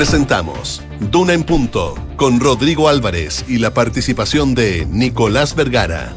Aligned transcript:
Presentamos 0.00 0.80
Duna 0.98 1.34
en 1.34 1.44
Punto 1.44 1.94
con 2.16 2.40
Rodrigo 2.40 2.88
Álvarez 2.88 3.44
y 3.46 3.58
la 3.58 3.74
participación 3.74 4.54
de 4.54 4.86
Nicolás 4.86 5.54
Vergara. 5.54 6.14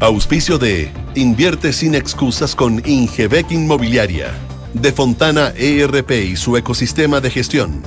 Auspicio 0.00 0.58
de 0.58 0.92
Invierte 1.14 1.72
sin 1.72 1.94
excusas 1.94 2.54
con 2.54 2.82
Ingebec 2.84 3.50
Inmobiliaria, 3.50 4.32
de 4.74 4.92
Fontana 4.92 5.54
ERP 5.56 6.10
y 6.10 6.36
su 6.36 6.58
ecosistema 6.58 7.22
de 7.22 7.30
gestión, 7.30 7.82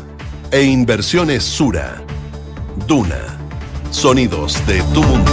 e 0.50 0.64
Inversiones 0.64 1.44
Sura. 1.44 2.02
Duna. 2.88 3.38
Sonidos 3.92 4.66
de 4.66 4.82
tu 4.96 5.04
mundo. 5.04 5.32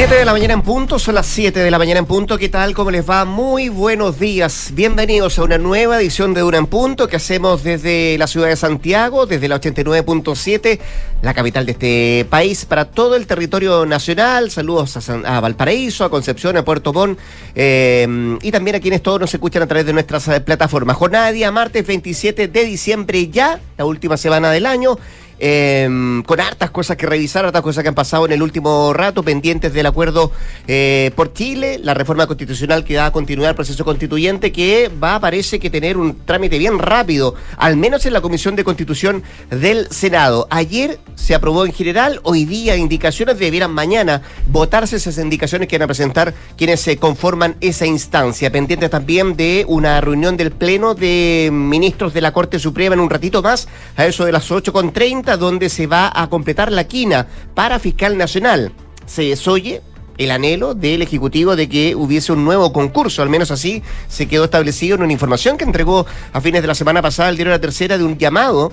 7 0.00 0.14
de 0.14 0.24
la 0.24 0.32
mañana 0.32 0.54
en 0.54 0.62
punto, 0.62 0.98
son 0.98 1.14
las 1.14 1.26
7 1.26 1.60
de 1.60 1.70
la 1.70 1.76
mañana 1.76 1.98
en 1.98 2.06
punto. 2.06 2.38
¿Qué 2.38 2.48
tal? 2.48 2.72
¿Cómo 2.72 2.90
les 2.90 3.08
va? 3.08 3.26
Muy 3.26 3.68
buenos 3.68 4.18
días. 4.18 4.70
Bienvenidos 4.72 5.38
a 5.38 5.42
una 5.42 5.58
nueva 5.58 6.00
edición 6.00 6.32
de 6.32 6.42
Una 6.42 6.56
en 6.56 6.68
Punto 6.68 7.06
que 7.06 7.16
hacemos 7.16 7.62
desde 7.62 8.16
la 8.16 8.26
ciudad 8.26 8.48
de 8.48 8.56
Santiago, 8.56 9.26
desde 9.26 9.46
la 9.46 9.60
89.7, 9.60 10.80
la 11.20 11.34
capital 11.34 11.66
de 11.66 11.72
este 11.72 12.26
país, 12.30 12.64
para 12.64 12.86
todo 12.86 13.14
el 13.14 13.26
territorio 13.26 13.84
nacional. 13.84 14.50
Saludos 14.50 14.96
a, 15.06 15.38
Valparaíso, 15.40 16.06
a 16.06 16.10
Concepción, 16.10 16.56
a 16.56 16.64
Puerto 16.64 16.94
Montt 16.94 17.18
eh, 17.54 18.38
y 18.40 18.50
también 18.50 18.76
a 18.76 18.80
quienes 18.80 19.02
todos 19.02 19.20
nos 19.20 19.34
escuchan 19.34 19.64
a 19.64 19.66
través 19.66 19.84
de 19.84 19.92
nuestras 19.92 20.26
eh, 20.28 20.40
plataformas. 20.40 20.96
Jornada 20.96 21.30
día 21.30 21.52
martes 21.52 21.86
27 21.86 22.48
de 22.48 22.64
diciembre 22.64 23.28
ya, 23.28 23.60
la 23.76 23.84
última 23.84 24.16
semana 24.16 24.50
del 24.50 24.64
año. 24.64 24.96
Em, 25.42 26.22
con 26.24 26.38
hartas 26.38 26.70
cosas 26.70 26.98
que 26.98 27.06
revisar, 27.06 27.46
hartas 27.46 27.62
cosas 27.62 27.82
que 27.82 27.88
han 27.88 27.94
pasado 27.94 28.26
en 28.26 28.32
el 28.32 28.42
último 28.42 28.92
rato, 28.92 29.22
pendientes 29.22 29.72
del 29.72 29.86
acuerdo 29.86 30.32
eh, 30.68 31.12
por 31.16 31.32
Chile, 31.32 31.80
la 31.82 31.94
reforma 31.94 32.26
constitucional 32.26 32.84
que 32.84 32.98
va 32.98 33.06
a 33.06 33.10
continuar 33.10 33.48
el 33.48 33.54
proceso 33.54 33.82
constituyente, 33.82 34.52
que 34.52 34.90
va, 35.02 35.18
parece 35.18 35.58
que 35.58 35.70
tener 35.70 35.96
un 35.96 36.26
trámite 36.26 36.58
bien 36.58 36.78
rápido, 36.78 37.36
al 37.56 37.78
menos 37.78 38.04
en 38.04 38.12
la 38.12 38.20
Comisión 38.20 38.54
de 38.54 38.64
Constitución 38.64 39.22
del 39.48 39.88
Senado. 39.90 40.46
Ayer 40.50 41.00
se 41.14 41.34
aprobó 41.34 41.64
en 41.64 41.72
general, 41.72 42.20
hoy 42.24 42.44
día 42.44 42.76
indicaciones 42.76 43.38
debieran 43.38 43.70
mañana 43.70 44.20
votarse 44.48 44.96
esas 44.96 45.16
indicaciones 45.16 45.68
que 45.68 45.78
van 45.78 45.84
a 45.84 45.86
presentar 45.86 46.34
quienes 46.58 46.80
se 46.80 46.98
conforman 46.98 47.56
esa 47.62 47.86
instancia, 47.86 48.52
pendientes 48.52 48.90
también 48.90 49.36
de 49.36 49.64
una 49.68 50.02
reunión 50.02 50.36
del 50.36 50.50
Pleno 50.50 50.94
de 50.94 51.48
Ministros 51.50 52.12
de 52.12 52.20
la 52.20 52.32
Corte 52.32 52.58
Suprema 52.58 52.94
en 52.94 53.00
un 53.00 53.08
ratito 53.08 53.40
más, 53.40 53.68
a 53.96 54.04
eso 54.04 54.26
de 54.26 54.32
las 54.32 54.50
8.30 54.50 55.29
donde 55.36 55.68
se 55.68 55.86
va 55.86 56.10
a 56.14 56.28
completar 56.28 56.72
la 56.72 56.84
quina 56.84 57.26
para 57.54 57.78
fiscal 57.78 58.16
nacional. 58.16 58.72
Se 59.06 59.22
desoye 59.22 59.82
el 60.18 60.30
anhelo 60.30 60.74
del 60.74 61.02
Ejecutivo 61.02 61.56
de 61.56 61.68
que 61.68 61.94
hubiese 61.94 62.32
un 62.32 62.44
nuevo 62.44 62.72
concurso, 62.72 63.22
al 63.22 63.30
menos 63.30 63.50
así 63.50 63.82
se 64.08 64.28
quedó 64.28 64.44
establecido 64.44 64.96
en 64.96 65.02
una 65.02 65.12
información 65.12 65.56
que 65.56 65.64
entregó 65.64 66.04
a 66.32 66.40
fines 66.40 66.60
de 66.60 66.68
la 66.68 66.74
semana 66.74 67.00
pasada 67.00 67.30
el 67.30 67.36
diario 67.36 67.52
La 67.52 67.60
Tercera 67.60 67.96
de 67.96 68.04
un 68.04 68.18
llamado, 68.18 68.72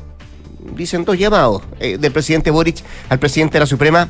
dicen 0.75 1.05
dos 1.05 1.17
llamados, 1.17 1.61
eh, 1.79 1.97
del 1.97 2.11
presidente 2.11 2.51
Boric 2.51 2.83
al 3.07 3.19
presidente 3.19 3.53
de 3.53 3.59
la 3.61 3.65
Suprema 3.65 4.09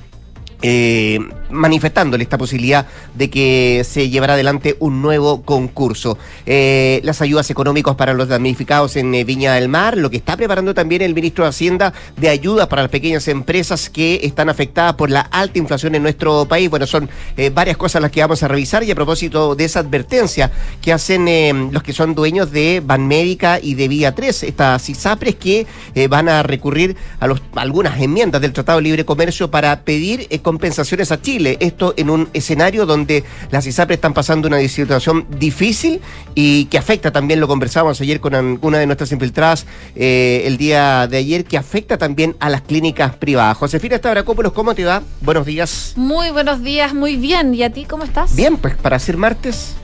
eh, 0.63 1.19
manifestándole 1.49 2.23
esta 2.23 2.37
posibilidad 2.37 2.87
de 3.15 3.29
que 3.29 3.85
se 3.87 4.09
llevará 4.09 4.33
adelante 4.33 4.75
un 4.79 5.01
nuevo 5.01 5.41
concurso. 5.43 6.17
Eh, 6.45 7.01
las 7.03 7.21
ayudas 7.21 7.49
económicas 7.49 7.95
para 7.95 8.13
los 8.13 8.27
damnificados 8.27 8.95
en 8.95 9.13
eh, 9.15 9.23
Viña 9.23 9.53
del 9.53 9.69
Mar, 9.69 9.97
lo 9.97 10.09
que 10.09 10.17
está 10.17 10.37
preparando 10.37 10.73
también 10.73 11.01
el 11.01 11.13
ministro 11.13 11.43
de 11.43 11.49
Hacienda 11.49 11.93
de 12.15 12.29
ayuda 12.29 12.69
para 12.69 12.83
las 12.83 12.91
pequeñas 12.91 13.27
empresas 13.27 13.89
que 13.89 14.19
están 14.23 14.49
afectadas 14.49 14.95
por 14.95 15.09
la 15.09 15.21
alta 15.21 15.57
inflación 15.57 15.95
en 15.95 16.03
nuestro 16.03 16.45
país. 16.45 16.69
Bueno, 16.69 16.87
son 16.87 17.09
eh, 17.35 17.49
varias 17.49 17.77
cosas 17.77 18.01
las 18.01 18.11
que 18.11 18.21
vamos 18.21 18.43
a 18.43 18.47
revisar 18.47 18.83
y 18.83 18.91
a 18.91 18.95
propósito 18.95 19.55
de 19.55 19.65
esa 19.65 19.79
advertencia 19.79 20.51
que 20.81 20.93
hacen 20.93 21.71
los 21.71 21.83
que 21.83 21.93
son 21.93 22.15
dueños 22.15 22.51
de 22.51 22.81
Banmédica 22.83 23.59
y 23.61 23.75
de 23.75 23.87
Vía 23.87 24.13
3, 24.13 24.43
estas 24.43 24.89
ISAPRES 24.89 25.35
que 25.35 25.67
van 26.09 26.29
a 26.29 26.43
recurrir 26.43 26.95
a 27.19 27.27
algunas 27.55 27.99
enmiendas 28.01 28.41
del 28.41 28.53
Tratado 28.53 28.77
de 28.77 28.83
Libre 28.83 29.05
Comercio 29.05 29.49
para 29.49 29.81
pedir 29.81 30.27
compensaciones 30.41 31.11
a 31.11 31.21
Chile. 31.21 31.36
Esto 31.45 31.93
en 31.97 32.09
un 32.09 32.29
escenario 32.33 32.85
donde 32.85 33.23
las 33.51 33.67
ISAPRE 33.67 33.95
están 33.95 34.13
pasando 34.13 34.47
una 34.47 34.59
situación 34.67 35.27
difícil 35.37 36.01
y 36.35 36.65
que 36.65 36.77
afecta 36.77 37.11
también, 37.11 37.39
lo 37.39 37.47
conversábamos 37.47 37.99
ayer 38.01 38.19
con 38.19 38.59
una 38.61 38.77
de 38.79 38.85
nuestras 38.85 39.11
infiltradas 39.11 39.65
eh, 39.95 40.43
el 40.45 40.57
día 40.57 41.07
de 41.07 41.17
ayer, 41.17 41.45
que 41.45 41.57
afecta 41.57 41.97
también 41.97 42.35
a 42.39 42.49
las 42.49 42.61
clínicas 42.61 43.15
privadas. 43.15 43.57
Josefina 43.57 43.95
Estabracópolos, 43.95 44.53
¿cómo 44.53 44.73
te 44.73 44.85
va? 44.85 45.03
Buenos 45.21 45.45
días. 45.45 45.93
Muy 45.95 46.31
buenos 46.31 46.63
días, 46.63 46.93
muy 46.93 47.15
bien. 47.15 47.53
¿Y 47.53 47.63
a 47.63 47.71
ti 47.71 47.85
cómo 47.85 48.03
estás? 48.03 48.35
Bien, 48.35 48.57
pues 48.57 48.75
para 48.75 48.97
ser 48.99 49.17
martes 49.17 49.75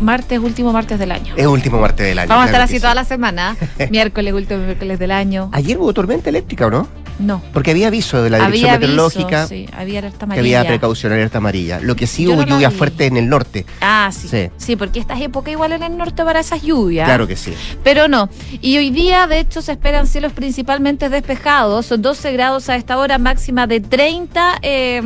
martes, 0.00 0.38
último 0.38 0.72
martes 0.72 0.98
del 0.98 1.12
año. 1.12 1.34
Es 1.36 1.46
último 1.46 1.80
martes 1.80 2.06
del 2.06 2.18
año. 2.18 2.28
Vamos 2.28 2.44
a 2.44 2.46
estar 2.46 2.60
así 2.60 2.78
toda 2.80 2.94
la 2.94 3.04
semana. 3.04 3.56
miércoles, 3.90 4.32
último 4.32 4.60
miércoles 4.60 4.98
del 4.98 5.10
año. 5.10 5.50
Ayer 5.52 5.78
hubo 5.78 5.92
tormenta 5.92 6.30
eléctrica, 6.30 6.66
¿o 6.66 6.70
no? 6.70 6.88
No. 7.18 7.42
Porque 7.52 7.72
había 7.72 7.88
aviso 7.88 8.22
de 8.22 8.30
la 8.30 8.38
Dirección 8.46 8.72
Meteorológica. 8.72 9.46
sí, 9.46 9.68
había 9.76 9.98
alerta 9.98 10.24
amarilla. 10.24 10.42
Que 10.42 10.56
había 10.56 10.68
precaución, 10.68 11.12
alerta 11.12 11.38
amarilla. 11.38 11.80
Lo 11.80 11.96
que 11.96 12.06
sí 12.06 12.28
hubo 12.28 12.42
lluvia 12.42 12.70
fuerte 12.70 13.06
en 13.06 13.16
el 13.16 13.28
norte. 13.28 13.66
Ah, 13.80 14.10
sí. 14.12 14.28
sí. 14.28 14.50
Sí, 14.56 14.76
porque 14.76 15.00
esta 15.00 15.14
es 15.14 15.22
época 15.22 15.50
igual 15.50 15.72
en 15.72 15.82
el 15.82 15.96
norte 15.96 16.24
para 16.24 16.40
esas 16.40 16.62
lluvias. 16.62 17.06
Claro 17.06 17.26
que 17.26 17.36
sí. 17.36 17.52
Pero 17.82 18.08
no. 18.08 18.28
Y 18.60 18.76
hoy 18.78 18.90
día, 18.90 19.26
de 19.26 19.40
hecho, 19.40 19.62
se 19.62 19.72
esperan 19.72 20.06
cielos 20.06 20.32
principalmente 20.32 21.08
despejados. 21.08 21.86
Son 21.86 22.00
12 22.00 22.32
grados 22.32 22.68
a 22.68 22.76
esta 22.76 22.98
hora, 22.98 23.18
máxima 23.18 23.66
de 23.66 23.80
30. 23.80 24.58
Eh, 24.62 25.02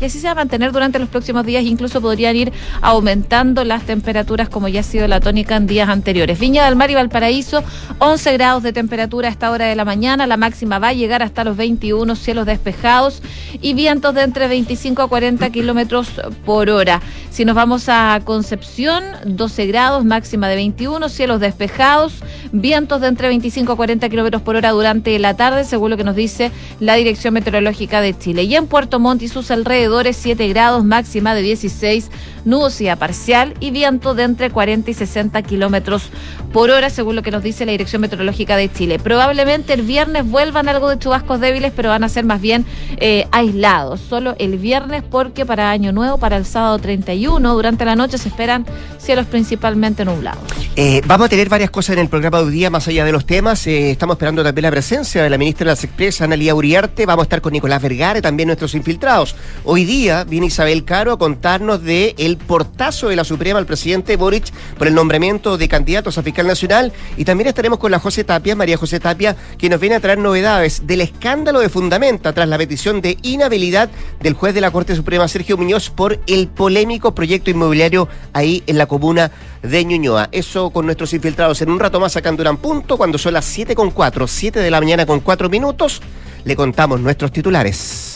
y 0.00 0.04
así 0.04 0.18
se 0.18 0.26
va 0.26 0.32
a 0.32 0.34
mantener 0.36 0.72
durante 0.72 0.98
los 0.98 1.08
próximos 1.08 1.46
días, 1.46 1.64
incluso 1.64 2.00
podrían 2.00 2.36
ir 2.36 2.52
aumentando 2.80 3.64
las 3.64 3.84
temperaturas 3.84 4.48
como 4.48 4.68
ya 4.68 4.80
ha 4.80 4.82
sido 4.82 5.06
la 5.08 5.20
tónica 5.20 5.56
en 5.56 5.66
días 5.66 5.88
anteriores. 5.88 6.38
Viña 6.38 6.64
del 6.64 6.76
Mar 6.76 6.90
y 6.90 6.94
Valparaíso, 6.94 7.62
11 7.98 8.32
grados 8.34 8.62
de 8.62 8.72
temperatura 8.72 9.28
a 9.28 9.30
esta 9.30 9.50
hora 9.50 9.66
de 9.66 9.76
la 9.76 9.84
mañana, 9.84 10.26
la 10.26 10.36
máxima 10.36 10.78
va 10.78 10.88
a 10.88 10.92
llegar 10.92 11.22
hasta 11.22 11.44
los 11.44 11.56
21, 11.56 12.16
cielos 12.16 12.46
despejados 12.46 13.22
y 13.60 13.74
vientos 13.74 14.14
de 14.14 14.22
entre 14.22 14.48
25 14.48 15.02
a 15.02 15.08
40 15.08 15.50
kilómetros 15.50 16.08
por 16.44 16.70
hora. 16.70 17.00
Si 17.30 17.44
nos 17.44 17.54
vamos 17.54 17.88
a 17.88 18.20
Concepción, 18.24 19.04
12 19.24 19.66
grados, 19.66 20.04
máxima 20.04 20.48
de 20.48 20.56
21, 20.56 21.08
cielos 21.08 21.40
despejados, 21.40 22.14
vientos 22.52 23.00
de 23.00 23.08
entre 23.08 23.28
25 23.28 23.72
a 23.72 23.76
40 23.76 24.08
kilómetros 24.08 24.42
por 24.42 24.56
hora 24.56 24.70
durante 24.70 25.18
la 25.18 25.34
tarde, 25.34 25.64
según 25.64 25.90
lo 25.90 25.96
que 25.96 26.04
nos 26.04 26.16
dice 26.16 26.52
la 26.80 26.94
Dirección 26.94 27.34
Meteorológica 27.34 28.00
de 28.00 28.16
Chile. 28.16 28.44
Y 28.44 28.54
en 28.54 28.66
Puerto 28.66 29.00
Montt 29.00 29.22
y 29.22 29.28
sus 29.28 29.50
alrededores, 29.50 29.83
7 30.12 30.48
grados, 30.48 30.84
máxima 30.84 31.34
de 31.34 31.42
16, 31.42 32.10
nubosidad 32.44 32.98
parcial 32.98 33.54
y 33.60 33.70
viento 33.70 34.14
de 34.14 34.24
entre 34.24 34.50
40 34.50 34.90
y 34.90 34.94
60 34.94 35.42
kilómetros 35.42 36.10
por 36.52 36.70
hora, 36.70 36.90
según 36.90 37.16
lo 37.16 37.22
que 37.22 37.30
nos 37.30 37.42
dice 37.42 37.66
la 37.66 37.72
Dirección 37.72 38.00
Meteorológica 38.02 38.56
de 38.56 38.72
Chile. 38.72 38.98
Probablemente 38.98 39.72
el 39.74 39.82
viernes 39.82 40.28
vuelvan 40.28 40.68
algo 40.68 40.88
de 40.88 40.98
chubascos 40.98 41.40
débiles, 41.40 41.72
pero 41.74 41.90
van 41.90 42.04
a 42.04 42.08
ser 42.08 42.24
más 42.24 42.40
bien 42.40 42.64
eh, 42.96 43.26
aislados. 43.32 44.00
Solo 44.00 44.34
el 44.38 44.58
viernes, 44.58 45.02
porque 45.02 45.44
para 45.44 45.70
Año 45.70 45.92
Nuevo, 45.92 46.18
para 46.18 46.36
el 46.36 46.46
sábado 46.46 46.78
31, 46.78 47.54
durante 47.54 47.84
la 47.84 47.96
noche 47.96 48.18
se 48.18 48.28
esperan 48.28 48.64
cielos 48.98 49.26
principalmente 49.26 50.04
nublados. 50.04 50.63
Eh, 50.76 51.02
vamos 51.06 51.26
a 51.26 51.28
tener 51.28 51.48
varias 51.48 51.70
cosas 51.70 51.92
en 51.92 52.00
el 52.00 52.08
programa 52.08 52.38
de 52.38 52.46
hoy 52.46 52.52
día, 52.52 52.68
más 52.68 52.88
allá 52.88 53.04
de 53.04 53.12
los 53.12 53.24
temas. 53.24 53.64
Eh, 53.68 53.92
estamos 53.92 54.14
esperando 54.14 54.42
también 54.42 54.64
la 54.64 54.72
presencia 54.72 55.22
de 55.22 55.30
la 55.30 55.38
ministra 55.38 55.66
de 55.66 55.70
las 55.70 55.84
Expresas, 55.84 56.22
Analia 56.22 56.52
Uriarte. 56.52 57.06
Vamos 57.06 57.22
a 57.22 57.26
estar 57.26 57.40
con 57.40 57.52
Nicolás 57.52 57.80
Vergara 57.80 58.18
y 58.18 58.22
también 58.22 58.48
nuestros 58.48 58.74
infiltrados. 58.74 59.36
Hoy 59.62 59.84
día 59.84 60.24
viene 60.24 60.46
Isabel 60.46 60.84
Caro 60.84 61.12
a 61.12 61.18
contarnos 61.18 61.80
de 61.84 62.16
el 62.18 62.38
portazo 62.38 63.08
de 63.08 63.14
la 63.14 63.22
Suprema 63.22 63.60
al 63.60 63.66
presidente 63.66 64.16
Boric 64.16 64.52
por 64.76 64.88
el 64.88 64.94
nombramiento 64.94 65.56
de 65.56 65.68
candidatos 65.68 66.18
a 66.18 66.24
fiscal 66.24 66.48
nacional 66.48 66.92
y 67.16 67.24
también 67.24 67.46
estaremos 67.46 67.78
con 67.78 67.92
la 67.92 68.00
José 68.00 68.24
Tapia, 68.24 68.56
María 68.56 68.76
José 68.76 68.98
Tapia, 68.98 69.36
que 69.56 69.68
nos 69.68 69.78
viene 69.78 69.94
a 69.94 70.00
traer 70.00 70.18
novedades 70.18 70.88
del 70.88 71.02
escándalo 71.02 71.60
de 71.60 71.68
Fundamenta 71.68 72.32
tras 72.32 72.48
la 72.48 72.58
petición 72.58 73.00
de 73.00 73.16
inhabilidad 73.22 73.90
del 74.20 74.34
juez 74.34 74.52
de 74.52 74.60
la 74.60 74.72
Corte 74.72 74.96
Suprema 74.96 75.28
Sergio 75.28 75.56
Muñoz 75.56 75.90
por 75.90 76.18
el 76.26 76.48
polémico 76.48 77.14
proyecto 77.14 77.50
inmobiliario 77.50 78.08
ahí 78.32 78.64
en 78.66 78.76
la 78.76 78.86
comuna 78.86 79.30
de 79.62 79.84
Ñuñoa. 79.84 80.28
Eso 80.32 80.63
con 80.70 80.86
nuestros 80.86 81.12
infiltrados 81.12 81.60
en 81.62 81.70
un 81.70 81.78
rato 81.78 82.00
más 82.00 82.16
acá 82.16 82.28
en 82.28 82.56
Punto, 82.56 82.96
cuando 82.96 83.18
son 83.18 83.34
las 83.34 83.44
7 83.44 83.74
con 83.74 83.90
4, 83.90 84.26
7 84.26 84.60
de 84.60 84.70
la 84.70 84.80
mañana 84.80 85.06
con 85.06 85.20
4 85.20 85.48
minutos, 85.48 86.00
le 86.44 86.56
contamos 86.56 87.00
nuestros 87.00 87.32
titulares. 87.32 88.14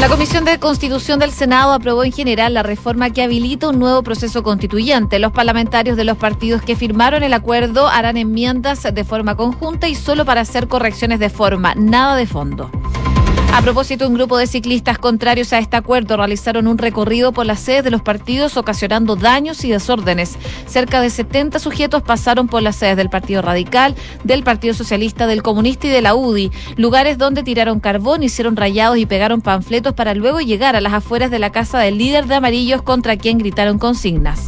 La 0.00 0.08
Comisión 0.08 0.46
de 0.46 0.58
Constitución 0.58 1.18
del 1.18 1.30
Senado 1.30 1.72
aprobó 1.72 2.04
en 2.04 2.12
general 2.12 2.54
la 2.54 2.62
reforma 2.62 3.10
que 3.10 3.22
habilita 3.22 3.68
un 3.68 3.78
nuevo 3.78 4.02
proceso 4.02 4.42
constituyente. 4.42 5.18
Los 5.18 5.30
parlamentarios 5.30 5.96
de 5.96 6.04
los 6.04 6.16
partidos 6.16 6.62
que 6.62 6.74
firmaron 6.74 7.22
el 7.22 7.34
acuerdo 7.34 7.86
harán 7.86 8.16
enmiendas 8.16 8.82
de 8.82 9.04
forma 9.04 9.36
conjunta 9.36 9.88
y 9.88 9.94
solo 9.94 10.24
para 10.24 10.40
hacer 10.40 10.68
correcciones 10.68 11.20
de 11.20 11.28
forma, 11.28 11.74
nada 11.74 12.16
de 12.16 12.26
fondo. 12.26 12.70
A 13.60 13.62
propósito, 13.62 14.08
un 14.08 14.14
grupo 14.14 14.38
de 14.38 14.46
ciclistas 14.46 14.96
contrarios 14.96 15.52
a 15.52 15.58
este 15.58 15.76
acuerdo 15.76 16.16
realizaron 16.16 16.66
un 16.66 16.78
recorrido 16.78 17.32
por 17.32 17.44
las 17.44 17.60
sedes 17.60 17.84
de 17.84 17.90
los 17.90 18.00
partidos 18.00 18.56
ocasionando 18.56 19.16
daños 19.16 19.62
y 19.64 19.68
desórdenes. 19.70 20.38
Cerca 20.66 21.02
de 21.02 21.10
70 21.10 21.58
sujetos 21.58 22.02
pasaron 22.02 22.48
por 22.48 22.62
las 22.62 22.76
sedes 22.76 22.96
del 22.96 23.10
Partido 23.10 23.42
Radical, 23.42 23.94
del 24.24 24.44
Partido 24.44 24.72
Socialista, 24.72 25.26
del 25.26 25.42
Comunista 25.42 25.88
y 25.88 25.90
de 25.90 26.00
la 26.00 26.14
UDI, 26.14 26.50
lugares 26.76 27.18
donde 27.18 27.42
tiraron 27.42 27.80
carbón, 27.80 28.22
hicieron 28.22 28.56
rayados 28.56 28.96
y 28.96 29.04
pegaron 29.04 29.42
panfletos 29.42 29.92
para 29.92 30.14
luego 30.14 30.40
llegar 30.40 30.74
a 30.74 30.80
las 30.80 30.94
afueras 30.94 31.30
de 31.30 31.38
la 31.38 31.52
casa 31.52 31.80
del 31.80 31.98
líder 31.98 32.28
de 32.28 32.36
amarillos 32.36 32.80
contra 32.80 33.18
quien 33.18 33.36
gritaron 33.36 33.78
consignas. 33.78 34.46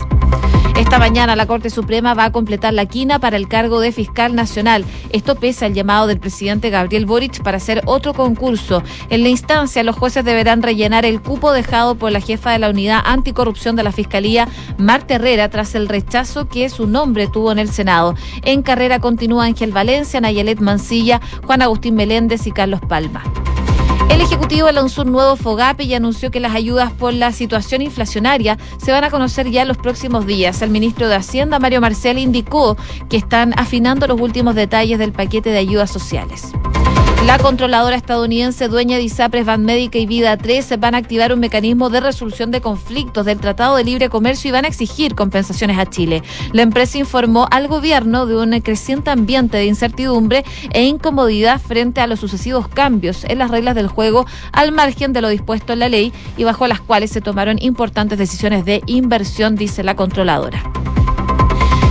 Esta 0.77 0.99
mañana 0.99 1.37
la 1.37 1.47
Corte 1.47 1.69
Suprema 1.69 2.15
va 2.15 2.25
a 2.25 2.33
completar 2.33 2.73
la 2.73 2.87
quina 2.87 3.19
para 3.19 3.37
el 3.37 3.47
cargo 3.47 3.81
de 3.81 3.93
fiscal 3.93 4.35
nacional. 4.35 4.85
Esto 5.11 5.35
pese 5.35 5.67
al 5.67 5.75
llamado 5.75 6.07
del 6.07 6.19
presidente 6.19 6.71
Gabriel 6.71 7.05
Boric 7.05 7.43
para 7.43 7.59
hacer 7.59 7.83
otro 7.85 8.15
concurso. 8.15 8.83
En 9.11 9.23
la 9.23 9.29
instancia, 9.29 9.83
los 9.83 9.97
jueces 9.97 10.25
deberán 10.25 10.63
rellenar 10.63 11.05
el 11.05 11.21
cupo 11.21 11.53
dejado 11.53 11.97
por 11.97 12.11
la 12.11 12.21
jefa 12.21 12.53
de 12.53 12.59
la 12.59 12.71
unidad 12.71 13.03
anticorrupción 13.05 13.77
de 13.77 13.83
la 13.83 13.93
Fiscalía, 13.93 14.49
Marta 14.79 15.15
Herrera, 15.15 15.51
tras 15.51 15.75
el 15.75 15.89
rechazo 15.89 16.49
que 16.49 16.71
su 16.71 16.87
nombre 16.87 17.27
tuvo 17.27 17.53
en 17.53 17.59
el 17.59 17.69
Senado. 17.69 18.15
En 18.43 18.63
carrera 18.63 18.99
continúa 18.99 19.45
Ángel 19.45 19.73
Valencia, 19.73 20.21
Nayelet 20.21 20.61
Mancilla, 20.61 21.21
Juan 21.47 21.63
Agustín 21.63 21.95
Meléndez 21.95 22.47
y 22.47 22.51
Carlos 22.51 22.81
Palma. 22.89 23.23
El 24.09 24.21
Ejecutivo 24.21 24.71
lanzó 24.71 25.03
un 25.03 25.13
nuevo 25.13 25.37
FOGAPE 25.37 25.85
y 25.85 25.95
anunció 25.95 26.31
que 26.31 26.41
las 26.41 26.55
ayudas 26.55 26.93
por 26.93 27.15
la 27.15 27.33
situación 27.33 27.83
inflacionaria 27.83 28.59
se 28.79 28.93
van 28.93 29.05
a 29.05 29.11
conocer 29.11 29.51
ya 29.51 29.63
en 29.63 29.69
los 29.69 29.79
próximos 29.79 30.27
días. 30.27 30.63
El 30.63 30.71
ministro 30.71 31.09
de 31.09 31.17
Hacienda, 31.17 31.59
Mario 31.59 31.81
Marcel, 31.81 32.19
indicó 32.19 32.77
que 33.09 33.17
están 33.17 33.55
afinando 33.59 34.07
los 34.07 34.21
últimos 34.21 34.55
detalles 34.55 34.99
del 34.99 35.13
paquete 35.13 35.51
de 35.51 35.59
ayudas 35.59 35.91
sociales. 35.91 36.53
La 37.27 37.39
controladora 37.39 37.97
estadounidense 37.97 38.67
dueña 38.67 38.97
de 38.97 39.05
ISAPRES, 39.05 39.47
Banmédica 39.47 39.97
y 39.97 40.07
Vida 40.07 40.37
3 40.37 40.81
van 40.81 40.95
a 40.95 40.99
activar 40.99 41.33
un 41.33 41.39
mecanismo 41.39 41.89
de 41.89 42.01
resolución 42.01 42.51
de 42.51 42.61
conflictos 42.61 43.25
del 43.25 43.39
Tratado 43.39 43.77
de 43.77 43.85
Libre 43.85 44.09
Comercio 44.09 44.49
y 44.49 44.53
van 44.53 44.65
a 44.65 44.69
exigir 44.69 45.15
compensaciones 45.15 45.79
a 45.79 45.87
Chile. 45.87 46.23
La 46.53 46.63
empresa 46.63 46.99
informó 46.99 47.47
al 47.51 47.69
gobierno 47.69 48.27
de 48.27 48.37
un 48.37 48.61
creciente 48.61 49.11
ambiente 49.11 49.57
de 49.57 49.67
incertidumbre 49.67 50.45
e 50.73 50.85
incomodidad 50.85 51.61
frente 51.61 52.01
a 52.01 52.09
los 52.09 52.19
sucesivos 52.19 52.67
cambios 52.67 53.25
en 53.25 53.39
las 53.39 53.53
reglas 53.53 53.77
del 53.77 53.87
juego 53.87 54.27
al 54.53 54.73
margen 54.73 55.13
de 55.13 55.23
lo 55.23 55.29
dispuesto 55.29 55.73
en 55.73 55.79
la 55.79 55.89
ley 55.89 56.13
y 56.37 56.43
bajo 56.43 56.67
las 56.67 56.81
cuales 56.81 57.13
se 57.13 57.21
tomaron 57.21 57.57
importantes 57.63 58.19
decisiones 58.19 58.65
de 58.65 58.83
inversión, 58.87 59.55
dice 59.55 59.85
la 59.85 59.95
controladora. 59.95 60.63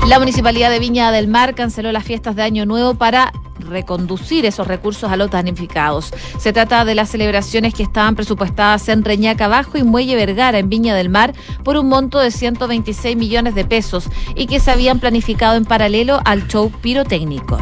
La 0.07 0.19
Municipalidad 0.19 0.69
de 0.69 0.79
Viña 0.79 1.11
del 1.11 1.29
Mar 1.29 1.55
canceló 1.55 1.91
las 1.93 2.03
fiestas 2.03 2.35
de 2.35 2.43
Año 2.43 2.65
Nuevo 2.65 2.95
para 2.95 3.31
reconducir 3.71 4.45
esos 4.45 4.67
recursos 4.67 5.11
a 5.11 5.17
los 5.17 5.31
damnificados. 5.31 6.13
Se 6.37 6.53
trata 6.53 6.85
de 6.85 6.95
las 6.95 7.09
celebraciones 7.09 7.73
que 7.73 7.83
estaban 7.83 8.15
presupuestadas 8.15 8.87
en 8.89 9.03
Reñaca 9.03 9.47
Bajo 9.47 9.77
y 9.77 9.83
Muelle 9.83 10.15
Vergara 10.15 10.59
en 10.59 10.69
Viña 10.69 10.93
del 10.93 11.09
Mar 11.09 11.33
por 11.63 11.77
un 11.77 11.89
monto 11.89 12.19
de 12.19 12.31
126 12.31 13.17
millones 13.17 13.55
de 13.55 13.65
pesos 13.65 14.09
y 14.35 14.45
que 14.45 14.59
se 14.59 14.71
habían 14.71 14.99
planificado 14.99 15.55
en 15.55 15.65
paralelo 15.65 16.21
al 16.25 16.47
show 16.47 16.71
pirotécnico. 16.81 17.57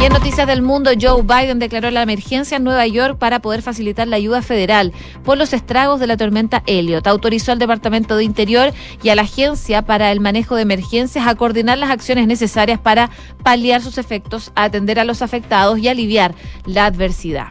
Y 0.00 0.04
en 0.04 0.12
Noticias 0.12 0.46
del 0.46 0.62
Mundo, 0.62 0.92
Joe 0.98 1.22
Biden 1.22 1.58
declaró 1.58 1.90
la 1.90 2.02
emergencia 2.02 2.56
en 2.56 2.62
Nueva 2.62 2.86
York 2.86 3.18
para 3.18 3.40
poder 3.40 3.62
facilitar 3.62 4.06
la 4.06 4.14
ayuda 4.14 4.42
federal 4.42 4.92
por 5.24 5.36
los 5.36 5.52
estragos 5.52 5.98
de 5.98 6.06
la 6.06 6.16
tormenta 6.16 6.62
Elliot. 6.66 7.04
Autorizó 7.08 7.50
al 7.50 7.58
Departamento 7.58 8.16
de 8.16 8.22
Interior 8.22 8.72
y 9.02 9.08
a 9.08 9.16
la 9.16 9.22
Agencia 9.22 9.82
para 9.82 10.12
el 10.12 10.20
Manejo 10.20 10.54
de 10.54 10.62
Emergencias 10.62 11.26
a 11.26 11.34
coordinar 11.34 11.78
las 11.78 11.90
acciones 11.90 12.28
necesarias 12.28 12.78
para 12.78 13.10
paliar 13.42 13.82
sus 13.82 13.98
efectos, 13.98 14.52
atender 14.54 15.00
a 15.00 15.04
los 15.04 15.20
afectados 15.20 15.37
y 15.76 15.88
aliviar 15.88 16.34
la 16.66 16.86
adversidad. 16.86 17.48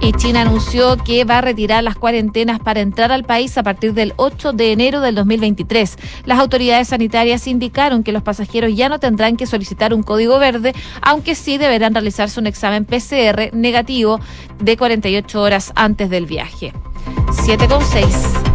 Y 0.00 0.12
China 0.12 0.42
anunció 0.42 0.96
que 0.98 1.24
va 1.24 1.38
a 1.38 1.40
retirar 1.40 1.82
las 1.82 1.96
cuarentenas 1.96 2.60
para 2.60 2.80
entrar 2.80 3.12
al 3.12 3.24
país 3.24 3.56
a 3.58 3.62
partir 3.62 3.94
del 3.94 4.12
8 4.16 4.52
de 4.52 4.72
enero 4.72 5.00
del 5.00 5.14
2023. 5.14 5.96
Las 6.24 6.38
autoridades 6.38 6.88
sanitarias 6.88 7.46
indicaron 7.46 8.02
que 8.02 8.12
los 8.12 8.22
pasajeros 8.22 8.74
ya 8.74 8.88
no 8.88 9.00
tendrán 9.00 9.36
que 9.36 9.46
solicitar 9.46 9.94
un 9.94 10.02
código 10.02 10.38
verde, 10.38 10.74
aunque 11.00 11.34
sí 11.34 11.58
deberán 11.58 11.94
realizarse 11.94 12.38
un 12.38 12.46
examen 12.46 12.84
PCR 12.84 13.54
negativo 13.54 14.20
de 14.60 14.76
48 14.76 15.40
horas 15.40 15.72
antes 15.74 16.10
del 16.10 16.26
viaje. 16.26 16.72
7,6 17.30 18.45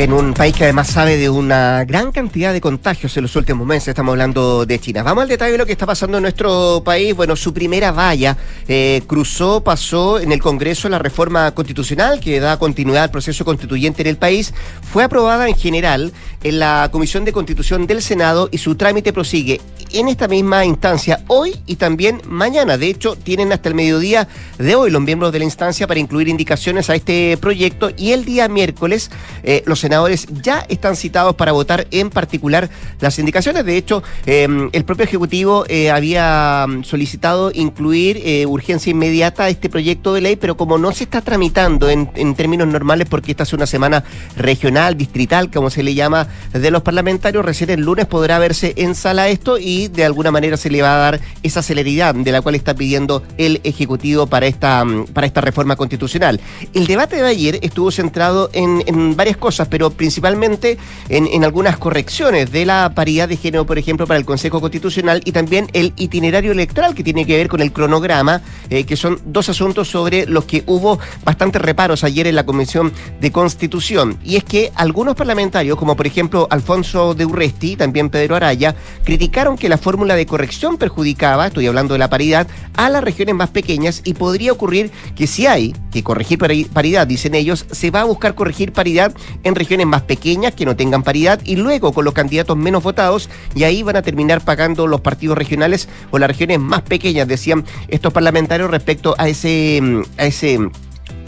en 0.00 0.14
un 0.14 0.32
país 0.32 0.56
que 0.56 0.64
además 0.64 0.88
sabe 0.88 1.18
de 1.18 1.28
una 1.28 1.84
gran 1.84 2.10
cantidad 2.10 2.54
de 2.54 2.62
contagios 2.62 3.14
en 3.18 3.22
los 3.24 3.36
últimos 3.36 3.66
meses, 3.66 3.88
estamos 3.88 4.12
hablando 4.12 4.64
de 4.64 4.78
China. 4.78 5.02
Vamos 5.02 5.20
al 5.20 5.28
detalle 5.28 5.52
de 5.52 5.58
lo 5.58 5.66
que 5.66 5.72
está 5.72 5.84
pasando 5.84 6.16
en 6.16 6.22
nuestro 6.22 6.80
país. 6.82 7.14
Bueno, 7.14 7.36
su 7.36 7.52
primera 7.52 7.92
valla 7.92 8.34
eh, 8.66 9.02
cruzó, 9.06 9.62
pasó 9.62 10.18
en 10.18 10.32
el 10.32 10.40
Congreso 10.40 10.88
la 10.88 10.98
reforma 10.98 11.50
constitucional 11.50 12.18
que 12.18 12.40
da 12.40 12.58
continuidad 12.58 13.04
al 13.04 13.10
proceso 13.10 13.44
constituyente 13.44 14.00
en 14.00 14.08
el 14.08 14.16
país. 14.16 14.54
Fue 14.90 15.04
aprobada 15.04 15.46
en 15.46 15.54
general 15.54 16.14
en 16.42 16.58
la 16.58 16.88
Comisión 16.90 17.26
de 17.26 17.34
Constitución 17.34 17.86
del 17.86 18.00
Senado 18.00 18.48
y 18.50 18.56
su 18.56 18.76
trámite 18.76 19.12
prosigue 19.12 19.60
en 19.92 20.08
esta 20.08 20.28
misma 20.28 20.64
instancia 20.64 21.24
hoy 21.26 21.56
y 21.66 21.76
también 21.76 22.22
mañana. 22.26 22.78
De 22.78 22.88
hecho, 22.88 23.16
tienen 23.16 23.52
hasta 23.52 23.68
el 23.68 23.74
mediodía 23.74 24.28
de 24.58 24.74
hoy 24.76 24.90
los 24.90 25.02
miembros 25.02 25.32
de 25.32 25.40
la 25.40 25.44
instancia 25.44 25.86
para 25.86 26.00
incluir 26.00 26.28
indicaciones 26.28 26.88
a 26.88 26.94
este 26.94 27.36
proyecto 27.38 27.90
y 27.96 28.12
el 28.12 28.24
día 28.24 28.48
miércoles 28.48 29.10
eh, 29.42 29.62
los 29.66 29.84
senadores 29.90 30.28
ya 30.40 30.64
están 30.68 30.94
citados 30.94 31.34
para 31.34 31.50
votar 31.50 31.88
en 31.90 32.10
particular 32.10 32.70
las 33.00 33.18
indicaciones. 33.18 33.64
De 33.64 33.76
hecho, 33.76 34.04
em, 34.24 34.70
el 34.72 34.84
propio 34.84 35.04
Ejecutivo 35.04 35.64
eh, 35.66 35.90
había 35.90 36.64
mm, 36.68 36.84
solicitado 36.84 37.50
incluir 37.52 38.22
eh, 38.24 38.46
urgencia 38.46 38.92
inmediata 38.92 39.44
a 39.44 39.48
este 39.48 39.68
proyecto 39.68 40.14
de 40.14 40.20
ley, 40.20 40.36
pero 40.36 40.56
como 40.56 40.78
no 40.78 40.92
se 40.92 41.02
está 41.02 41.22
tramitando 41.22 41.90
en, 41.90 42.06
términos 42.36 42.68
normales, 42.68 43.08
porque 43.10 43.32
esta 43.32 43.42
es 43.42 43.52
una 43.52 43.66
semana 43.66 44.04
regional, 44.36 44.96
distrital, 44.96 45.50
como 45.50 45.70
se 45.70 45.82
le 45.82 45.94
llama, 45.94 46.28
de 46.52 46.70
los 46.70 46.82
parlamentarios, 46.82 47.44
recién 47.44 47.70
el 47.70 47.80
lunes 47.80 48.06
podrá 48.06 48.38
verse 48.38 48.74
en 48.76 48.94
sala 48.94 49.28
esto 49.28 49.58
y 49.58 49.88
de 49.88 50.04
alguna 50.04 50.30
manera 50.30 50.56
se 50.56 50.70
le 50.70 50.82
va 50.82 50.94
a 50.94 50.98
dar 50.98 51.20
esa 51.42 51.62
celeridad 51.62 52.14
de 52.14 52.30
la 52.30 52.42
cual 52.42 52.54
está 52.54 52.74
pidiendo 52.74 53.24
el 53.38 53.60
Ejecutivo 53.64 54.28
para 54.28 54.46
esta, 54.46 54.84
mm, 54.84 55.06
para 55.06 55.26
esta 55.26 55.40
reforma 55.40 55.74
constitucional. 55.74 56.40
El 56.74 56.86
debate 56.86 57.16
de 57.16 57.26
ayer 57.26 57.58
estuvo 57.62 57.90
centrado 57.90 58.50
en, 58.52 58.84
en 58.86 59.16
varias 59.16 59.36
cosas, 59.36 59.68
pero 59.70 59.90
principalmente 59.90 60.76
en, 61.08 61.44
algunas 61.44 61.78
correcciones 61.78 62.52
de 62.52 62.66
la 62.66 62.92
paridad 62.94 63.28
de 63.28 63.36
género, 63.36 63.64
por 63.64 63.78
ejemplo, 63.78 64.06
para 64.06 64.18
el 64.18 64.26
Consejo 64.26 64.60
Constitucional 64.60 65.22
y 65.24 65.32
también 65.32 65.68
el 65.72 65.94
itinerario 65.96 66.52
electoral 66.52 66.94
que 66.94 67.04
tiene 67.04 67.24
que 67.24 67.36
ver 67.36 67.48
con 67.48 67.60
el 67.62 67.72
cronograma, 67.72 68.42
eh, 68.68 68.84
que 68.84 68.96
son 68.96 69.20
dos 69.24 69.48
asuntos 69.48 69.88
sobre 69.88 70.26
los 70.26 70.44
que 70.44 70.64
hubo 70.66 70.98
bastantes 71.24 71.62
reparos 71.62 72.04
ayer 72.04 72.26
en 72.26 72.34
la 72.34 72.44
Comisión 72.44 72.92
de 73.20 73.32
Constitución. 73.32 74.18
Y 74.24 74.36
es 74.36 74.44
que 74.44 74.72
algunos 74.74 75.14
parlamentarios, 75.14 75.78
como 75.78 75.96
por 75.96 76.06
ejemplo 76.06 76.46
Alfonso 76.50 77.14
de 77.14 77.24
Urresti, 77.24 77.76
también 77.76 78.10
Pedro 78.10 78.36
Araya, 78.36 78.74
criticaron 79.04 79.56
que 79.56 79.68
la 79.68 79.78
fórmula 79.78 80.16
de 80.16 80.26
corrección 80.26 80.76
perjudicaba, 80.76 81.46
estoy 81.46 81.66
hablando 81.66 81.94
de 81.94 81.98
la 81.98 82.10
paridad, 82.10 82.46
a 82.76 82.88
las 82.88 83.02
regiones 83.02 83.34
más 83.34 83.50
pequeñas 83.50 84.02
y 84.04 84.14
podría 84.14 84.52
ocurrir 84.52 84.90
que 85.14 85.26
si 85.26 85.46
hay 85.46 85.74
que 85.90 86.02
corregir 86.02 86.38
paridad, 86.72 87.06
dicen 87.06 87.34
ellos, 87.34 87.66
se 87.70 87.90
va 87.90 88.02
a 88.02 88.04
buscar 88.04 88.34
corregir 88.34 88.72
paridad 88.72 89.14
en 89.42 89.54
regiones 89.60 89.86
más 89.86 90.00
pequeñas 90.02 90.54
que 90.54 90.64
no 90.64 90.74
tengan 90.74 91.02
paridad 91.02 91.38
y 91.44 91.56
luego 91.56 91.92
con 91.92 92.06
los 92.06 92.14
candidatos 92.14 92.56
menos 92.56 92.82
votados 92.82 93.28
y 93.54 93.64
ahí 93.64 93.82
van 93.82 93.96
a 93.96 94.02
terminar 94.02 94.40
pagando 94.40 94.86
los 94.86 95.02
partidos 95.02 95.36
regionales 95.36 95.86
o 96.10 96.18
las 96.18 96.28
regiones 96.28 96.58
más 96.58 96.80
pequeñas, 96.80 97.28
decían 97.28 97.66
estos 97.88 98.10
parlamentarios 98.10 98.70
respecto 98.70 99.14
a 99.18 99.28
ese, 99.28 99.82
a 100.16 100.24
ese 100.24 100.58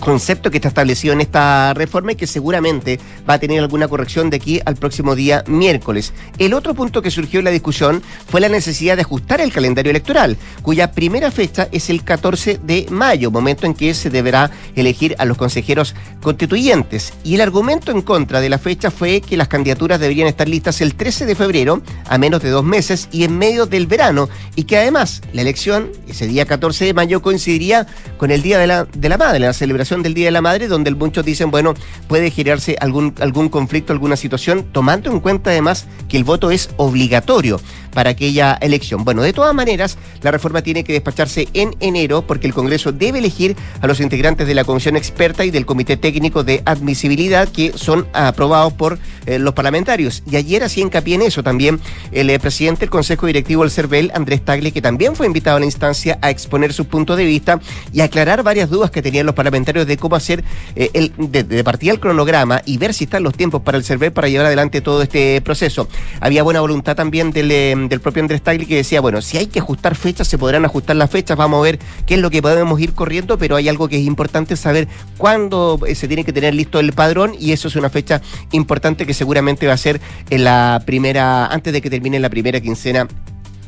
concepto 0.02 0.50
que 0.50 0.58
está 0.58 0.68
establecido 0.68 1.14
en 1.14 1.20
esta 1.20 1.74
reforma 1.74 2.12
y 2.12 2.16
que 2.16 2.26
seguramente 2.26 2.98
va 3.28 3.34
a 3.34 3.38
tener 3.38 3.60
alguna 3.60 3.86
corrección 3.86 4.30
de 4.30 4.36
aquí 4.36 4.60
al 4.64 4.74
próximo 4.74 5.14
día 5.14 5.44
miércoles. 5.46 6.12
El 6.38 6.54
otro 6.54 6.74
punto 6.74 7.02
que 7.02 7.10
surgió 7.10 7.38
en 7.38 7.44
la 7.44 7.50
discusión 7.52 8.02
fue 8.26 8.40
la 8.40 8.48
necesidad 8.48 8.96
de 8.96 9.02
ajustar 9.02 9.40
el 9.40 9.52
calendario 9.52 9.90
electoral, 9.90 10.36
cuya 10.62 10.90
primera 10.90 11.30
fecha 11.30 11.68
es 11.70 11.88
el 11.88 12.02
14 12.02 12.58
de 12.64 12.86
mayo, 12.90 13.30
momento 13.30 13.64
en 13.64 13.74
que 13.74 13.94
se 13.94 14.10
deberá 14.10 14.50
elegir 14.74 15.14
a 15.18 15.24
los 15.24 15.36
consejeros 15.36 15.94
constituyentes. 16.20 17.12
Y 17.22 17.36
el 17.36 17.40
argumento 17.40 17.92
en 17.92 18.02
contra 18.02 18.40
de 18.40 18.48
la 18.48 18.58
fecha 18.58 18.90
fue 18.90 19.20
que 19.20 19.36
las 19.36 19.48
candidaturas 19.48 20.00
deberían 20.00 20.26
estar 20.26 20.48
listas 20.48 20.80
el 20.80 20.96
13 20.96 21.26
de 21.26 21.36
febrero, 21.36 21.80
a 22.08 22.18
menos 22.18 22.42
de 22.42 22.50
dos 22.50 22.64
meses 22.64 23.08
y 23.12 23.22
en 23.22 23.38
medio 23.38 23.66
del 23.66 23.86
verano, 23.86 24.28
y 24.56 24.64
que 24.64 24.78
además 24.78 25.22
la 25.32 25.42
elección, 25.42 25.92
ese 26.08 26.26
día 26.26 26.44
14 26.44 26.86
de 26.86 26.94
mayo, 26.94 27.22
coincidiría 27.22 27.86
con 28.16 28.32
el 28.32 28.42
Día 28.42 28.58
de 28.58 28.66
la, 28.66 28.84
de 28.84 29.08
la 29.08 29.16
Madre, 29.16 29.38
la 29.38 29.52
celebración 29.52 29.91
del 30.00 30.14
Día 30.14 30.26
de 30.26 30.30
la 30.30 30.40
Madre, 30.40 30.68
donde 30.68 30.90
muchos 30.92 31.24
dicen, 31.24 31.50
bueno, 31.50 31.74
puede 32.08 32.30
generarse 32.30 32.76
algún, 32.80 33.14
algún 33.20 33.50
conflicto, 33.50 33.92
alguna 33.92 34.16
situación, 34.16 34.64
tomando 34.72 35.10
en 35.10 35.20
cuenta 35.20 35.50
además 35.50 35.86
que 36.08 36.16
el 36.16 36.24
voto 36.24 36.50
es 36.50 36.70
obligatorio. 36.78 37.60
Para 37.92 38.10
aquella 38.10 38.58
elección. 38.60 39.04
Bueno, 39.04 39.22
de 39.22 39.32
todas 39.32 39.54
maneras, 39.54 39.98
la 40.22 40.30
reforma 40.30 40.62
tiene 40.62 40.84
que 40.84 40.92
despacharse 40.92 41.48
en 41.54 41.74
enero 41.80 42.22
porque 42.22 42.46
el 42.46 42.54
Congreso 42.54 42.92
debe 42.92 43.18
elegir 43.18 43.56
a 43.80 43.86
los 43.86 44.00
integrantes 44.00 44.46
de 44.46 44.54
la 44.54 44.64
comisión 44.64 44.96
experta 44.96 45.44
y 45.44 45.50
del 45.50 45.66
comité 45.66 45.96
técnico 45.96 46.44
de 46.44 46.62
admisibilidad 46.64 47.48
que 47.48 47.72
son 47.76 48.06
aprobados 48.12 48.72
por 48.72 48.98
eh, 49.26 49.38
los 49.38 49.54
parlamentarios. 49.54 50.22
Y 50.30 50.36
ayer 50.36 50.64
hacía 50.64 50.84
hincapié 50.84 51.14
en 51.14 51.22
eso 51.22 51.42
también 51.42 51.80
el 52.10 52.30
eh, 52.30 52.38
presidente 52.38 52.80
del 52.80 52.90
Consejo 52.90 53.26
Directivo 53.26 53.62
del 53.62 53.70
CERVEL, 53.70 54.10
Andrés 54.14 54.44
Tagle, 54.44 54.72
que 54.72 54.82
también 54.82 55.14
fue 55.14 55.26
invitado 55.26 55.56
a 55.56 55.60
la 55.60 55.66
instancia 55.66 56.18
a 56.20 56.30
exponer 56.30 56.72
su 56.72 56.86
punto 56.86 57.16
de 57.16 57.24
vista 57.24 57.60
y 57.92 58.00
aclarar 58.00 58.42
varias 58.42 58.70
dudas 58.70 58.90
que 58.90 59.02
tenían 59.02 59.26
los 59.26 59.34
parlamentarios 59.34 59.86
de 59.86 59.96
cómo 59.96 60.16
hacer 60.16 60.44
eh, 60.76 60.90
el, 60.94 61.12
de, 61.18 61.64
partida 61.64 61.92
el 61.92 62.00
cronograma 62.00 62.62
y 62.64 62.78
ver 62.78 62.94
si 62.94 63.04
están 63.04 63.22
los 63.22 63.34
tiempos 63.34 63.62
para 63.62 63.78
el 63.78 63.84
CERVEL 63.84 64.12
para 64.12 64.28
llevar 64.28 64.46
adelante 64.46 64.80
todo 64.80 65.02
este 65.02 65.40
proceso. 65.40 65.88
Había 66.20 66.42
buena 66.42 66.60
voluntad 66.60 66.96
también 66.96 67.30
del, 67.30 67.50
del 67.88 68.00
propio 68.00 68.22
Andrés 68.22 68.42
Tagle 68.42 68.66
que 68.66 68.76
decía, 68.76 69.00
bueno, 69.00 69.22
si 69.22 69.38
hay 69.38 69.46
que 69.46 69.60
ajustar 69.60 69.94
fechas, 69.94 70.28
se 70.28 70.38
podrán 70.38 70.64
ajustar 70.64 70.96
las 70.96 71.10
fechas, 71.10 71.36
vamos 71.36 71.60
a 71.60 71.62
ver 71.62 71.78
qué 72.06 72.14
es 72.14 72.20
lo 72.20 72.30
que 72.30 72.42
podemos 72.42 72.80
ir 72.80 72.94
corriendo, 72.94 73.38
pero 73.38 73.56
hay 73.56 73.68
algo 73.68 73.88
que 73.88 73.96
es 73.96 74.06
importante 74.06 74.56
saber 74.56 74.88
cuándo 75.18 75.78
se 75.94 76.08
tiene 76.08 76.24
que 76.24 76.32
tener 76.32 76.54
listo 76.54 76.80
el 76.80 76.92
padrón 76.92 77.34
y 77.38 77.52
eso 77.52 77.68
es 77.68 77.76
una 77.76 77.90
fecha 77.90 78.20
importante 78.52 79.06
que 79.06 79.14
seguramente 79.14 79.66
va 79.66 79.74
a 79.74 79.78
ser 79.78 80.00
en 80.30 80.44
la 80.44 80.82
primera, 80.84 81.46
antes 81.46 81.72
de 81.72 81.80
que 81.80 81.90
termine 81.90 82.18
la 82.20 82.30
primera 82.30 82.60
quincena 82.60 83.08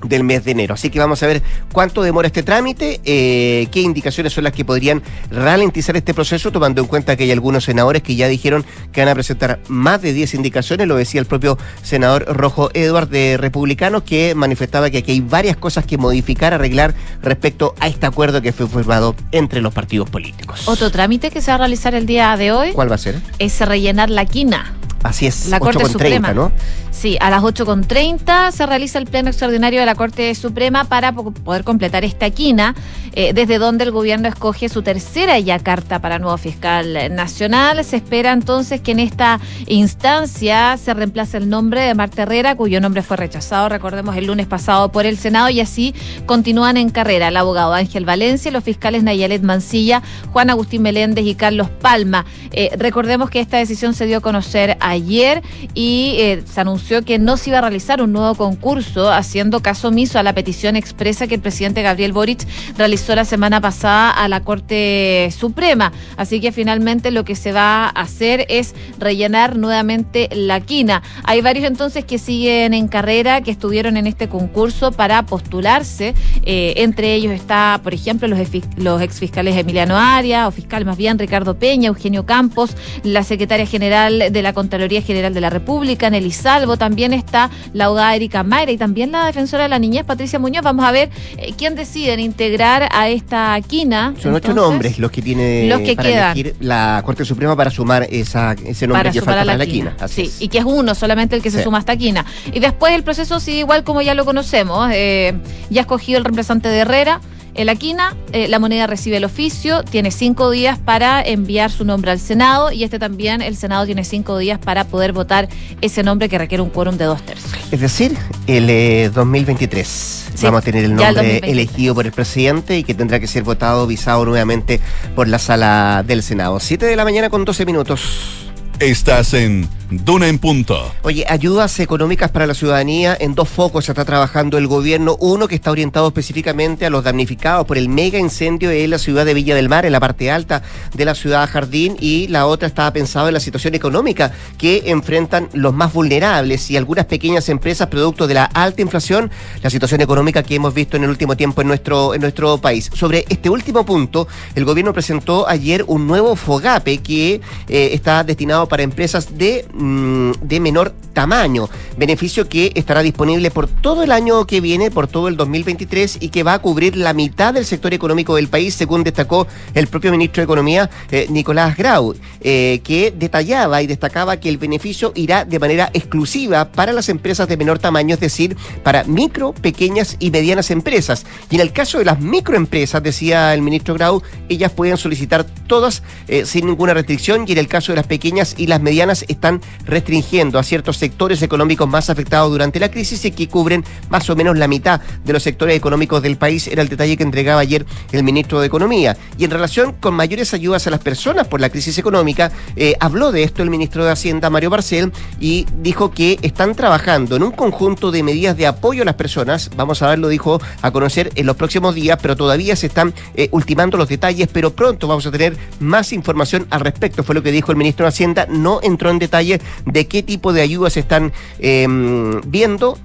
del 0.04 0.24
mes 0.24 0.44
de 0.44 0.52
enero. 0.52 0.74
Así 0.74 0.90
que 0.90 0.98
vamos 0.98 1.22
a 1.22 1.26
ver 1.26 1.42
cuánto 1.72 2.02
demora 2.02 2.26
este 2.26 2.42
trámite, 2.42 3.00
eh, 3.04 3.66
qué 3.70 3.80
indicaciones 3.80 4.32
son 4.32 4.44
las 4.44 4.52
que 4.52 4.64
podrían 4.64 5.02
ralentizar 5.30 5.96
este 5.96 6.14
proceso, 6.14 6.52
tomando 6.52 6.80
en 6.80 6.86
cuenta 6.86 7.16
que 7.16 7.24
hay 7.24 7.32
algunos 7.32 7.64
senadores 7.64 8.02
que 8.02 8.14
ya 8.14 8.28
dijeron 8.28 8.64
que 8.92 9.00
van 9.00 9.08
a 9.08 9.14
presentar 9.14 9.60
más 9.68 10.00
de 10.02 10.12
10 10.12 10.34
indicaciones, 10.34 10.86
lo 10.86 10.96
decía 10.96 11.20
el 11.20 11.26
propio 11.26 11.58
senador 11.82 12.24
Rojo 12.26 12.70
Edward 12.74 13.08
de 13.08 13.36
Republicanos, 13.36 14.02
que 14.02 14.34
manifestaba 14.34 14.90
que 14.90 14.98
aquí 14.98 15.12
hay 15.12 15.20
varias 15.20 15.56
cosas 15.56 15.84
que 15.84 15.98
modificar, 15.98 16.54
arreglar 16.54 16.94
respecto 17.22 17.74
a 17.80 17.88
este 17.88 18.06
acuerdo 18.06 18.42
que 18.42 18.52
fue 18.52 18.68
firmado 18.68 19.14
entre 19.32 19.60
los 19.60 19.72
partidos 19.72 20.10
políticos. 20.10 20.66
Otro 20.66 20.90
trámite 20.90 21.30
que 21.30 21.40
se 21.40 21.50
va 21.50 21.56
a 21.56 21.58
realizar 21.58 21.94
el 21.94 22.06
día 22.06 22.36
de 22.36 22.52
hoy. 22.52 22.72
¿Cuál 22.72 22.90
va 22.90 22.96
a 22.96 22.98
ser? 22.98 23.20
Es 23.38 23.60
rellenar 23.60 24.10
la 24.10 24.24
quina. 24.24 24.74
Así 25.04 25.26
es, 25.26 25.48
la 25.48 25.60
Corte 25.60 25.84
Suprema. 25.86 26.32
¿no? 26.32 26.50
Sí, 26.90 27.18
a 27.20 27.28
las 27.28 27.42
8.30 27.42 28.52
se 28.52 28.64
realiza 28.64 28.98
el 28.98 29.04
pleno 29.04 29.28
extraordinario 29.28 29.80
de 29.80 29.86
la 29.86 29.94
Corte 29.94 30.34
Suprema 30.34 30.84
para 30.84 31.12
poder 31.12 31.62
completar 31.62 32.04
esta 32.04 32.30
quina, 32.30 32.74
eh, 33.12 33.34
desde 33.34 33.58
donde 33.58 33.84
el 33.84 33.90
gobierno 33.90 34.28
escoge 34.28 34.70
su 34.70 34.82
tercera 34.82 35.38
ya 35.38 35.58
carta 35.58 35.98
para 35.98 36.18
nuevo 36.18 36.38
fiscal 36.38 37.14
nacional. 37.14 37.84
Se 37.84 37.96
espera 37.96 38.32
entonces 38.32 38.80
que 38.80 38.92
en 38.92 39.00
esta 39.00 39.40
instancia 39.66 40.78
se 40.78 40.94
reemplace 40.94 41.36
el 41.36 41.50
nombre 41.50 41.82
de 41.82 41.94
Marta 41.94 42.22
Herrera, 42.22 42.56
cuyo 42.56 42.80
nombre 42.80 43.02
fue 43.02 43.18
rechazado, 43.18 43.68
recordemos, 43.68 44.16
el 44.16 44.26
lunes 44.26 44.46
pasado 44.46 44.90
por 44.90 45.04
el 45.04 45.18
Senado, 45.18 45.50
y 45.50 45.60
así 45.60 45.94
continúan 46.24 46.78
en 46.78 46.88
carrera 46.88 47.28
el 47.28 47.36
abogado 47.36 47.74
Ángel 47.74 48.06
Valencia, 48.06 48.50
los 48.50 48.64
fiscales 48.64 49.02
Nayalet 49.02 49.42
Mancilla, 49.42 50.02
Juan 50.32 50.48
Agustín 50.48 50.80
Meléndez 50.80 51.26
y 51.26 51.34
Carlos 51.34 51.68
Palma. 51.68 52.24
Eh, 52.52 52.70
recordemos 52.78 53.28
que 53.28 53.40
esta 53.40 53.58
decisión 53.58 53.92
se 53.92 54.06
dio 54.06 54.18
a 54.18 54.20
conocer 54.20 54.78
a 54.80 54.93
ayer 54.94 55.42
y 55.74 56.16
eh, 56.18 56.42
se 56.44 56.60
anunció 56.60 57.04
que 57.04 57.18
no 57.18 57.36
se 57.36 57.50
iba 57.50 57.58
a 57.58 57.60
realizar 57.62 58.02
un 58.02 58.12
nuevo 58.12 58.34
concurso, 58.34 59.10
haciendo 59.10 59.60
caso 59.60 59.88
omiso 59.88 60.18
a 60.18 60.22
la 60.22 60.32
petición 60.32 60.76
expresa 60.76 61.26
que 61.26 61.36
el 61.36 61.40
presidente 61.40 61.82
Gabriel 61.82 62.12
Boric 62.12 62.46
realizó 62.76 63.14
la 63.14 63.24
semana 63.24 63.60
pasada 63.60 64.10
a 64.10 64.28
la 64.28 64.40
Corte 64.40 65.30
Suprema. 65.36 65.92
Así 66.16 66.40
que 66.40 66.52
finalmente 66.52 67.10
lo 67.10 67.24
que 67.24 67.36
se 67.36 67.52
va 67.52 67.86
a 67.86 67.88
hacer 67.88 68.46
es 68.48 68.74
rellenar 68.98 69.56
nuevamente 69.56 70.28
la 70.32 70.60
quina. 70.60 71.02
Hay 71.24 71.40
varios 71.40 71.66
entonces 71.66 72.04
que 72.04 72.18
siguen 72.18 72.74
en 72.74 72.88
carrera, 72.88 73.40
que 73.40 73.50
estuvieron 73.50 73.96
en 73.96 74.06
este 74.06 74.28
concurso 74.28 74.92
para 74.92 75.26
postularse. 75.26 76.14
Eh, 76.44 76.74
entre 76.76 77.14
ellos 77.14 77.32
está, 77.32 77.80
por 77.82 77.94
ejemplo, 77.94 78.28
los, 78.28 78.38
los 78.76 79.02
exfiscales 79.02 79.56
Emiliano 79.56 79.96
Aria, 79.96 80.48
o 80.48 80.50
fiscal 80.50 80.84
más 80.84 80.96
bien 80.96 81.18
Ricardo 81.18 81.58
Peña, 81.58 81.88
Eugenio 81.88 82.26
Campos, 82.26 82.76
la 83.02 83.24
secretaria 83.24 83.66
general 83.66 84.24
de 84.30 84.42
la 84.42 84.52
Contraloría 84.52 84.83
General 85.02 85.34
de 85.34 85.40
la 85.40 85.50
República, 85.50 86.08
el 86.08 86.32
Salvo, 86.32 86.76
también 86.76 87.12
está 87.12 87.50
la 87.72 87.86
abogada 87.86 88.14
Erika 88.14 88.42
Mayra 88.42 88.72
y 88.72 88.78
también 88.78 89.12
la 89.12 89.26
defensora 89.26 89.64
de 89.64 89.68
la 89.68 89.78
niñez, 89.78 90.04
Patricia 90.04 90.38
Muñoz. 90.38 90.62
Vamos 90.62 90.84
a 90.84 90.92
ver 90.92 91.10
eh, 91.36 91.52
quién 91.56 91.74
decide 91.74 92.20
integrar 92.20 92.88
a 92.92 93.08
esta 93.08 93.58
quina. 93.66 94.14
Son 94.20 94.34
ocho 94.34 94.54
nombres 94.54 94.98
los 94.98 95.10
que 95.10 95.22
tiene 95.22 95.68
los 95.68 95.80
que 95.80 95.96
para 95.96 96.30
elegir 96.30 96.54
la 96.60 97.02
Corte 97.04 97.24
Suprema 97.24 97.56
para 97.56 97.70
sumar 97.70 98.06
esa, 98.10 98.52
ese 98.64 98.86
nombre 98.86 99.10
que 99.10 99.20
falta 99.20 99.44
para 99.44 99.56
la, 99.56 99.66
quina. 99.66 99.96
sí, 100.08 100.30
y 100.38 100.48
que 100.48 100.58
es 100.58 100.64
uno 100.64 100.94
solamente 100.94 101.36
el 101.36 101.42
que 101.42 101.50
se 101.50 101.62
suma 101.62 101.78
a 101.78 101.80
esta 101.80 101.96
quina. 101.96 102.24
Y 102.52 102.60
después 102.60 102.92
el 102.94 103.02
proceso 103.02 103.40
sigue 103.40 103.60
igual 103.60 103.84
como 103.84 104.02
ya 104.02 104.14
lo 104.14 104.24
conocemos. 104.24 104.90
Eh, 104.92 105.34
ya 105.70 105.82
escogido 105.82 106.18
el 106.18 106.24
representante 106.24 106.68
de 106.68 106.78
Herrera. 106.78 107.20
En 107.54 107.66
la 107.66 107.76
quina, 107.76 108.16
eh, 108.32 108.48
la 108.48 108.58
moneda 108.58 108.88
recibe 108.88 109.18
el 109.18 109.24
oficio, 109.24 109.84
tiene 109.84 110.10
cinco 110.10 110.50
días 110.50 110.76
para 110.78 111.22
enviar 111.22 111.70
su 111.70 111.84
nombre 111.84 112.10
al 112.10 112.18
Senado 112.18 112.72
y 112.72 112.82
este 112.82 112.98
también, 112.98 113.42
el 113.42 113.56
Senado 113.56 113.86
tiene 113.86 114.02
cinco 114.04 114.38
días 114.38 114.58
para 114.58 114.84
poder 114.84 115.12
votar 115.12 115.48
ese 115.80 116.02
nombre 116.02 116.28
que 116.28 116.36
requiere 116.36 116.62
un 116.62 116.70
quórum 116.70 116.96
de 116.96 117.04
dos 117.04 117.22
tercios. 117.22 117.52
Es 117.70 117.80
decir, 117.80 118.16
el 118.48 119.12
2023 119.12 120.26
eh, 120.34 120.38
vamos 120.42 120.58
a 120.58 120.64
tener 120.64 120.84
el 120.84 120.96
nombre 120.96 121.38
elegido 121.44 121.94
por 121.94 122.06
el 122.06 122.12
presidente 122.12 122.76
y 122.76 122.82
que 122.82 122.94
tendrá 122.94 123.20
que 123.20 123.28
ser 123.28 123.44
votado, 123.44 123.86
visado 123.86 124.24
nuevamente 124.24 124.80
por 125.14 125.28
la 125.28 125.38
sala 125.38 126.02
del 126.04 126.24
Senado. 126.24 126.58
Siete 126.58 126.86
de 126.86 126.96
la 126.96 127.04
mañana 127.04 127.30
con 127.30 127.44
12 127.44 127.66
minutos. 127.66 128.43
Estás 128.80 129.34
en 129.34 129.68
Duna 129.90 130.28
en 130.28 130.38
punto. 130.38 130.92
Oye, 131.02 131.24
ayudas 131.28 131.78
económicas 131.78 132.30
para 132.30 132.46
la 132.46 132.54
ciudadanía. 132.54 133.16
En 133.20 133.34
dos 133.34 133.48
focos 133.48 133.84
se 133.84 133.92
está 133.92 134.04
trabajando 134.04 134.58
el 134.58 134.66
gobierno. 134.66 135.16
Uno 135.20 135.46
que 135.46 135.54
está 135.54 135.70
orientado 135.70 136.08
específicamente 136.08 136.86
a 136.86 136.90
los 136.90 137.04
damnificados 137.04 137.66
por 137.66 137.78
el 137.78 137.88
mega 137.88 138.18
incendio 138.18 138.70
en 138.70 138.90
la 138.90 138.98
ciudad 138.98 139.24
de 139.24 139.34
Villa 139.34 139.54
del 139.54 139.68
Mar, 139.68 139.84
en 139.84 139.92
la 139.92 140.00
parte 140.00 140.30
alta 140.30 140.62
de 140.94 141.04
la 141.04 141.14
ciudad 141.14 141.48
Jardín. 141.48 141.96
Y 142.00 142.28
la 142.28 142.46
otra 142.46 142.66
estaba 142.66 142.92
pensada 142.92 143.28
en 143.28 143.34
la 143.34 143.40
situación 143.40 143.74
económica 143.74 144.32
que 144.58 144.84
enfrentan 144.86 145.48
los 145.52 145.74
más 145.74 145.92
vulnerables 145.92 146.70
y 146.70 146.76
algunas 146.76 147.04
pequeñas 147.04 147.48
empresas 147.48 147.88
producto 147.88 148.26
de 148.26 148.34
la 148.34 148.44
alta 148.46 148.82
inflación, 148.82 149.30
la 149.62 149.70
situación 149.70 150.00
económica 150.00 150.42
que 150.42 150.56
hemos 150.56 150.74
visto 150.74 150.96
en 150.96 151.04
el 151.04 151.10
último 151.10 151.36
tiempo 151.36 151.60
en 151.60 151.68
nuestro, 151.68 152.14
en 152.14 152.22
nuestro 152.22 152.58
país. 152.58 152.90
Sobre 152.94 153.26
este 153.28 153.50
último 153.50 153.84
punto, 153.84 154.26
el 154.54 154.64
gobierno 154.64 154.92
presentó 154.92 155.46
ayer 155.46 155.84
un 155.86 156.06
nuevo 156.06 156.34
FOGAPE 156.34 156.98
que 156.98 157.40
eh, 157.68 157.90
está 157.92 158.24
destinado 158.24 158.63
para 158.68 158.82
empresas 158.82 159.36
de 159.38 159.66
Mm, 159.72 160.32
de 160.40 160.60
menor 160.60 160.94
tamaño, 161.12 161.68
beneficio 161.96 162.48
que 162.48 162.72
estará 162.74 163.02
disponible 163.02 163.50
por 163.50 163.66
todo 163.68 164.02
el 164.02 164.12
año 164.12 164.46
que 164.46 164.60
viene, 164.60 164.90
por 164.90 165.06
todo 165.06 165.28
el 165.28 165.36
2023 165.36 166.18
y 166.20 166.28
que 166.28 166.42
va 166.42 166.54
a 166.54 166.58
cubrir 166.60 166.96
la 166.96 167.12
mitad 167.12 167.54
del 167.54 167.64
sector 167.64 167.92
económico 167.92 168.36
del 168.36 168.48
país, 168.48 168.74
según 168.74 169.04
destacó 169.04 169.46
el 169.74 169.88
propio 169.88 170.10
ministro 170.10 170.40
de 170.40 170.44
Economía, 170.44 170.90
eh, 171.10 171.26
Nicolás 171.28 171.76
Grau, 171.76 172.14
eh, 172.40 172.80
que 172.84 173.12
detallaba 173.16 173.82
y 173.82 173.86
destacaba 173.86 174.38
que 174.38 174.48
el 174.48 174.58
beneficio 174.58 175.12
irá 175.14 175.44
de 175.44 175.58
manera 175.58 175.90
exclusiva 175.92 176.70
para 176.70 176.92
las 176.92 177.08
empresas 177.08 177.48
de 177.48 177.56
menor 177.56 177.78
tamaño, 177.78 178.14
es 178.14 178.20
decir, 178.20 178.56
para 178.82 179.04
micro, 179.04 179.52
pequeñas 179.52 180.16
y 180.18 180.30
medianas 180.30 180.70
empresas. 180.70 181.26
Y 181.50 181.56
en 181.56 181.60
el 181.60 181.72
caso 181.72 181.98
de 181.98 182.04
las 182.04 182.20
microempresas, 182.20 183.02
decía 183.02 183.54
el 183.54 183.62
ministro 183.62 183.94
Grau, 183.94 184.22
ellas 184.48 184.72
pueden 184.72 184.96
solicitar 184.96 185.44
todas 185.66 186.02
eh, 186.28 186.44
sin 186.46 186.66
ninguna 186.66 186.94
restricción 186.94 187.44
y 187.46 187.52
en 187.52 187.58
el 187.58 187.68
caso 187.68 187.92
de 187.92 187.96
las 187.96 188.06
pequeñas 188.06 188.53
y 188.56 188.66
las 188.66 188.80
medianas 188.80 189.24
están 189.28 189.60
restringiendo 189.84 190.58
a 190.58 190.62
ciertos 190.62 190.96
sectores 190.96 191.42
económicos 191.42 191.88
más 191.88 192.10
afectados 192.10 192.50
durante 192.50 192.80
la 192.80 192.90
crisis 192.90 193.24
y 193.24 193.30
que 193.30 193.48
cubren 193.48 193.84
más 194.08 194.28
o 194.30 194.36
menos 194.36 194.56
la 194.56 194.68
mitad 194.68 195.00
de 195.24 195.32
los 195.32 195.42
sectores 195.42 195.76
económicos 195.76 196.22
del 196.22 196.36
país. 196.36 196.68
Era 196.68 196.82
el 196.82 196.88
detalle 196.88 197.16
que 197.16 197.22
entregaba 197.22 197.60
ayer 197.60 197.86
el 198.12 198.22
ministro 198.22 198.60
de 198.60 198.66
Economía. 198.66 199.16
Y 199.38 199.44
en 199.44 199.50
relación 199.50 199.92
con 199.92 200.14
mayores 200.14 200.54
ayudas 200.54 200.86
a 200.86 200.90
las 200.90 201.00
personas 201.00 201.46
por 201.46 201.60
la 201.60 201.70
crisis 201.70 201.98
económica, 201.98 202.50
eh, 202.76 202.94
habló 203.00 203.32
de 203.32 203.42
esto 203.42 203.62
el 203.62 203.70
ministro 203.70 204.04
de 204.04 204.10
Hacienda, 204.10 204.50
Mario 204.50 204.70
Barcel, 204.70 205.12
y 205.40 205.66
dijo 205.78 206.10
que 206.10 206.38
están 206.42 206.74
trabajando 206.74 207.36
en 207.36 207.42
un 207.42 207.52
conjunto 207.52 208.10
de 208.10 208.22
medidas 208.22 208.56
de 208.56 208.66
apoyo 208.66 209.02
a 209.02 209.04
las 209.04 209.14
personas. 209.14 209.70
Vamos 209.76 210.02
a 210.02 210.08
verlo, 210.08 210.28
dijo, 210.28 210.60
a 210.82 210.90
conocer 210.90 211.32
en 211.34 211.46
los 211.46 211.56
próximos 211.56 211.94
días, 211.94 212.18
pero 212.20 212.36
todavía 212.36 212.76
se 212.76 212.86
están 212.86 213.14
eh, 213.34 213.48
ultimando 213.52 213.96
los 213.96 214.08
detalles, 214.08 214.48
pero 214.52 214.74
pronto 214.74 215.06
vamos 215.08 215.26
a 215.26 215.30
tener 215.30 215.56
más 215.80 216.12
información 216.12 216.66
al 216.70 216.80
respecto. 216.80 217.22
Fue 217.22 217.34
lo 217.34 217.42
que 217.42 217.52
dijo 217.52 217.72
el 217.72 217.78
ministro 217.78 218.04
de 218.04 218.08
Hacienda. 218.08 218.43
No 218.48 218.80
entró 218.82 219.10
en 219.10 219.18
detalle 219.18 219.60
de 219.84 220.06
qué 220.06 220.22
tipo 220.22 220.52
de 220.52 220.62
ayudas 220.62 220.96
están 220.96 221.32
em, 221.58 222.40
viendo 222.42 222.98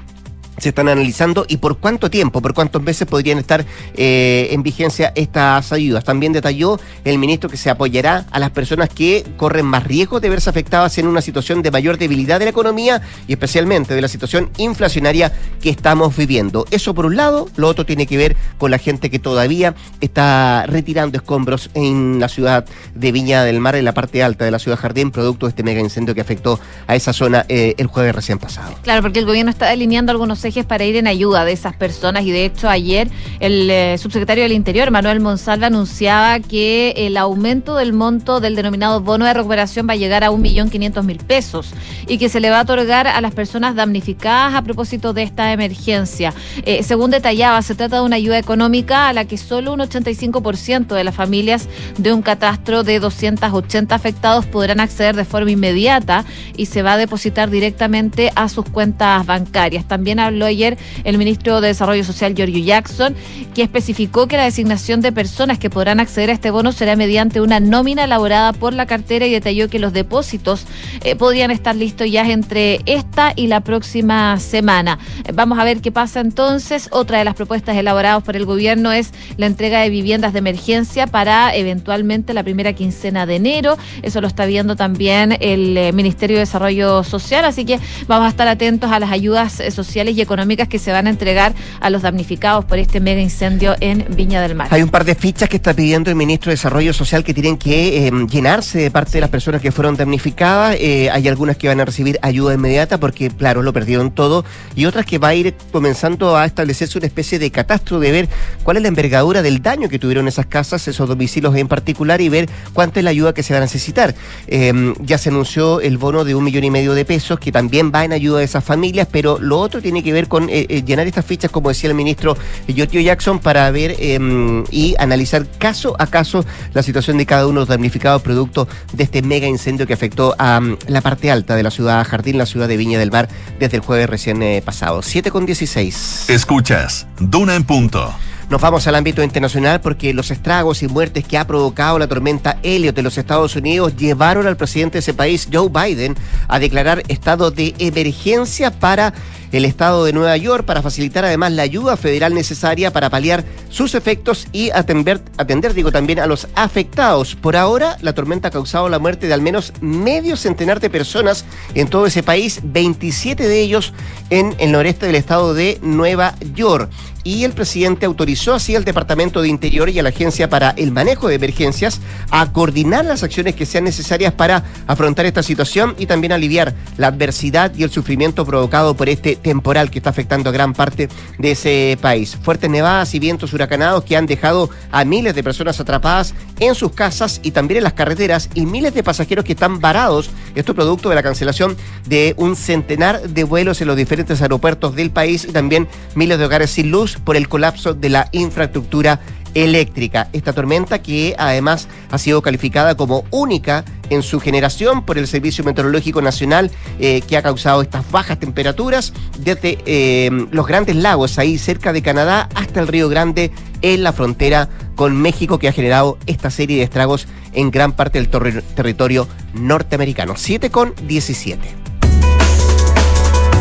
se 0.62 0.70
están 0.70 0.90
analizando 0.90 1.46
y 1.48 1.58
por 1.58 1.78
cuánto 1.78 2.10
tiempo, 2.10 2.42
por 2.42 2.54
cuántos 2.54 2.82
meses 2.82 3.08
podrían 3.08 3.38
estar 3.38 3.66
eh, 3.96 4.50
en 4.52 4.64
vigencia 4.64 5.12
estas 5.16 5.72
ayudas. 5.72 6.04
También 6.04 6.34
detalló 6.34 6.80
el 7.04 7.18
ministro 7.18 7.50
que 7.50 7.58
se 7.58 7.70
apoyará 7.70 8.26
a 8.32 8.40
las 8.40 8.52
personas 8.52 8.90
que 8.90 9.26
corren 9.38 9.66
más 9.66 9.84
riesgo 9.84 10.20
de 10.20 10.30
verse 10.30 10.50
afectadas 10.50 10.98
en 10.98 11.08
una 11.08 11.22
situación 11.22 11.62
de 11.62 11.72
mayor 11.72 11.98
debilidad 11.98 12.40
de 12.40 12.46
la 12.46 12.52
economía 12.52 13.02
y 13.28 13.34
especialmente 13.34 13.94
de 13.94 14.02
la 14.02 14.08
situación 14.08 14.50
inflacionaria 14.58 15.32
que 15.62 15.70
estamos 15.70 16.16
viviendo. 16.16 16.66
Eso 16.72 16.94
por 16.94 17.06
un 17.06 17.16
lado, 17.16 17.50
lo 17.56 17.68
otro 17.68 17.86
tiene 17.86 18.06
que 18.06 18.18
ver 18.18 18.36
con 18.58 18.72
la 18.72 18.78
gente 18.78 19.10
que 19.10 19.20
todavía 19.20 19.76
está 20.02 20.66
retirando 20.68 21.18
escombros 21.18 21.70
en 21.74 22.20
la 22.20 22.30
ciudad 22.30 22.66
de 22.96 23.12
Viña 23.12 23.44
del 23.44 23.60
Mar, 23.60 23.76
en 23.76 23.86
la 23.86 23.94
parte 23.94 24.24
alta 24.24 24.46
de 24.46 24.52
la 24.52 24.60
ciudad 24.60 24.78
Jardín, 24.78 25.12
producto 25.12 25.46
de 25.46 25.52
este 25.52 25.64
mega 25.64 25.80
incendio 25.80 26.16
que 26.16 26.22
afectó 26.22 26.60
a 26.88 26.96
esa 26.96 27.14
zona 27.14 27.46
eh, 27.50 27.76
el 27.78 27.88
jueves 27.88 28.16
recién 28.16 28.40
pasado. 28.40 28.76
Claro, 28.84 29.02
porque 29.02 29.20
el 29.20 29.26
gobierno 29.26 29.52
está 29.52 29.68
delineando 29.68 30.12
algunos 30.12 30.40
para 30.68 30.84
ir 30.84 30.96
en 30.96 31.08
ayuda 31.08 31.46
de 31.46 31.52
esas 31.52 31.76
personas 31.76 32.26
y 32.26 32.32
de 32.32 32.46
hecho 32.46 32.70
ayer 32.70 33.08
el 33.40 33.70
eh, 33.70 33.98
subsecretario 33.98 34.44
del 34.44 34.52
Interior, 34.52 34.92
Manuel 34.92 35.20
Monsalva, 35.20 35.68
anunciaba 35.68 36.40
que 36.40 36.94
el 36.98 37.18
aumento 37.18 37.76
del 37.76 37.94
monto 37.94 38.40
del 38.40 38.56
denominado 38.56 39.02
bono 39.02 39.26
de 39.26 39.34
recuperación 39.34 39.88
va 39.88 39.94
a 39.94 39.96
llegar 39.96 40.24
a 40.24 40.32
1.500.000 40.32 41.18
pesos 41.24 41.74
y 42.08 42.18
que 42.18 42.30
se 42.30 42.40
le 42.40 42.50
va 42.50 42.60
a 42.60 42.64
otorgar 42.64 43.08
a 43.08 43.22
las 43.22 43.34
personas 43.34 43.76
damnificadas 43.76 44.56
a 44.56 44.62
propósito 44.64 45.14
de 45.14 45.24
esta 45.24 45.54
emergencia. 45.54 46.34
Eh, 46.66 46.84
según 46.84 47.12
detallaba, 47.12 47.62
se 47.62 47.76
trata 47.76 47.98
de 47.98 48.02
una 48.02 48.16
ayuda 48.16 48.40
económica 48.40 49.08
a 49.08 49.14
la 49.14 49.26
que 49.26 49.38
solo 49.38 49.74
un 49.74 49.80
85% 49.80 50.96
de 50.96 51.04
las 51.04 51.16
familias 51.16 51.68
de 51.98 52.12
un 52.12 52.22
catastro 52.22 52.84
de 52.84 53.00
280 53.00 53.94
afectados 53.94 54.46
podrán 54.46 54.80
acceder 54.80 55.16
de 55.16 55.26
forma 55.26 55.52
inmediata 55.52 56.26
y 56.58 56.66
se 56.66 56.82
va 56.82 56.94
a 56.94 56.98
depositar 56.98 57.50
directamente 57.50 58.32
a 58.36 58.50
sus 58.50 58.66
cuentas 58.66 59.26
bancarias. 59.26 59.88
También 59.88 60.20
habló 60.20 60.39
ayer 60.46 60.78
el 61.04 61.18
ministro 61.18 61.62
de 61.62 61.70
Desarrollo 61.70 62.04
Social, 62.04 62.36
Giorgio 62.36 62.64
Jackson, 62.64 63.16
que 63.54 63.64
especificó 63.64 64.28
que 64.28 64.38
la 64.38 64.46
designación 64.46 65.02
de 65.02 65.12
personas 65.12 65.60
que 65.60 65.70
podrán 65.70 66.00
acceder 66.00 66.30
a 66.30 66.34
este 66.34 66.52
bono 66.52 66.72
será 66.72 66.96
mediante 66.96 67.42
una 67.42 67.60
nómina 67.60 68.04
elaborada 68.04 68.54
por 68.54 68.74
la 68.74 68.86
cartera 68.86 69.26
y 69.26 69.32
detalló 69.32 69.70
que 69.70 69.80
los 69.80 69.94
depósitos 69.94 70.66
eh, 71.04 71.16
podrían 71.16 71.52
estar 71.52 71.76
listos 71.76 72.10
ya 72.10 72.30
entre 72.30 72.82
esta 72.86 73.34
y 73.36 73.48
la 73.48 73.62
próxima 73.62 74.40
semana. 74.40 75.00
Vamos 75.34 75.60
a 75.60 75.64
ver 75.64 75.82
qué 75.82 75.92
pasa 75.92 76.20
entonces. 76.20 76.90
Otra 76.92 77.18
de 77.18 77.26
las 77.26 77.36
propuestas 77.36 77.78
elaboradas 77.78 78.24
por 78.24 78.36
el 78.36 78.46
gobierno 78.46 78.92
es 78.92 79.12
la 79.38 79.46
entrega 79.46 79.82
de 79.82 79.90
viviendas 79.90 80.34
de 80.34 80.40
emergencia 80.40 81.08
para 81.08 81.56
eventualmente 81.56 82.34
la 82.34 82.44
primera 82.44 82.74
quincena 82.74 83.26
de 83.26 83.36
enero. 83.36 83.78
Eso 84.02 84.22
lo 84.22 84.28
está 84.28 84.46
viendo 84.46 84.76
también 84.76 85.38
el 85.40 85.78
eh, 85.78 85.92
Ministerio 85.92 86.38
de 86.38 86.42
Desarrollo 86.42 87.04
Social, 87.04 87.46
así 87.46 87.66
que 87.66 87.80
vamos 88.08 88.26
a 88.26 88.30
estar 88.30 88.48
atentos 88.48 88.92
a 88.92 89.00
las 89.00 89.12
ayudas 89.12 89.60
eh, 89.60 89.72
sociales 89.72 90.16
y 90.16 90.22
económicas 90.22 90.29
que 90.70 90.80
se 90.80 90.92
van 90.92 91.08
a 91.08 91.10
entregar 91.10 91.54
a 91.80 91.90
los 91.90 92.04
damnificados 92.04 92.64
por 92.66 92.78
este 92.78 93.00
mega 93.00 93.20
incendio 93.20 93.76
en 93.80 94.06
Viña 94.16 94.42
del 94.42 94.54
Mar. 94.54 94.68
Hay 94.70 94.84
un 94.84 94.90
par 94.90 95.04
de 95.04 95.16
fichas 95.16 95.50
que 95.50 95.58
está 95.58 95.74
pidiendo 95.74 96.12
el 96.12 96.16
ministro 96.16 96.52
de 96.52 96.54
Desarrollo 96.54 96.94
Social 96.94 97.24
que 97.24 97.34
tienen 97.34 97.58
que 97.58 98.06
em, 98.06 98.28
llenarse 98.28 98.78
de 98.78 98.92
parte 98.92 99.14
de 99.14 99.22
las 99.22 99.32
personas 99.32 99.60
que 99.60 99.72
fueron 99.72 99.96
damnificadas. 99.96 100.76
Eh, 100.80 101.10
hay 101.12 101.28
algunas 101.28 101.58
que 101.58 101.68
van 101.68 101.80
a 101.80 101.86
recibir 101.86 102.20
ayuda 102.22 102.54
inmediata 102.54 103.00
porque, 103.00 103.30
claro, 103.30 103.64
lo 103.64 103.74
perdieron 103.74 104.12
todo 104.12 104.46
y 104.76 104.86
otras 104.86 105.06
que 105.06 105.18
va 105.18 105.30
a 105.30 105.36
ir 105.36 105.56
comenzando 105.72 106.38
a 106.38 106.46
establecerse 106.46 107.00
una 107.00 107.08
especie 107.08 107.40
de 107.40 107.50
catastro 107.50 108.00
de 108.00 108.12
ver 108.12 108.30
cuál 108.64 108.78
es 108.78 108.84
la 108.84 108.90
envergadura 108.90 109.42
del 109.42 109.64
daño 109.64 109.90
que 109.90 109.98
tuvieron 109.98 110.28
esas 110.28 110.46
casas, 110.46 110.88
esos 110.88 111.08
domicilios 111.08 111.56
en 111.56 111.68
particular 111.68 112.22
y 112.22 112.30
ver 112.30 112.48
cuánta 112.74 113.00
es 113.00 113.04
la 113.04 113.10
ayuda 113.10 113.34
que 113.34 113.42
se 113.42 113.54
va 113.54 113.58
a 113.58 113.62
necesitar. 113.62 114.14
Em, 114.48 114.94
ya 115.00 115.18
se 115.18 115.30
anunció 115.30 115.82
el 115.82 115.98
bono 115.98 116.24
de 116.24 116.36
un 116.36 116.44
millón 116.44 116.64
y 116.66 116.72
medio 116.72 116.94
de 116.94 117.04
pesos 117.04 117.40
que 117.40 117.52
también 117.52 117.92
va 117.94 118.06
en 118.06 118.14
ayuda 118.14 118.40
de 118.40 118.46
esas 118.46 118.64
familias, 118.64 119.08
pero 119.12 119.40
lo 119.40 119.60
otro 119.60 119.82
tiene 119.82 120.04
que 120.04 120.14
ver 120.14 120.19
con 120.28 120.50
eh, 120.50 120.66
eh, 120.70 120.84
llenar 120.84 121.08
estas 121.08 121.26
fichas, 121.26 121.52
como 121.52 121.70
decía 121.70 121.90
el 121.90 121.96
ministro 121.96 122.38
Jotio 122.68 123.02
Jackson, 123.02 123.40
para 123.40 123.70
ver 123.72 123.96
em, 124.00 124.64
y 124.72 124.96
analizar 125.00 125.46
caso 125.58 125.96
a 126.00 126.08
caso 126.08 126.46
la 126.74 126.84
situación 126.84 127.18
de 127.18 127.26
cada 127.26 127.46
uno 127.48 127.60
de 127.60 127.60
los 127.62 127.70
damnificados 127.70 128.22
producto 128.22 128.68
de 128.94 129.04
este 129.04 129.22
mega 129.22 129.48
incendio 129.48 129.88
que 129.88 129.94
afectó 129.94 130.36
a 130.38 130.60
mm, 130.60 130.78
la 130.88 131.02
parte 131.02 131.32
alta 131.32 131.56
de 131.56 131.64
la 131.64 131.72
ciudad 131.72 132.06
Jardín, 132.06 132.38
la 132.38 132.46
ciudad 132.46 132.68
de 132.68 132.78
Viña 132.78 133.00
del 133.00 133.12
Mar, 133.12 133.30
desde 133.60 133.78
el 133.78 133.84
jueves 133.84 134.10
recién 134.10 134.42
eh, 134.42 134.62
pasado. 134.64 135.02
7 135.02 135.32
con 135.32 135.46
16. 135.46 136.30
Escuchas, 136.30 137.08
Duna 137.20 137.56
en 137.56 137.64
punto. 137.64 138.14
Nos 138.50 138.62
vamos 138.62 138.88
al 138.88 138.96
ámbito 138.96 139.22
internacional 139.22 139.80
porque 139.80 140.12
los 140.12 140.32
estragos 140.32 140.82
y 140.82 140.88
muertes 140.88 141.24
que 141.24 141.38
ha 141.38 141.46
provocado 141.46 142.00
la 142.00 142.08
tormenta 142.08 142.58
Elliot 142.64 142.98
en 142.98 143.04
los 143.04 143.20
Estados 143.20 143.56
Unidos 143.56 143.96
llevaron 143.96 144.48
al 144.48 144.58
presidente 144.58 144.94
de 144.94 145.00
ese 145.02 145.14
país, 145.14 145.48
Joe 145.54 145.70
Biden, 145.70 146.16
a 146.48 146.58
declarar 146.58 147.04
estado 147.10 147.52
de 147.52 147.76
emergencia 147.78 148.72
para 148.72 149.14
el 149.52 149.66
estado 149.66 150.04
de 150.04 150.14
Nueva 150.14 150.36
York 150.38 150.66
para 150.66 150.82
facilitar 150.82 151.26
además 151.26 151.52
la 151.52 151.62
ayuda 151.62 151.96
federal 151.96 152.34
necesaria 152.34 152.92
para 152.92 153.12
paliar 153.12 153.46
sus 153.70 153.94
efectos 153.94 154.48
y 154.52 154.72
atender, 154.72 155.22
atender 155.38 155.76
digo, 155.76 155.92
también 155.92 156.20
a 156.20 156.28
los 156.28 156.48
afectados. 156.56 157.36
Por 157.36 157.56
ahora, 157.56 157.98
la 158.02 158.14
tormenta 158.14 158.48
ha 158.48 158.52
causado 158.52 158.90
la 158.90 159.00
muerte 159.00 159.28
de 159.28 159.34
al 159.36 159.42
menos 159.44 159.74
medio 159.80 160.36
centenar 160.36 160.80
de 160.80 160.90
personas 160.90 161.46
en 161.76 161.88
todo 161.88 162.08
ese 162.08 162.24
país, 162.24 162.62
27 162.64 163.48
de 163.48 163.60
ellos 163.60 163.94
en 164.32 164.56
el 164.58 164.72
noreste 164.72 165.06
del 165.06 165.16
estado 165.16 165.54
de 165.54 165.78
Nueva 165.84 166.34
York 166.56 166.90
y 167.30 167.44
el 167.44 167.52
presidente 167.52 168.08
autorizó 168.08 168.56
así 168.56 168.76
al 168.76 168.84
Departamento 168.84 169.44
de 169.44 169.50
Interior 169.50 169.88
y 169.88 170.00
a 170.00 170.04
la 170.04 170.10
Agencia 170.10 170.50
para 170.50 170.72
el 170.72 170.92
Manejo 170.92 171.28
de 171.28 171.36
Emergencias 171.36 172.02
a 172.32 172.52
coordinar 172.52 173.06
las 173.06 173.22
acciones 173.22 173.54
que 173.54 173.68
sean 173.68 173.84
necesarias 173.84 174.34
para 174.34 174.64
afrontar 174.88 175.28
esta 175.28 175.44
situación 175.44 175.94
y 176.00 176.08
también 176.08 176.34
aliviar 176.34 176.74
la 176.98 177.06
adversidad 177.06 177.72
y 177.76 177.84
el 177.84 177.92
sufrimiento 177.92 178.48
provocado 178.48 178.96
por 178.96 179.10
este 179.10 179.36
temporal 179.36 179.92
que 179.92 180.00
está 180.00 180.10
afectando 180.10 180.50
a 180.50 180.54
gran 180.54 180.74
parte 180.74 181.08
de 181.38 181.52
ese 181.52 182.00
país. 182.02 182.36
Fuertes 182.42 182.68
nevadas 182.68 183.14
y 183.14 183.20
vientos 183.20 183.54
huracanados 183.54 184.04
que 184.06 184.18
han 184.18 184.26
dejado 184.26 184.72
a 184.92 185.06
miles 185.06 185.36
de 185.36 185.44
personas 185.44 185.80
atrapadas 185.80 186.34
en 186.60 186.74
sus 186.74 186.94
casas 186.94 187.42
y 187.44 187.52
también 187.52 187.78
en 187.78 187.84
las 187.84 187.94
carreteras 187.94 188.50
y 188.56 188.66
miles 188.66 188.96
de 188.96 189.04
pasajeros 189.04 189.46
que 189.46 189.54
están 189.54 189.80
varados. 189.80 190.32
Esto 190.56 190.74
producto 190.74 191.10
de 191.10 191.16
la 191.16 191.22
cancelación 191.22 191.78
de 192.08 192.34
un 192.38 192.56
centenar 192.56 193.22
de 193.22 193.44
vuelos 193.44 193.82
en 193.82 193.88
los 193.88 193.98
diferentes 193.98 194.42
aeropuertos 194.42 194.96
del 194.96 195.12
país 195.12 195.46
y 195.48 195.52
también 195.52 195.88
miles 196.16 196.40
de 196.40 196.46
hogares 196.46 196.72
sin 196.72 196.90
luz 196.90 197.19
por 197.24 197.36
el 197.36 197.48
colapso 197.48 197.94
de 197.94 198.10
la 198.10 198.30
infraestructura 198.32 199.20
eléctrica. 199.54 200.30
Esta 200.34 200.54
tormenta 200.54 201.02
que 201.02 201.36
además 201.38 201.88
ha 202.12 202.18
sido 202.18 202.42
calificada 202.42 202.96
como 202.96 203.26
única 203.32 203.84
en 204.10 204.24
su 204.24 204.40
generación 204.40 205.06
por 205.06 205.18
el 205.18 205.28
Servicio 205.28 205.64
Meteorológico 205.64 206.22
Nacional 206.22 206.72
eh, 207.00 207.22
que 207.22 207.38
ha 207.38 207.42
causado 207.42 207.82
estas 207.82 208.10
bajas 208.12 208.40
temperaturas 208.40 209.14
desde 209.38 209.78
eh, 209.86 210.30
los 210.52 210.68
grandes 210.68 210.96
lagos 210.96 211.38
ahí 211.38 211.58
cerca 211.58 211.94
de 211.94 212.02
Canadá 212.02 212.50
hasta 212.56 212.80
el 212.80 212.88
Río 212.88 213.10
Grande 213.10 213.52
en 213.82 214.04
la 214.04 214.14
frontera 214.14 214.70
con 214.96 215.16
México 215.16 215.60
que 215.60 215.68
ha 215.68 215.74
generado 215.74 216.18
esta 216.26 216.50
serie 216.50 216.78
de 216.78 216.84
estragos 216.84 217.28
en 217.54 217.72
gran 217.72 217.94
parte 217.94 218.22
del 218.22 218.30
territorio 218.30 219.28
norteamericano. 219.54 220.34
7 220.36 220.70
con 220.70 220.94
17. 221.08 221.89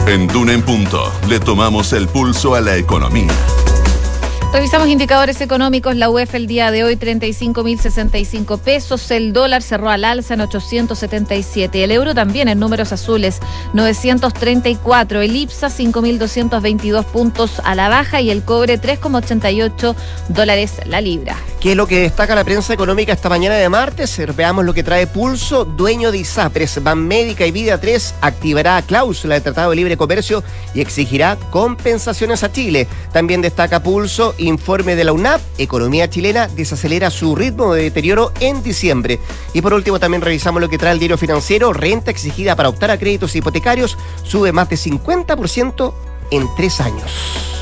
En 0.08 0.26
Duna 0.26 0.54
en 0.54 0.62
Punto 0.62 1.12
le 1.28 1.38
tomamos 1.38 1.92
el 1.92 2.08
pulso 2.08 2.54
a 2.54 2.62
la 2.62 2.76
economía. 2.78 3.28
Revisamos 4.50 4.88
indicadores 4.88 5.42
económicos. 5.42 5.94
La 5.94 6.08
UEF 6.08 6.34
el 6.34 6.46
día 6.46 6.70
de 6.70 6.82
hoy 6.82 6.96
35.065 6.96 8.58
pesos. 8.58 9.10
El 9.10 9.34
dólar 9.34 9.62
cerró 9.62 9.90
al 9.90 10.06
alza 10.06 10.34
en 10.34 10.40
877. 10.40 11.84
El 11.84 11.92
euro 11.92 12.14
también 12.14 12.48
en 12.48 12.58
números 12.58 12.90
azules 12.92 13.40
934. 13.74 15.20
El 15.20 15.36
IPSA 15.36 15.68
5.222 15.68 17.04
puntos 17.04 17.60
a 17.62 17.74
la 17.74 17.90
baja 17.90 18.22
y 18.22 18.30
el 18.30 18.42
cobre 18.42 18.80
3,88 18.80 19.94
dólares 20.30 20.80
la 20.86 21.02
libra. 21.02 21.36
¿Qué 21.60 21.72
es 21.72 21.76
lo 21.76 21.86
que 21.86 22.00
destaca 22.00 22.34
la 22.34 22.44
prensa 22.44 22.72
económica 22.72 23.12
esta 23.12 23.28
mañana 23.28 23.56
de 23.56 23.68
martes? 23.68 24.18
Veamos 24.34 24.64
lo 24.64 24.72
que 24.72 24.82
trae 24.82 25.06
Pulso. 25.06 25.64
Dueño 25.64 26.10
de 26.10 26.18
ISAPRES, 26.18 26.82
Banmédica 26.82 27.44
y 27.44 27.50
Vida 27.50 27.78
3 27.78 28.14
activará 28.22 28.80
cláusula 28.82 29.34
de 29.34 29.40
Tratado 29.42 29.70
de 29.70 29.76
Libre 29.76 29.96
Comercio 29.96 30.42
y 30.72 30.80
exigirá 30.80 31.36
compensaciones 31.50 32.44
a 32.44 32.52
Chile. 32.52 32.86
También 33.12 33.42
destaca 33.42 33.82
Pulso 33.82 34.34
informe 34.38 34.96
de 34.96 35.04
la 35.04 35.12
UNAP, 35.12 35.40
economía 35.58 36.08
chilena 36.08 36.48
desacelera 36.48 37.10
su 37.10 37.36
ritmo 37.36 37.74
de 37.74 37.82
deterioro 37.82 38.32
en 38.40 38.62
diciembre. 38.62 39.18
Y 39.52 39.60
por 39.60 39.74
último 39.74 39.98
también 39.98 40.22
revisamos 40.22 40.60
lo 40.60 40.68
que 40.68 40.78
trae 40.78 40.92
el 40.92 40.98
diario 40.98 41.18
financiero, 41.18 41.72
renta 41.72 42.10
exigida 42.10 42.56
para 42.56 42.68
optar 42.68 42.90
a 42.90 42.98
créditos 42.98 43.34
hipotecarios 43.36 43.98
sube 44.22 44.52
más 44.52 44.68
de 44.68 44.76
50% 44.76 45.94
en 46.30 46.48
tres 46.56 46.80
años. 46.80 47.57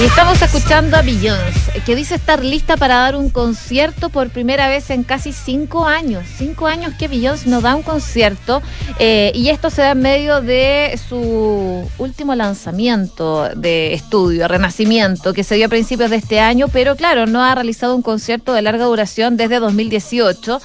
Y 0.00 0.04
estamos 0.04 0.40
escuchando 0.40 0.96
a 0.96 1.02
Beyoncé, 1.02 1.82
que 1.84 1.94
dice 1.94 2.14
estar 2.14 2.42
lista 2.42 2.78
para 2.78 3.00
dar 3.00 3.16
un 3.16 3.28
concierto 3.28 4.08
por 4.08 4.30
primera 4.30 4.66
vez 4.66 4.88
en 4.88 5.02
casi 5.02 5.30
cinco 5.30 5.84
años. 5.84 6.24
Cinco 6.38 6.68
años 6.68 6.94
que 6.98 7.06
Beyoncé 7.06 7.50
no 7.50 7.60
da 7.60 7.74
un 7.74 7.82
concierto. 7.82 8.62
Eh, 8.98 9.30
y 9.34 9.50
esto 9.50 9.68
se 9.68 9.82
da 9.82 9.90
en 9.90 10.00
medio 10.00 10.40
de 10.40 10.98
su 11.06 11.86
último 11.98 12.34
lanzamiento 12.34 13.50
de 13.54 13.92
estudio, 13.92 14.48
Renacimiento, 14.48 15.34
que 15.34 15.44
se 15.44 15.56
dio 15.56 15.66
a 15.66 15.68
principios 15.68 16.08
de 16.08 16.16
este 16.16 16.40
año, 16.40 16.68
pero 16.68 16.96
claro, 16.96 17.26
no 17.26 17.44
ha 17.44 17.54
realizado 17.54 17.94
un 17.94 18.00
concierto 18.00 18.54
de 18.54 18.62
larga 18.62 18.86
duración 18.86 19.36
desde 19.36 19.60
2018. 19.60 20.62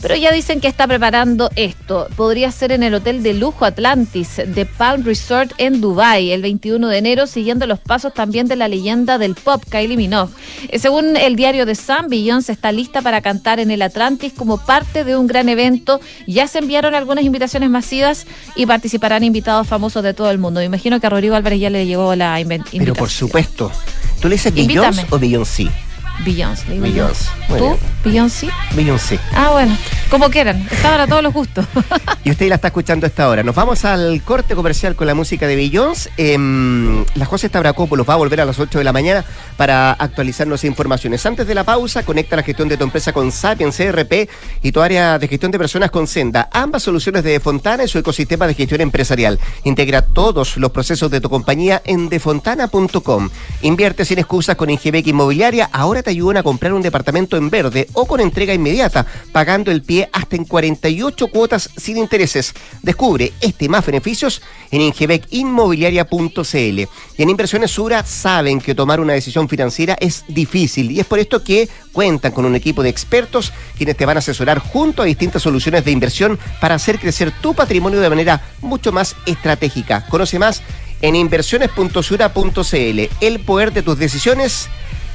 Pero 0.00 0.16
ya 0.16 0.32
dicen 0.32 0.60
que 0.60 0.68
está 0.68 0.86
preparando 0.86 1.50
esto. 1.56 2.08
Podría 2.16 2.50
ser 2.52 2.72
en 2.72 2.82
el 2.82 2.94
hotel 2.94 3.22
de 3.22 3.34
lujo 3.34 3.64
Atlantis 3.64 4.40
de 4.46 4.64
Palm 4.64 5.04
Resort 5.04 5.52
en 5.58 5.80
Dubai 5.80 6.30
el 6.30 6.42
21 6.42 6.88
de 6.88 6.98
enero, 6.98 7.26
siguiendo 7.26 7.66
los 7.66 7.78
pasos 7.78 8.14
también 8.14 8.48
de 8.48 8.56
la 8.56 8.68
leyenda 8.68 9.18
del 9.18 9.34
pop 9.34 9.62
Kylie 9.68 9.96
Minogue. 9.96 10.32
Eh, 10.68 10.78
según 10.78 11.16
el 11.16 11.36
diario 11.36 11.66
de 11.66 11.74
Sun, 11.74 12.08
Beyoncé 12.08 12.52
está 12.52 12.72
lista 12.72 13.02
para 13.02 13.20
cantar 13.20 13.60
en 13.60 13.70
el 13.70 13.82
Atlantis 13.82 14.32
como 14.32 14.58
parte 14.58 15.04
de 15.04 15.16
un 15.16 15.26
gran 15.26 15.48
evento. 15.48 16.00
Ya 16.26 16.48
se 16.48 16.60
enviaron 16.60 16.94
algunas 16.94 17.24
invitaciones 17.24 17.68
masivas 17.68 18.26
y 18.56 18.66
participarán 18.66 19.22
invitados 19.22 19.66
famosos 19.66 20.02
de 20.02 20.14
todo 20.14 20.30
el 20.30 20.38
mundo. 20.38 20.60
Me 20.60 20.66
imagino 20.66 20.98
que 20.98 21.06
a 21.06 21.10
Rodrigo 21.10 21.34
Álvarez 21.34 21.60
ya 21.60 21.70
le 21.70 21.86
llegó 21.86 22.14
la 22.16 22.40
invitación. 22.40 22.80
Pero 22.80 22.94
por 22.94 23.10
supuesto. 23.10 23.70
¿Tú 24.20 24.28
le 24.28 24.34
dices 24.34 24.54
Beyoncé 24.54 25.06
o 25.10 25.18
Beyoncé? 25.18 25.68
Beyoncé. 26.24 26.78
Beyoncé. 26.78 27.30
¿Tú? 27.48 27.78
¿Beyoncé? 28.04 28.48
Beyoncé. 28.74 29.18
Ah, 29.34 29.50
bueno. 29.52 29.76
Como 30.10 30.28
quieran, 30.28 30.66
estaban 30.70 31.00
a 31.00 31.06
todos 31.06 31.22
los 31.22 31.32
gustos. 31.32 31.64
y 32.24 32.32
usted 32.32 32.48
la 32.48 32.56
está 32.56 32.68
escuchando 32.68 33.06
a 33.06 33.08
esta 33.08 33.28
hora. 33.28 33.44
Nos 33.44 33.54
vamos 33.54 33.84
al 33.84 34.20
corte 34.24 34.56
comercial 34.56 34.96
con 34.96 35.06
la 35.06 35.14
música 35.14 35.46
de 35.46 35.54
Billions. 35.54 36.10
Eh, 36.16 36.36
la 37.14 37.24
José 37.26 37.46
Stavrakopoulos 37.46 38.08
va 38.08 38.14
a 38.14 38.16
volver 38.16 38.40
a 38.40 38.44
las 38.44 38.58
8 38.58 38.78
de 38.78 38.84
la 38.84 38.92
mañana 38.92 39.24
para 39.56 39.92
actualizarnos 39.92 40.64
informaciones. 40.64 41.24
Antes 41.24 41.46
de 41.46 41.54
la 41.54 41.62
pausa, 41.62 42.02
conecta 42.02 42.34
la 42.34 42.42
gestión 42.42 42.68
de 42.68 42.76
tu 42.76 42.82
empresa 42.82 43.12
con 43.12 43.30
Sapiens 43.30 43.76
CRP 43.76 44.28
y 44.62 44.72
tu 44.72 44.80
área 44.80 45.18
de 45.18 45.28
gestión 45.28 45.52
de 45.52 45.58
personas 45.58 45.92
con 45.92 46.08
Senda. 46.08 46.48
Ambas 46.52 46.82
soluciones 46.82 47.22
de 47.22 47.38
Fontana 47.38 47.84
y 47.84 47.88
su 47.88 47.98
ecosistema 47.98 48.48
de 48.48 48.54
gestión 48.54 48.80
empresarial. 48.80 49.38
Integra 49.62 50.02
todos 50.02 50.56
los 50.56 50.72
procesos 50.72 51.10
de 51.12 51.20
tu 51.20 51.30
compañía 51.30 51.82
en 51.84 52.08
defontana.com. 52.08 53.30
Invierte 53.62 54.04
sin 54.04 54.18
excusas 54.18 54.56
con 54.56 54.70
Ingebec 54.70 55.06
Inmobiliaria. 55.06 55.70
Ahora 55.72 56.02
te 56.02 56.09
ayudan 56.10 56.36
a 56.38 56.42
comprar 56.42 56.72
un 56.72 56.82
departamento 56.82 57.36
en 57.36 57.50
verde 57.50 57.88
o 57.94 58.06
con 58.06 58.20
entrega 58.20 58.54
inmediata, 58.54 59.06
pagando 59.32 59.70
el 59.70 59.82
pie 59.82 60.08
hasta 60.12 60.36
en 60.36 60.44
48 60.44 61.28
cuotas 61.28 61.70
sin 61.76 61.96
intereses. 61.96 62.54
Descubre 62.82 63.32
este 63.40 63.68
más 63.68 63.84
beneficios 63.86 64.42
en 64.70 64.82
ingebecinmobiliaria.cl. 64.82 66.80
Y 67.16 67.22
en 67.22 67.30
Inversiones 67.30 67.70
Sura 67.70 68.04
saben 68.04 68.60
que 68.60 68.74
tomar 68.74 69.00
una 69.00 69.14
decisión 69.14 69.48
financiera 69.48 69.96
es 70.00 70.24
difícil 70.28 70.90
y 70.90 71.00
es 71.00 71.06
por 71.06 71.18
esto 71.18 71.42
que 71.42 71.68
cuentan 71.92 72.32
con 72.32 72.44
un 72.44 72.54
equipo 72.54 72.82
de 72.82 72.88
expertos 72.88 73.52
quienes 73.76 73.96
te 73.96 74.06
van 74.06 74.16
a 74.16 74.20
asesorar 74.20 74.58
junto 74.58 75.02
a 75.02 75.06
distintas 75.06 75.42
soluciones 75.42 75.84
de 75.84 75.90
inversión 75.90 76.38
para 76.60 76.74
hacer 76.74 76.98
crecer 76.98 77.32
tu 77.40 77.54
patrimonio 77.54 78.00
de 78.00 78.10
manera 78.10 78.42
mucho 78.60 78.92
más 78.92 79.16
estratégica. 79.26 80.06
Conoce 80.06 80.38
más 80.38 80.62
en 81.02 81.16
inversiones.sura.cl. 81.16 83.00
El 83.20 83.40
poder 83.40 83.72
de 83.72 83.82
tus 83.82 83.98
decisiones 83.98 84.68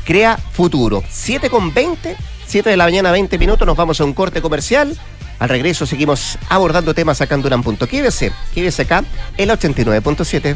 crea 0.05 0.37
futuro. 0.37 1.03
7 1.09 1.49
con 1.49 1.73
20 1.73 2.15
7 2.47 2.69
de 2.69 2.77
la 2.77 2.85
mañana, 2.85 3.11
20 3.11 3.37
minutos, 3.37 3.65
nos 3.65 3.75
vamos 3.75 3.99
a 3.99 4.05
un 4.05 4.13
corte 4.13 4.41
comercial. 4.41 4.97
Al 5.39 5.49
regreso 5.49 5.85
seguimos 5.85 6.37
abordando 6.47 6.93
temas 6.93 7.19
acá 7.21 7.35
en 7.35 7.41
Durán. 7.41 7.63
Quédese, 7.63 8.31
quédese 8.53 8.83
acá, 8.83 9.03
el 9.37 9.49
89.7. 9.49 10.55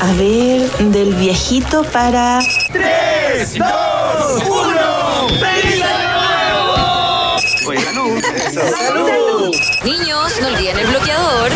A 0.00 0.12
ver, 0.14 0.70
del 0.78 1.14
viejito 1.14 1.82
para... 1.84 2.40
¡Tres, 2.72 3.58
dos, 3.58 4.42
uno! 4.46 5.28
¡Feliz 5.28 5.82
año 5.82 6.12
nuevo! 6.14 7.38
¡Salud! 8.76 9.54
Niños, 9.84 10.32
no 10.40 10.46
olviden 10.48 10.78
el 10.78 10.86
bloqueador. 10.86 11.50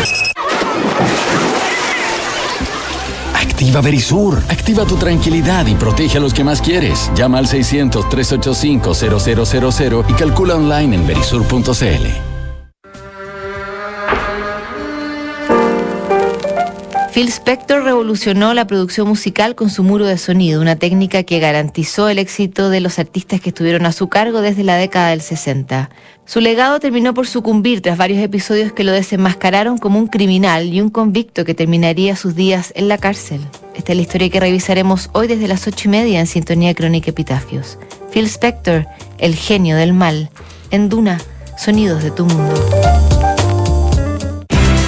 Activa 3.35 3.81
Verisur. 3.81 4.41
Activa 4.49 4.85
tu 4.85 4.95
tranquilidad 4.95 5.65
y 5.67 5.75
protege 5.75 6.17
a 6.17 6.21
los 6.21 6.33
que 6.33 6.43
más 6.43 6.61
quieres. 6.61 7.09
Llama 7.15 7.37
al 7.39 7.47
600-385-0000 7.47 10.05
y 10.09 10.13
calcula 10.13 10.55
online 10.55 10.95
en 10.95 11.05
verisur.cl. 11.07 12.38
Phil 17.19 17.27
Spector 17.27 17.83
revolucionó 17.83 18.53
la 18.53 18.65
producción 18.65 19.05
musical 19.05 19.53
con 19.53 19.69
su 19.69 19.83
muro 19.83 20.05
de 20.05 20.17
sonido, 20.17 20.61
una 20.61 20.77
técnica 20.77 21.23
que 21.23 21.39
garantizó 21.39 22.07
el 22.07 22.17
éxito 22.17 22.69
de 22.69 22.79
los 22.79 22.97
artistas 22.97 23.41
que 23.41 23.49
estuvieron 23.49 23.85
a 23.85 23.91
su 23.91 24.07
cargo 24.07 24.39
desde 24.39 24.63
la 24.63 24.77
década 24.77 25.09
del 25.09 25.19
60. 25.19 25.89
Su 26.23 26.39
legado 26.39 26.79
terminó 26.79 27.13
por 27.13 27.27
sucumbir 27.27 27.81
tras 27.81 27.97
varios 27.97 28.23
episodios 28.23 28.71
que 28.71 28.85
lo 28.85 28.93
desenmascararon 28.93 29.79
como 29.79 29.99
un 29.99 30.07
criminal 30.07 30.73
y 30.73 30.79
un 30.79 30.89
convicto 30.89 31.43
que 31.43 31.53
terminaría 31.53 32.15
sus 32.15 32.35
días 32.35 32.71
en 32.73 32.87
la 32.87 32.97
cárcel. 32.97 33.41
Esta 33.75 33.91
es 33.91 33.97
la 33.97 34.03
historia 34.03 34.29
que 34.29 34.39
revisaremos 34.39 35.09
hoy 35.11 35.27
desde 35.27 35.49
las 35.49 35.67
ocho 35.67 35.89
y 35.89 35.91
media 35.91 36.21
en 36.21 36.27
Sintonía 36.27 36.73
Crónica 36.73 37.09
Epitafios. 37.09 37.77
Phil 38.13 38.27
Spector, 38.27 38.87
el 39.17 39.35
genio 39.35 39.75
del 39.75 39.91
mal, 39.91 40.29
en 40.71 40.87
Duna, 40.87 41.19
sonidos 41.57 42.01
de 42.01 42.11
tu 42.11 42.23
mundo. 42.25 43.08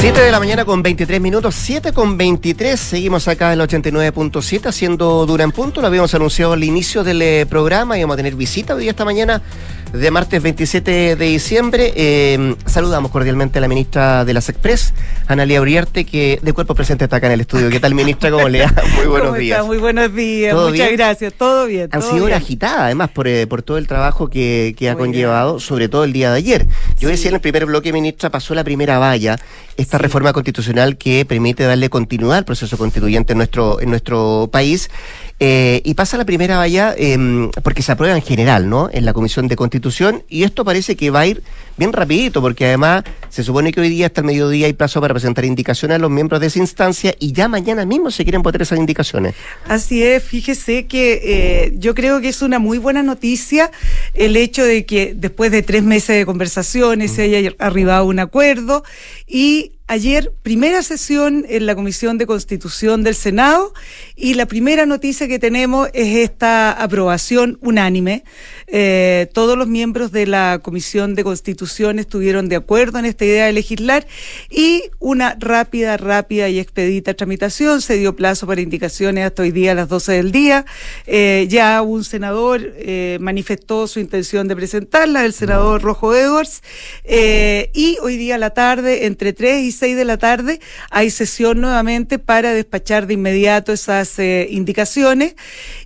7 0.00 0.20
de 0.20 0.30
la 0.30 0.38
mañana 0.38 0.64
con 0.64 0.80
23 0.80 1.20
minutos, 1.20 1.56
7 1.56 1.92
con 1.92 2.16
23, 2.16 2.78
seguimos 2.78 3.26
acá 3.26 3.52
en 3.52 3.60
el 3.60 3.68
89.7 3.68 4.66
haciendo 4.66 5.26
dura 5.26 5.42
en 5.42 5.50
punto, 5.50 5.80
lo 5.80 5.88
habíamos 5.88 6.14
anunciado 6.14 6.52
al 6.52 6.62
inicio 6.62 7.02
del 7.02 7.20
eh, 7.20 7.46
programa 7.46 7.98
y 7.98 8.02
vamos 8.02 8.14
a 8.14 8.18
tener 8.18 8.36
visita 8.36 8.76
hoy 8.76 8.88
esta 8.88 9.04
mañana 9.04 9.42
de 9.92 10.10
martes 10.10 10.42
27 10.42 11.16
de 11.16 11.26
diciembre. 11.26 11.92
Eh, 11.96 12.54
saludamos 12.66 13.10
cordialmente 13.10 13.58
a 13.58 13.60
la 13.60 13.68
ministra 13.68 14.24
de 14.24 14.34
las 14.34 14.48
Express, 14.48 14.92
Analia 15.26 15.60
Uriarte, 15.60 16.04
que 16.04 16.38
de 16.42 16.52
cuerpo 16.52 16.74
presente 16.74 17.04
está 17.04 17.16
acá 17.16 17.26
en 17.28 17.34
el 17.34 17.40
estudio. 17.40 17.70
¿Qué 17.70 17.80
tal, 17.80 17.94
ministra? 17.94 18.30
¿Cómo 18.30 18.48
le 18.48 18.64
va? 18.64 18.74
Muy 18.96 19.06
buenos 19.06 19.36
días. 19.36 19.64
Muy 19.64 19.78
buenos 19.78 20.14
días. 20.14 20.54
Muchas 20.54 20.92
gracias. 20.92 21.32
Todo 21.32 21.66
bien. 21.66 21.88
Han 21.92 22.02
sido 22.02 22.26
agitada, 22.26 22.86
además, 22.86 23.10
por, 23.10 23.28
eh, 23.28 23.46
por 23.46 23.62
todo 23.62 23.78
el 23.78 23.86
trabajo 23.86 24.28
que, 24.28 24.74
que 24.76 24.90
ha 24.90 24.96
conllevado, 24.96 25.60
sobre 25.60 25.88
todo 25.88 26.04
el 26.04 26.12
día 26.12 26.30
de 26.32 26.38
ayer. 26.38 26.66
Yo 26.98 27.08
decía 27.08 27.30
en 27.30 27.36
el 27.36 27.40
primer 27.40 27.66
bloque, 27.66 27.92
ministra, 27.92 28.30
pasó 28.30 28.54
la 28.54 28.64
primera 28.64 28.98
valla, 28.98 29.38
esta 29.76 29.96
reforma 29.98 30.32
constitucional 30.32 30.98
que 30.98 31.24
permite 31.24 31.64
darle 31.64 31.88
continuidad 31.88 32.38
al 32.38 32.44
proceso 32.44 32.76
constituyente 32.76 33.32
en 33.32 33.38
nuestro, 33.38 33.80
en 33.80 33.90
nuestro 33.90 34.48
país. 34.52 34.90
Eh, 35.40 35.82
y 35.84 35.94
pasa 35.94 36.16
la 36.16 36.24
primera 36.24 36.56
valla 36.56 36.94
em, 36.98 37.50
porque 37.62 37.80
se 37.82 37.92
aprueba 37.92 38.16
en 38.16 38.22
general, 38.22 38.68
¿no? 38.68 38.90
En 38.92 39.04
la 39.04 39.12
Comisión 39.12 39.46
de 39.46 39.54
Constitución 39.54 39.77
Constitución 39.78 40.24
y 40.28 40.42
esto 40.42 40.64
parece 40.64 40.96
que 40.96 41.10
va 41.10 41.20
a 41.20 41.26
ir 41.26 41.42
bien 41.76 41.92
rapidito 41.92 42.40
porque 42.40 42.66
además 42.66 43.04
se 43.28 43.44
supone 43.44 43.70
que 43.70 43.80
hoy 43.80 43.88
día 43.88 44.06
hasta 44.06 44.22
el 44.22 44.26
mediodía 44.26 44.66
hay 44.66 44.72
plazo 44.72 45.00
para 45.00 45.14
presentar 45.14 45.44
indicaciones 45.44 45.94
a 45.94 45.98
los 45.98 46.10
miembros 46.10 46.40
de 46.40 46.48
esa 46.48 46.58
instancia 46.58 47.14
y 47.20 47.32
ya 47.32 47.46
mañana 47.46 47.86
mismo 47.86 48.10
se 48.10 48.24
quieren 48.24 48.42
votar 48.42 48.60
esas 48.62 48.78
indicaciones. 48.78 49.36
Así 49.68 50.02
es, 50.02 50.24
fíjese 50.24 50.86
que 50.86 51.20
eh, 51.22 51.74
yo 51.76 51.94
creo 51.94 52.20
que 52.20 52.28
es 52.28 52.42
una 52.42 52.58
muy 52.58 52.78
buena 52.78 53.04
noticia 53.04 53.70
el 54.14 54.36
hecho 54.36 54.64
de 54.64 54.84
que 54.84 55.14
después 55.14 55.52
de 55.52 55.62
tres 55.62 55.84
meses 55.84 56.16
de 56.16 56.26
conversaciones 56.26 57.12
se 57.12 57.22
haya 57.22 57.52
arribado 57.60 58.06
un 58.06 58.18
acuerdo 58.18 58.82
y 59.28 59.77
Ayer, 59.90 60.34
primera 60.42 60.82
sesión 60.82 61.46
en 61.48 61.64
la 61.64 61.74
Comisión 61.74 62.18
de 62.18 62.26
Constitución 62.26 63.02
del 63.02 63.14
Senado 63.14 63.72
y 64.16 64.34
la 64.34 64.44
primera 64.44 64.84
noticia 64.84 65.28
que 65.28 65.38
tenemos 65.38 65.88
es 65.94 66.14
esta 66.14 66.72
aprobación 66.72 67.56
unánime. 67.62 68.22
Eh, 68.66 69.30
todos 69.32 69.56
los 69.56 69.66
miembros 69.66 70.12
de 70.12 70.26
la 70.26 70.60
Comisión 70.62 71.14
de 71.14 71.24
Constitución 71.24 71.98
estuvieron 71.98 72.50
de 72.50 72.56
acuerdo 72.56 72.98
en 72.98 73.06
esta 73.06 73.24
idea 73.24 73.46
de 73.46 73.54
legislar 73.54 74.06
y 74.50 74.82
una 74.98 75.34
rápida, 75.40 75.96
rápida 75.96 76.50
y 76.50 76.58
expedita 76.58 77.14
tramitación. 77.14 77.80
Se 77.80 77.96
dio 77.96 78.14
plazo 78.14 78.46
para 78.46 78.60
indicaciones 78.60 79.24
hasta 79.24 79.40
hoy 79.40 79.52
día 79.52 79.72
a 79.72 79.74
las 79.74 79.88
12 79.88 80.12
del 80.12 80.32
día. 80.32 80.66
Eh, 81.06 81.46
ya 81.48 81.80
un 81.80 82.04
senador 82.04 82.60
eh, 82.76 83.16
manifestó 83.22 83.86
su 83.86 84.00
intención 84.00 84.48
de 84.48 84.56
presentarla, 84.56 85.24
el 85.24 85.32
senador 85.32 85.80
Rojo 85.80 86.14
Edwards. 86.14 86.62
y 87.72 87.96
hoy 88.02 88.18
día 88.18 88.36
la 88.36 88.50
tarde, 88.50 89.06
entre 89.06 89.32
3 89.32 89.64
y 89.64 89.77
seis 89.78 89.96
de 89.96 90.04
la 90.04 90.18
tarde 90.18 90.60
hay 90.90 91.10
sesión 91.10 91.60
nuevamente 91.60 92.18
para 92.18 92.52
despachar 92.52 93.06
de 93.06 93.14
inmediato 93.14 93.72
esas 93.72 94.18
eh, 94.18 94.46
indicaciones 94.50 95.34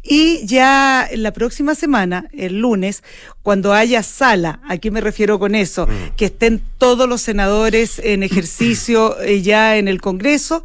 y 0.02 0.44
ya 0.46 1.09
la 1.14 1.33
próxima 1.33 1.74
semana, 1.74 2.28
el 2.33 2.59
lunes, 2.59 3.02
cuando 3.42 3.72
haya 3.72 4.02
sala, 4.02 4.61
¿a 4.68 4.78
qué 4.78 4.90
me 4.90 5.00
refiero 5.00 5.38
con 5.38 5.55
eso? 5.55 5.87
Mm. 5.87 6.16
Que 6.16 6.26
estén 6.26 6.62
todos 6.78 7.09
los 7.09 7.22
senadores 7.22 8.00
en 8.02 8.22
ejercicio 8.22 9.20
eh, 9.20 9.42
ya 9.42 9.76
en 9.76 9.88
el 9.88 10.00
Congreso, 10.00 10.62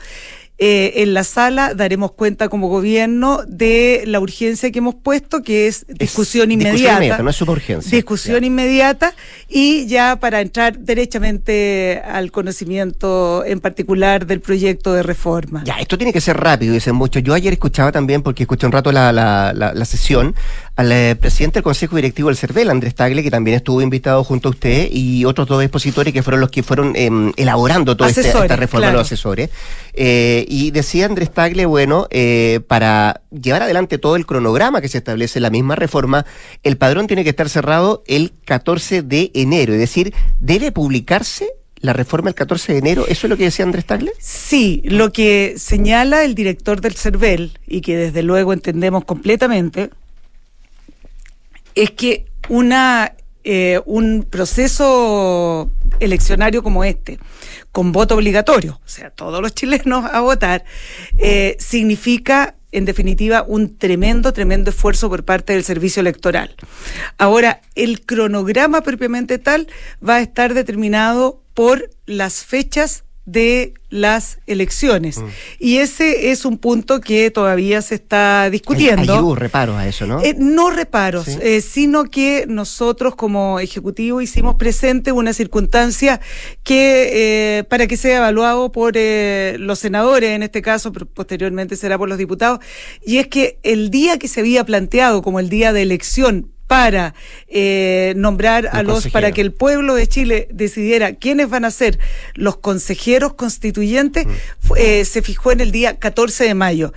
eh, 0.60 1.04
en 1.04 1.14
la 1.14 1.24
sala 1.24 1.74
daremos 1.76 2.12
cuenta 2.14 2.50
como 2.50 2.68
gobierno 2.68 3.44
de 3.48 4.04
la 4.08 4.20
urgencia 4.20 4.72
que 4.72 4.80
hemos 4.80 4.96
puesto, 4.96 5.44
que 5.44 5.68
es 5.68 5.86
discusión 5.88 6.52
inmediata. 6.52 6.74
Discusión 6.74 6.96
inmediata, 6.96 7.24
no 7.24 7.30
es 7.30 7.42
urgencia. 7.42 7.92
Discusión 7.92 8.44
inmediata 8.44 9.14
y 9.48 9.86
ya 9.86 10.16
para 10.20 10.42
entrar 10.42 10.80
derechamente 10.80 12.02
al 12.06 12.32
conocimiento 12.32 13.46
en 13.46 13.60
particular 13.60 14.26
del 14.26 14.42
proyecto 14.42 14.94
de 14.94 15.04
reforma. 15.04 15.64
Ya, 15.64 15.76
esto 15.76 15.98
tiene 15.98 16.12
que 16.12 16.22
ser 16.22 16.38
rápido, 16.38 16.74
dicen 16.74 16.96
muchos. 16.96 17.22
Yo 17.22 17.34
ayer 17.34 17.54
escuchaba 17.54 17.92
también, 17.92 18.22
porque 18.24 18.44
escuché 18.44 18.66
un 18.66 18.72
rato 18.72 18.92
la, 18.92 19.12
la, 19.12 19.54
la, 19.54 19.86
sesión, 19.86 20.36
al 20.76 20.92
eh, 20.92 21.16
presidente 21.16 21.56
del 21.60 21.64
Consejo 21.64 21.96
Directivo 21.96 22.30
del 22.30 22.38
CERVEL, 22.38 22.70
Andrés 22.70 22.96
Tagle, 22.96 23.24
que 23.24 23.32
también 23.32 23.58
estuvo 23.58 23.82
invitado 23.82 24.24
junto 24.24 24.50
a 24.50 24.52
usted, 24.52 24.90
y 24.92 25.26
otros 25.26 25.48
dos 25.48 25.62
expositores 25.62 26.14
que 26.14 26.24
fueron 26.24 26.42
los 26.42 26.50
que 26.50 26.64
fueron 26.64 26.96
em, 26.96 27.32
elaborando 27.38 27.96
toda 27.96 28.10
este, 28.10 28.22
esta 28.22 28.56
reforma, 28.56 28.88
de 28.88 28.94
los 28.94 29.02
asesores. 29.04 29.50
Eh, 29.94 30.46
y 30.48 30.72
decía 30.72 31.06
Andrés 31.06 31.32
Tagle, 31.32 31.66
bueno, 31.66 32.08
eh, 32.10 32.62
para 32.68 33.22
llevar 33.30 33.64
adelante 33.64 33.98
todo 33.98 34.16
el 34.16 34.26
cronograma 34.26 34.82
que 34.82 34.88
se 34.88 35.00
establece 35.00 35.40
en 35.40 35.44
la 35.44 35.50
misma 35.50 35.76
reforma, 35.76 36.26
el 36.64 36.78
padrón 36.78 37.08
tiene 37.08 37.24
que 37.24 37.32
estar 37.32 37.50
cerrado 37.50 38.04
el 38.08 38.32
14 38.46 39.02
de 39.02 39.32
enero, 39.34 39.74
es 39.74 39.80
decir, 39.80 40.14
debe 40.40 40.72
publicarse 40.72 41.50
la 41.80 41.94
reforma 41.94 42.30
el 42.30 42.36
14 42.36 42.74
de 42.74 42.80
enero, 42.80 43.06
¿eso 43.08 43.28
es 43.28 43.30
lo 43.30 43.38
que 43.38 43.44
decía 43.44 43.66
Andrés 43.66 43.86
Tagle? 43.86 44.12
Sí, 44.20 44.82
lo 44.86 45.12
que 45.12 45.56
señala 45.58 46.24
el 46.24 46.34
director 46.34 46.82
del 46.82 46.96
CERVEL, 46.96 47.60
y 47.68 47.82
que 47.82 47.98
desde 47.98 48.24
luego 48.24 48.54
entendemos 48.54 49.06
completamente, 49.06 49.90
es 51.76 51.92
que 51.92 52.26
una 52.50 53.14
eh, 53.50 53.80
un 53.86 54.28
proceso 54.30 55.72
eleccionario 56.02 56.62
como 56.62 56.84
este, 56.84 57.18
con 57.72 57.94
voto 57.94 58.16
obligatorio, 58.16 58.74
o 58.74 58.90
sea, 58.90 59.10
todos 59.10 59.42
los 59.42 59.56
chilenos 59.56 60.04
a 60.12 60.20
votar, 60.20 60.66
eh, 61.18 61.56
significa 61.58 62.56
en 62.74 62.84
definitiva, 62.84 63.46
un 63.48 63.78
tremendo, 63.78 64.34
tremendo 64.34 64.70
esfuerzo 64.70 65.10
por 65.10 65.24
parte 65.24 65.54
del 65.54 65.64
servicio 65.64 66.02
electoral. 66.02 66.54
Ahora, 67.18 67.62
el 67.76 68.02
cronograma 68.02 68.82
propiamente 68.82 69.40
tal 69.40 69.70
va 70.08 70.16
a 70.16 70.22
estar 70.22 70.54
determinado 70.54 71.42
por 71.54 71.90
las 72.06 72.44
fechas 72.44 73.06
de 73.28 73.74
las 73.90 74.40
elecciones. 74.48 75.18
Mm. 75.18 75.26
Y 75.60 75.78
ese 75.78 76.32
es 76.32 76.46
un 76.46 76.58
punto 76.58 77.02
que 77.02 77.30
todavía 77.30 77.82
se 77.82 77.96
está 77.96 78.50
discutiendo. 78.50 79.14
Hay, 79.14 79.20
hubo 79.20 79.36
reparos 79.36 79.76
a 79.76 79.86
eso, 79.86 80.08
¿no? 80.08 80.24
Eh, 80.24 80.34
no 80.40 80.70
reparos, 80.70 81.28
eh, 81.28 81.60
sino 81.60 82.06
que 82.06 82.46
nosotros 82.48 83.16
como 83.16 83.60
Ejecutivo 83.60 84.22
hicimos 84.22 84.56
presente 84.56 85.12
una 85.12 85.34
circunstancia 85.34 86.22
que, 86.64 87.60
eh, 87.60 87.64
para 87.66 87.86
que 87.88 87.98
sea 87.98 88.18
evaluado 88.18 88.72
por 88.72 88.96
los 88.96 89.80
senadores, 89.80 90.30
en 90.32 90.44
este 90.44 90.62
caso, 90.62 90.94
pero 90.94 91.06
posteriormente 91.06 91.76
será 91.76 91.98
por 91.98 92.08
los 92.08 92.18
diputados, 92.18 92.60
y 93.06 93.18
es 93.18 93.28
que 93.28 93.60
el 93.64 93.92
día 93.92 94.18
que 94.18 94.30
se 94.30 94.40
había 94.40 94.64
planteado 94.64 95.22
como 95.22 95.42
el 95.42 95.50
día 95.50 95.74
de 95.74 95.82
elección 95.82 96.52
para 96.68 97.16
eh, 97.48 98.14
nombrar 98.18 98.70
a 98.72 98.84
los, 98.84 99.08
para 99.08 99.32
que 99.32 99.42
el 99.42 99.54
pueblo 99.54 99.96
de 99.96 100.08
Chile 100.08 100.48
decidiera 100.52 101.14
quiénes 101.16 101.50
van 101.50 101.66
a 101.66 101.72
ser 101.72 101.98
los 102.34 102.58
consejeros 102.58 103.34
constituyentes, 103.34 104.26
mm. 104.26 104.74
eh, 104.76 105.06
se 105.06 105.22
fijó 105.22 105.52
en 105.52 105.62
el 105.62 105.72
día 105.72 105.98
14 105.98 106.44
de 106.44 106.54
mayo. 106.54 106.94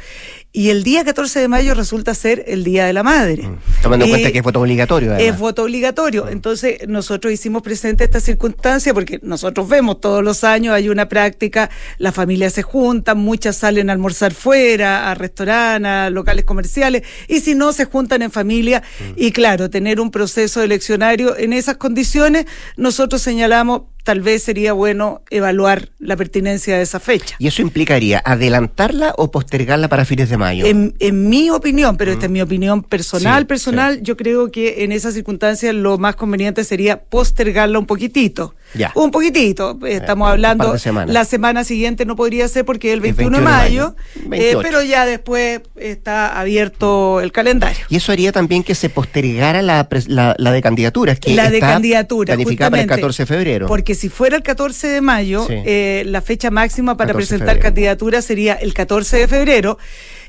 Y 0.52 0.70
el 0.70 0.82
día 0.82 1.04
14 1.04 1.38
de 1.38 1.46
mayo 1.46 1.74
resulta 1.74 2.12
ser 2.12 2.44
el 2.48 2.64
Día 2.64 2.84
de 2.84 2.92
la 2.92 3.04
Madre. 3.04 3.44
Mm. 3.44 3.58
Tomando 3.82 4.04
en 4.04 4.10
cuenta 4.10 4.28
eh, 4.28 4.32
que 4.32 4.38
es 4.38 4.44
voto 4.44 4.60
obligatorio. 4.60 5.14
Es 5.14 5.38
voto 5.38 5.62
obligatorio. 5.62 6.24
Mm. 6.24 6.28
Entonces, 6.30 6.88
nosotros 6.88 7.32
hicimos 7.32 7.62
presente 7.62 8.02
esta 8.02 8.18
circunstancia 8.18 8.92
porque 8.92 9.20
nosotros 9.22 9.68
vemos 9.68 10.00
todos 10.00 10.24
los 10.24 10.42
años, 10.42 10.74
hay 10.74 10.88
una 10.88 11.08
práctica, 11.08 11.70
las 11.98 12.16
familias 12.16 12.52
se 12.52 12.62
juntan, 12.62 13.18
muchas 13.18 13.58
salen 13.58 13.90
a 13.90 13.92
almorzar 13.92 14.34
fuera, 14.34 15.08
a 15.08 15.14
restaurantes, 15.14 15.88
a 15.88 16.10
locales 16.10 16.44
comerciales, 16.44 17.04
y 17.28 17.40
si 17.40 17.54
no, 17.54 17.72
se 17.72 17.84
juntan 17.84 18.22
en 18.22 18.32
familia. 18.32 18.82
Mm. 18.98 19.12
Y 19.16 19.30
claro, 19.30 19.70
tener 19.70 20.00
un 20.00 20.10
proceso 20.10 20.64
eleccionario 20.64 21.36
en 21.36 21.52
esas 21.52 21.76
condiciones, 21.76 22.46
nosotros 22.76 23.22
señalamos 23.22 23.82
tal 24.04 24.20
vez 24.20 24.42
sería 24.42 24.72
bueno 24.72 25.22
evaluar 25.30 25.90
la 25.98 26.16
pertinencia 26.16 26.76
de 26.76 26.82
esa 26.82 27.00
fecha. 27.00 27.36
¿Y 27.38 27.46
eso 27.46 27.62
implicaría 27.62 28.22
adelantarla 28.24 29.14
o 29.16 29.30
postergarla 29.30 29.88
para 29.88 30.04
fines 30.04 30.30
de 30.30 30.36
mayo? 30.36 30.66
En, 30.66 30.94
mi 31.28 31.50
opinión, 31.50 31.96
pero 31.96 32.12
esta 32.12 32.26
es 32.26 32.30
mm. 32.30 32.32
mi 32.32 32.40
opinión 32.40 32.82
personal, 32.82 33.46
personal, 33.46 34.02
yo 34.02 34.16
creo 34.16 34.50
que 34.50 34.84
en 34.84 34.92
esas 34.92 35.14
circunstancias 35.14 35.74
lo 35.74 35.98
más 35.98 36.16
conveniente 36.16 36.64
sería 36.64 37.02
postergarla 37.02 37.78
un 37.78 37.86
poquitito. 37.86 38.54
Ya. 38.74 38.92
Un 38.94 39.10
poquitito. 39.10 39.78
Eh, 39.84 39.94
estamos 39.94 40.30
hablando, 40.30 40.76
la 41.06 41.24
semana 41.24 41.64
siguiente 41.64 42.04
no 42.04 42.14
podría 42.16 42.46
ser 42.48 42.64
porque 42.64 42.88
es 42.88 42.94
el 42.94 43.00
21, 43.00 43.38
de 43.38 43.42
mayo, 43.42 43.96
eh, 44.32 44.56
pero 44.62 44.82
ya 44.82 45.06
después 45.06 45.60
está 45.76 46.38
abierto 46.38 47.20
el 47.20 47.32
calendario. 47.32 47.84
Y 47.88 47.96
eso 47.96 48.12
haría 48.12 48.32
también 48.32 48.62
que 48.62 48.74
se 48.74 48.88
postergara 48.88 49.62
la, 49.62 49.88
la, 50.06 50.52
de 50.52 50.62
candidaturas, 50.62 51.18
que 51.18 51.34
la 51.34 51.50
de 51.50 51.60
candidatura, 51.60 52.34
planificada 52.34 52.70
para 52.70 52.82
el 52.82 52.88
14 52.88 53.22
de 53.22 53.26
febrero. 53.26 53.66
Porque 53.66 53.94
si 54.00 54.08
fuera 54.08 54.36
el 54.36 54.42
14 54.42 54.88
de 54.88 55.00
mayo, 55.02 55.46
eh, 55.50 56.04
la 56.06 56.22
fecha 56.22 56.50
máxima 56.50 56.96
para 56.96 57.12
presentar 57.12 57.58
candidaturas 57.58 58.24
sería 58.24 58.54
el 58.54 58.72
14 58.72 59.18
de 59.18 59.28
febrero. 59.28 59.78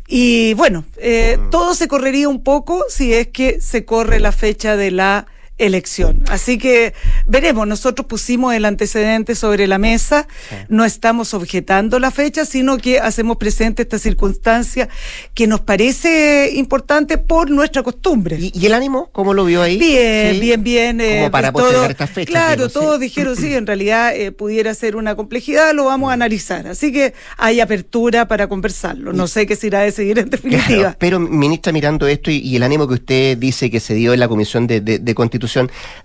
Y 0.08 0.54
bueno, 0.56 0.84
mm. 0.98 1.50
todo 1.52 1.74
se 1.74 1.88
correría 1.88 2.28
un 2.28 2.44
poco 2.44 2.84
si 2.90 3.14
es 3.14 3.28
que 3.28 3.62
se 3.62 3.86
corre 3.86 4.20
la 4.20 4.34
fecha 4.34 4.76
de 4.76 4.92
la 4.92 5.26
elección. 5.62 6.24
Así 6.28 6.58
que 6.58 6.94
veremos, 7.28 7.68
nosotros 7.68 8.08
pusimos 8.08 8.54
el 8.54 8.66
antecedente 8.66 9.36
sobre 9.36 9.68
la 9.68 9.78
mesa, 9.78 10.28
no 10.70 10.86
estamos 10.86 11.34
objetando 11.34 12.00
la 12.00 12.12
fecha, 12.12 12.46
sino 12.46 12.78
que 12.78 13.00
hacemos 13.00 13.38
presente 13.38 13.84
esta 13.84 14.00
circunstancia 14.00 14.90
que 15.34 15.48
nos 15.48 15.62
parece 15.62 16.52
importante 16.56 17.18
por 17.18 17.50
nuestra 17.52 17.84
costumbre. 17.84 18.38
¿Y, 18.40 18.66
el 18.66 18.74
ánimo? 18.74 19.10
¿Cómo 19.12 19.34
lo 19.34 19.46
vio 19.46 19.62
ahí? 19.62 19.78
Bien, 19.78 20.40
bien, 20.40 20.64
bien. 20.64 20.98
Como 20.98 21.28
eh, 21.28 21.30
para 21.30 21.52
pues 21.52 21.64
postergar 21.64 21.92
estas 21.92 22.10
fechas. 22.10 22.32
Claro, 22.32 22.70
todos 22.70 23.00
dijeron, 23.00 23.36
sí, 23.36 23.54
en 23.54 23.68
realidad 23.68 24.16
eh, 24.16 24.32
pudiera 24.32 24.74
ser 24.74 24.96
una 24.96 25.16
complejidad, 25.16 25.74
lo 25.74 25.86
vamos 25.86 26.10
a 26.10 26.14
analizar. 26.14 26.68
Así 26.68 26.92
que 26.92 27.14
hay 27.38 27.60
apertura 27.60 28.28
para 28.28 28.48
conversarlo. 28.48 29.14
No 29.14 29.28
sé 29.28 29.46
qué 29.46 29.56
se 29.56 29.68
irá 29.68 29.80
a 29.80 29.84
decidir 29.84 30.18
en 30.18 30.30
definitiva. 30.30 30.96
pero, 31.00 31.20
ministra, 31.20 31.72
mirando 31.72 32.08
esto 32.08 32.32
y, 32.32 32.56
el 32.56 32.64
ánimo 32.64 32.88
que 32.88 32.96
usted 32.96 33.38
dice 33.38 33.70
que 33.70 33.80
se 33.80 33.94
dio 33.94 34.14
en 34.14 34.20
la 34.20 34.28
Comisión 34.28 34.68
de, 34.68 34.82
de 34.82 35.16
Constitución, 35.16 35.51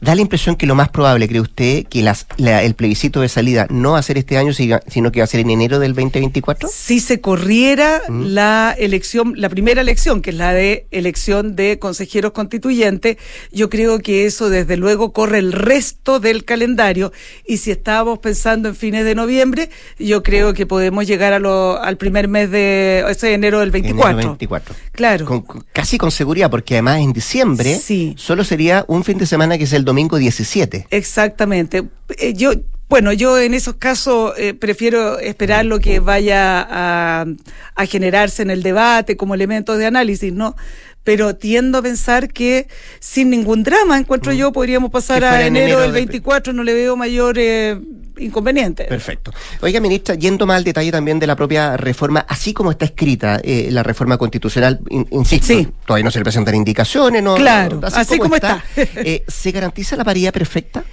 da 0.00 0.14
la 0.14 0.20
impresión 0.20 0.56
que 0.56 0.66
lo 0.66 0.74
más 0.74 0.88
probable, 0.88 1.28
cree 1.28 1.40
usted, 1.40 1.87
que 1.87 2.02
las, 2.02 2.26
el 2.38 2.74
plebiscito 2.74 3.20
de 3.20 3.28
salida 3.28 3.66
no 3.70 3.92
va 3.92 3.98
a 3.98 4.02
ser 4.02 4.18
este 4.18 4.37
año, 4.38 4.52
sino 4.52 5.12
que 5.12 5.20
va 5.20 5.24
a 5.24 5.26
ser 5.26 5.40
en 5.40 5.50
enero 5.50 5.78
del 5.78 5.94
2024? 5.94 6.68
Si 6.72 7.00
se 7.00 7.20
corriera 7.20 8.02
mm. 8.09 8.22
la 8.26 8.74
elección, 8.78 9.35
la 9.37 9.48
primera 9.48 9.80
elección, 9.80 10.22
que 10.22 10.30
es 10.30 10.37
la 10.37 10.52
de 10.52 10.87
elección 10.90 11.56
de 11.56 11.78
consejeros 11.78 12.32
constituyentes, 12.32 13.16
yo 13.52 13.70
creo 13.70 13.98
que 14.00 14.26
eso 14.26 14.50
desde 14.50 14.76
luego 14.76 15.12
corre 15.12 15.38
el 15.38 15.52
resto 15.52 16.20
del 16.20 16.44
calendario 16.44 17.12
y 17.46 17.59
si 17.59 17.70
estábamos 17.70 18.18
pensando 18.18 18.68
en 18.68 18.74
fines 18.74 19.04
de 19.04 19.14
noviembre, 19.14 19.70
yo 19.98 20.22
creo 20.22 20.54
que 20.54 20.66
podemos 20.66 21.06
llegar 21.06 21.32
a 21.32 21.38
lo, 21.38 21.80
al 21.80 21.96
primer 21.96 22.28
mes 22.28 22.50
de 22.50 23.04
ese 23.09 23.35
enero 23.35 23.61
del 23.61 23.70
24. 23.70 24.11
Enero 24.11 24.28
24. 24.30 24.74
Claro. 24.92 25.44
casi 25.72 25.98
con 25.98 26.11
seguridad, 26.11 26.50
porque 26.50 26.74
además 26.74 27.00
en 27.00 27.12
diciembre 27.12 27.80
solo 28.16 28.44
sería 28.44 28.85
un 28.88 29.04
fin 29.04 29.18
de 29.18 29.26
semana 29.26 29.36
semana, 29.37 29.59
que 29.59 29.64
es 29.64 29.72
el 29.75 29.85
domingo 29.85 30.16
17. 30.16 30.87
Exactamente. 30.90 31.85
Eh, 32.18 32.33
yo, 32.33 32.53
bueno, 32.88 33.12
yo 33.12 33.38
en 33.38 33.53
esos 33.53 33.75
casos 33.75 34.33
eh, 34.38 34.55
prefiero 34.55 35.18
esperar 35.18 35.66
lo 35.66 35.79
que 35.79 36.01
vaya 36.01 36.66
a, 36.68 37.27
a, 37.75 37.87
generarse 37.87 38.42
en 38.42 38.51
el 38.51 38.62
debate 38.62 39.16
como 39.16 39.35
elementos 39.35 39.77
de 39.77 39.87
análisis, 39.87 40.33
¿no? 40.33 40.57
Pero 41.05 41.37
tiendo 41.37 41.79
a 41.79 41.83
pensar 41.83 42.33
que 42.33 42.66
sin 42.99 43.29
ningún 43.29 43.62
drama, 43.62 43.99
encuentro 43.99 44.33
mm. 44.33 44.37
yo, 44.37 44.53
podríamos 44.53 44.90
pasar 44.90 45.22
a 45.25 45.46
enero, 45.46 45.81
del 45.81 45.92
24, 45.92 46.55
no 46.55 46.64
le 46.64 46.72
veo 46.72 46.96
mayor 46.96 47.37
eh, 47.38 47.79
inconveniente. 48.18 48.85
Perfecto. 48.85 49.33
Oiga, 49.61 49.81
ministra, 49.81 50.14
yendo 50.14 50.46
más 50.46 50.59
al 50.59 50.64
detalle 50.64 50.90
también 50.90 51.18
de 51.18 51.26
la 51.26 51.37
propia 51.37 51.76
reforma, 51.76 52.24
así 52.29 52.52
como 52.52 52.70
está 52.70 52.85
escrita 52.85 53.40
eh, 53.42 53.68
la 53.70 53.83
reforma 53.83 54.18
constitucional, 54.18 54.81
insisto, 55.11 55.55
todavía 55.87 56.05
no 56.05 56.11
se 56.11 56.18
le 56.18 56.24
presentan 56.24 56.55
indicaciones, 56.55 57.22
¿no? 57.22 57.37
Claro, 57.37 57.81
así, 57.83 58.18
como, 58.18 58.37
está. 58.37 58.64
eh, 58.76 59.24
¿Se 59.26 59.50
garantiza 59.50 59.96
la 59.96 60.05
paridad 60.05 60.33
perfecta? 60.33 60.85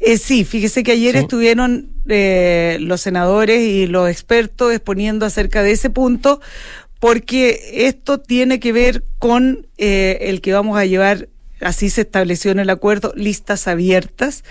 Eh, 0.00 0.16
sí, 0.16 0.44
fíjese 0.44 0.82
que 0.82 0.92
ayer 0.92 1.16
estuvieron 1.16 1.90
eh, 2.08 2.78
los 2.80 3.02
senadores 3.02 3.60
y 3.60 3.86
los 3.86 4.08
expertos 4.08 4.72
exponiendo 4.72 5.26
acerca 5.26 5.62
de 5.62 5.72
ese 5.72 5.90
punto, 5.90 6.40
porque 6.98 7.86
esto 7.86 8.18
tiene 8.18 8.60
que 8.60 8.72
ver 8.72 9.04
con 9.18 9.66
el 9.76 10.40
que 10.40 10.52
vamos 10.52 10.78
a 10.78 10.86
llevar 10.86 11.28
así 11.60 11.90
se 11.90 12.02
estableció 12.02 12.50
en 12.50 12.58
el 12.58 12.70
acuerdo, 12.70 13.12
listas 13.16 13.68
abiertas 13.68 14.44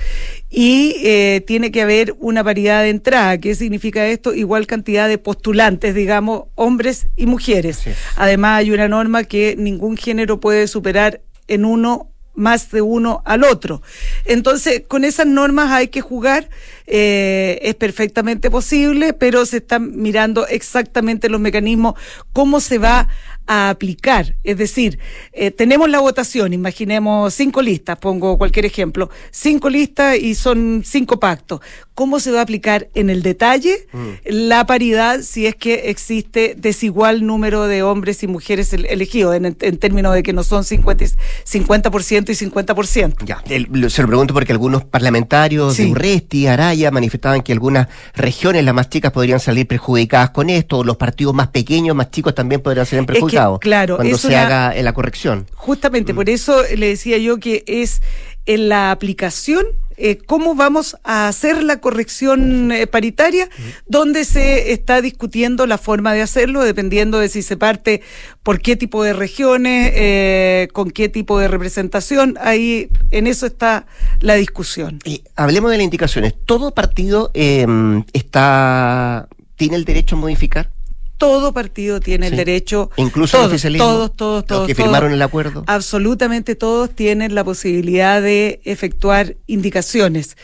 y 0.50 0.96
eh, 1.04 1.44
tiene 1.46 1.72
que 1.72 1.82
haber 1.82 2.16
una 2.20 2.44
paridad 2.44 2.84
de 2.84 2.90
entrada. 2.90 3.38
¿Qué 3.38 3.56
significa 3.56 4.08
esto? 4.08 4.34
Igual 4.34 4.68
cantidad 4.68 5.08
de 5.08 5.18
postulantes, 5.18 5.96
digamos, 5.96 6.44
hombres 6.56 7.08
y 7.16 7.26
mujeres. 7.26 7.82
Además, 8.16 8.60
hay 8.60 8.72
una 8.72 8.88
norma 8.88 9.24
que 9.24 9.56
ningún 9.58 9.98
género 9.98 10.40
puede 10.40 10.68
superar 10.68 11.22
en 11.48 11.66
uno 11.66 12.10
más 12.40 12.72
de 12.72 12.82
uno 12.82 13.22
al 13.26 13.44
otro. 13.44 13.82
Entonces, 14.26 14.84
con 14.88 15.04
esas 15.04 15.28
normas 15.28 15.72
hay 15.72 15.90
que 15.90 16.02
jugar, 16.02 16.50
eh, 16.88 17.60
es 17.62 17.76
perfectamente 17.76 18.50
posible, 18.50 19.14
pero 19.14 19.46
se 19.46 19.58
están 19.58 19.98
mirando 19.98 20.48
exactamente 20.48 21.30
los 21.30 21.42
mecanismos, 21.42 21.96
cómo 22.32 22.62
se 22.62 22.78
va 22.78 23.10
a 23.50 23.72
aplicar. 23.72 24.36
Es 24.44 24.58
decir, 24.58 25.00
eh, 25.34 25.50
tenemos 25.50 25.90
la 25.90 26.00
votación, 26.00 26.54
imaginemos 26.54 27.34
cinco 27.34 27.64
listas, 27.64 27.98
pongo 27.98 28.38
cualquier 28.38 28.66
ejemplo, 28.66 29.10
cinco 29.32 29.72
listas 29.72 30.20
y 30.20 30.36
son 30.36 30.84
cinco 30.86 31.20
pactos. 31.20 31.60
¿Cómo 32.00 32.22
se 32.22 32.32
va 32.32 32.40
a 32.40 32.44
aplicar 32.44 32.88
en 32.94 33.10
el 33.10 33.24
detalle 33.24 33.86
mm. 33.92 34.10
la 34.24 34.66
paridad 34.66 35.20
si 35.20 35.48
es 35.48 35.56
que 35.56 35.90
existe 35.90 36.56
desigual 36.58 37.26
número 37.26 37.68
de 37.68 37.84
hombres 37.84 38.24
y 38.24 38.28
mujeres 38.28 38.72
elegidos, 38.72 39.36
en, 39.36 39.54
términos 39.54 40.14
de 40.14 40.24
que 40.24 40.32
no 40.32 40.46
son 40.46 40.64
50, 40.64 41.04
50% 41.04 42.30
y 42.30 42.50
50%? 42.50 43.26
Ya, 43.26 43.44
se 43.90 44.02
lo 44.02 44.08
pregunto 44.08 44.34
porque 44.34 44.54
algunos 44.54 44.86
parlamentarios 44.86 45.76
de 45.76 45.88
Urresti, 45.88 46.48
Araya, 46.48 46.90
manifestaban 46.90 47.42
que 47.42 47.52
algunas 47.52 47.90
regiones, 48.16 48.64
las 48.64 48.74
más 48.74 48.90
chicas, 48.90 49.12
podrían 49.12 49.42
salir 49.42 49.68
perjudicadas 49.68 50.30
con 50.30 50.50
esto, 50.50 50.78
o 50.78 50.84
los 50.86 50.96
partidos 50.96 51.34
más 51.34 51.50
pequeños, 51.50 51.98
más 51.98 52.12
chicos 52.12 52.34
también 52.34 52.62
podrían 52.62 52.86
ser 52.86 53.06
perjudicados 53.06 53.60
claro, 53.60 53.98
cuando 53.98 54.18
se 54.18 54.38
haga 54.38 54.74
la 54.82 54.94
corrección. 54.94 55.48
Justamente, 55.54 56.14
por 56.14 56.28
mm. 56.28 56.30
eso 56.30 56.62
le 56.78 56.88
decía 56.88 57.18
yo 57.18 57.40
que 57.40 57.66
es 57.68 58.02
en 58.46 58.70
la 58.70 58.92
aplicación 58.92 59.66
eh, 60.02 60.18
cómo 60.18 60.56
vamos 60.56 60.96
a 61.04 61.28
hacer 61.28 61.62
la 61.62 61.82
corrección 61.82 62.72
eh, 62.72 62.88
paritaria, 62.88 63.50
donde 63.86 64.24
se 64.24 64.72
está 64.72 65.02
discutiendo 65.02 65.68
la 65.68 65.78
forma 65.78 66.14
de 66.14 66.22
hacerlo, 66.22 66.64
dependiendo 66.64 67.20
de 67.20 67.28
si 67.28 67.42
se 67.42 67.58
parte 67.58 68.02
por 68.42 68.62
qué 68.62 68.78
tipo 68.78 69.04
de 69.04 69.12
regiones, 69.12 69.92
eh, 69.94 70.70
con 70.72 70.92
qué 70.92 71.10
tipo 71.10 71.38
de 71.38 71.50
representación. 71.50 72.38
Ahí 72.40 72.88
en 73.12 73.28
eso 73.28 73.46
está 73.46 73.88
la 74.22 74.36
discusión. 74.36 75.00
Hablemos 75.36 75.70
de 75.70 75.78
las 75.78 75.84
indicaciones. 75.84 76.34
¿Todo 76.46 76.74
partido 76.74 77.32
em, 77.34 78.06
está 78.14 79.28
tiene 79.58 79.76
el 79.76 79.84
derecho 79.84 80.16
a 80.16 80.20
modificar? 80.20 80.72
Todo 81.20 81.54
partido 81.54 82.00
tiene 82.00 82.28
el 82.28 82.38
derecho. 82.38 82.90
Incluso 82.96 83.38
todos, 83.38 83.62
todos, 83.62 84.16
todos, 84.16 84.46
todos, 84.46 84.60
los 84.62 84.68
que 84.68 84.74
firmaron 84.74 85.12
el 85.12 85.22
acuerdo. 85.22 85.66
Absolutamente 85.68 86.56
todos 86.56 86.90
tienen 86.96 87.36
la 87.36 87.44
posibilidad 87.44 88.22
de 88.22 88.62
efectuar 88.64 89.36
indicaciones. 89.46 90.38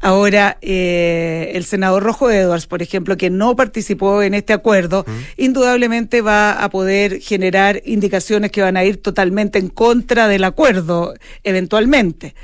Ahora, 0.00 0.56
eh, 0.62 1.52
el 1.54 1.64
senador 1.64 2.02
Rojo 2.02 2.30
Edwards, 2.30 2.66
por 2.66 2.80
ejemplo, 2.80 3.18
que 3.18 3.28
no 3.28 3.54
participó 3.54 4.22
en 4.22 4.32
este 4.32 4.54
acuerdo, 4.54 5.04
indudablemente 5.36 6.22
va 6.22 6.52
a 6.52 6.70
poder 6.70 7.20
generar 7.20 7.82
indicaciones 7.84 8.50
que 8.50 8.62
van 8.62 8.78
a 8.78 8.84
ir 8.84 9.02
totalmente 9.02 9.58
en 9.58 9.68
contra 9.68 10.26
del 10.26 10.44
acuerdo, 10.44 11.12
eventualmente. 11.42 12.34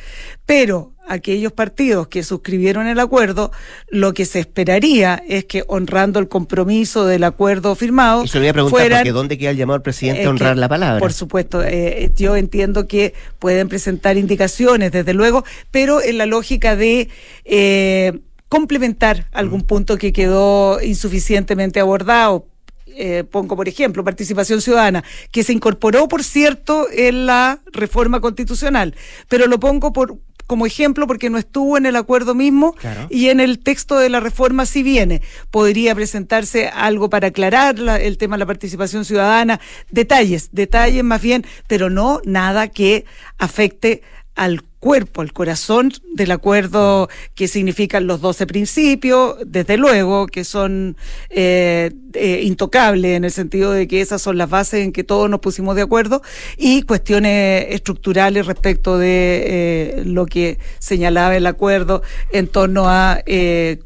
Pero 0.45 0.93
aquellos 1.11 1.53
partidos 1.53 2.07
que 2.09 2.23
suscribieron 2.23 2.87
el 2.87 3.01
acuerdo, 3.01 3.51
lo 3.89 4.15
que 4.15 4.25
se 4.25 4.39
esperaría 4.39 5.23
es 5.29 5.45
que 5.45 5.65
honrando 5.67 6.21
el 6.21 6.29
compromiso 6.29 7.05
del 7.05 7.25
acuerdo 7.25 7.75
firmado. 7.75 8.25
Eso 8.25 8.39
le 8.39 8.43
voy 8.43 8.49
a 8.49 8.53
preguntar, 8.53 8.91
porque 8.91 9.13
¿dónde 9.13 9.37
queda 9.37 9.51
el 9.51 9.57
llamado 9.57 9.77
al 9.77 9.83
presidente 9.83 10.25
a 10.25 10.31
honrar 10.31 10.57
la 10.57 10.69
palabra? 10.69 11.01
Por 11.01 11.13
supuesto, 11.13 11.63
eh, 11.65 12.11
yo 12.17 12.37
entiendo 12.37 12.87
que 12.87 13.13
pueden 13.39 13.69
presentar 13.69 14.17
indicaciones, 14.17 14.93
desde 14.93 15.13
luego, 15.13 15.45
pero 15.71 16.01
en 16.01 16.17
la 16.19 16.27
lógica 16.27 16.77
de 16.77 17.09
eh, 17.45 18.21
complementar 18.49 19.27
algún 19.33 19.61
mm. 19.61 19.65
punto 19.65 19.99
que 19.99 20.13
quedó 20.13 20.81
insuficientemente 20.81 21.81
abordado. 21.81 22.47
Eh, 22.87 23.25
pongo 23.25 23.57
por 23.57 23.69
ejemplo, 23.69 24.05
participación 24.05 24.61
ciudadana, 24.61 25.05
que 25.31 25.45
se 25.45 25.53
incorporó, 25.53 26.09
por 26.09 26.23
cierto, 26.25 26.87
en 26.93 27.25
la 27.25 27.61
reforma 27.73 28.21
constitucional, 28.21 28.95
pero 29.29 29.47
lo 29.47 29.61
pongo 29.61 29.93
por, 29.93 30.19
como 30.51 30.67
ejemplo 30.67 31.07
porque 31.07 31.31
no 31.31 31.39
estuvo 31.39 31.79
en 31.79 31.87
el 31.87 31.95
acuerdo 31.95 32.35
mismo 32.35 32.75
y 33.09 33.29
en 33.29 33.39
el 33.39 33.61
texto 33.61 34.01
de 34.01 34.09
la 34.09 34.19
reforma 34.19 34.67
sí 34.67 34.83
viene. 34.83 35.23
Podría 35.53 35.95
presentarse 35.95 36.67
algo 36.67 37.09
para 37.09 37.29
aclarar 37.29 37.77
el 37.79 38.19
tema 38.19 38.35
de 38.35 38.41
la 38.41 38.47
participación 38.47 39.05
ciudadana, 39.05 39.61
detalles, 39.93 40.49
detalles 40.51 41.05
más 41.05 41.23
bien, 41.23 41.47
pero 41.69 41.89
no 41.89 42.21
nada 42.25 42.67
que 42.67 43.05
afecte 43.39 44.03
al 44.41 44.63
cuerpo, 44.63 45.21
al 45.21 45.35
corazón 45.35 45.93
del 46.15 46.31
acuerdo 46.31 47.11
que 47.35 47.47
significan 47.47 48.07
los 48.07 48.23
doce 48.23 48.47
principios, 48.47 49.37
desde 49.45 49.77
luego 49.77 50.27
que 50.27 50.45
son 50.45 50.97
eh, 51.29 51.93
eh, 52.15 52.41
intocables 52.45 53.19
en 53.19 53.25
el 53.25 53.33
sentido 53.33 53.71
de 53.73 53.87
que 53.87 54.01
esas 54.01 54.23
son 54.23 54.39
las 54.39 54.49
bases 54.49 54.83
en 54.83 54.93
que 54.93 55.05
todos 55.05 55.29
nos 55.29 55.41
pusimos 55.41 55.77
de 55.77 55.83
acuerdo 55.83 56.23
y 56.57 56.81
cuestiones 56.83 57.67
estructurales 57.69 58.47
respecto 58.47 58.97
de 58.97 59.43
eh, 59.45 60.03
lo 60.07 60.25
que 60.25 60.59
señalaba 60.79 61.37
el 61.37 61.45
acuerdo 61.45 62.03
en 62.33 62.49
torno 62.49 62.89
a 62.89 63.23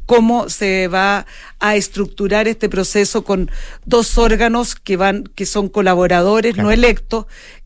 cómo 0.05 0.47
se 0.47 0.87
va 0.87 1.25
a 1.59 1.75
estructurar 1.75 2.47
este 2.47 2.69
proceso 2.69 3.25
con 3.25 3.51
dos 3.85 4.17
órganos 4.17 4.75
que 4.75 4.95
van 4.95 5.25
que 5.35 5.45
son 5.45 5.67
colaboradores 5.67 6.55
no 6.55 6.71
electos 6.71 7.25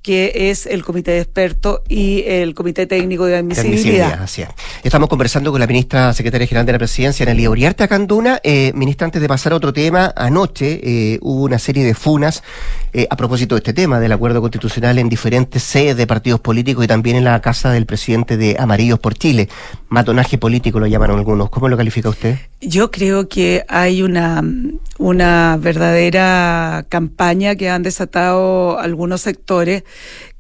que 0.09 0.49
es 0.49 0.65
el 0.65 0.83
comité 0.83 1.11
de 1.11 1.19
expertos 1.19 1.81
y 1.87 2.23
el 2.25 2.55
comité 2.55 2.87
técnico 2.87 3.25
de 3.25 3.37
admisibilidad. 3.37 4.27
Estamos 4.83 5.07
conversando 5.07 5.51
con 5.51 5.59
la 5.59 5.67
ministra 5.67 6.13
secretaria 6.13 6.47
general 6.47 6.65
de 6.65 6.71
la 6.71 6.79
presidencia, 6.79 7.25
Analia 7.25 7.47
Uriarte 7.47 7.83
Acanduna. 7.83 8.39
Eh, 8.41 8.71
ministra, 8.73 9.05
antes 9.05 9.21
de 9.21 9.27
pasar 9.27 9.53
a 9.53 9.57
otro 9.57 9.71
tema, 9.71 10.11
anoche 10.15 10.79
eh, 10.81 11.19
hubo 11.21 11.43
una 11.43 11.59
serie 11.59 11.85
de 11.85 11.93
funas 11.93 12.41
eh, 12.91 13.05
a 13.07 13.15
propósito 13.15 13.53
de 13.53 13.59
este 13.59 13.73
tema, 13.73 13.99
del 13.99 14.11
acuerdo 14.11 14.41
constitucional 14.41 14.97
en 14.97 15.09
diferentes 15.09 15.61
sedes 15.61 15.95
de 15.95 16.07
partidos 16.07 16.39
políticos 16.39 16.85
y 16.85 16.87
también 16.87 17.15
en 17.15 17.25
la 17.25 17.39
casa 17.39 17.69
del 17.69 17.85
presidente 17.85 18.35
de 18.35 18.55
Amarillos 18.57 18.97
por 18.97 19.13
Chile. 19.13 19.47
Matonaje 19.89 20.39
político 20.39 20.79
lo 20.79 20.87
llamaron 20.87 21.19
algunos. 21.19 21.51
¿Cómo 21.51 21.69
lo 21.69 21.77
califica 21.77 22.09
usted? 22.09 22.39
Yo 22.61 22.89
creo 22.89 23.29
que 23.29 23.63
hay 23.67 24.01
una, 24.01 24.43
una 24.97 25.57
verdadera 25.61 26.87
campaña 26.89 27.55
que 27.55 27.69
han 27.69 27.83
desatado 27.83 28.79
algunos 28.79 29.21
sectores 29.21 29.83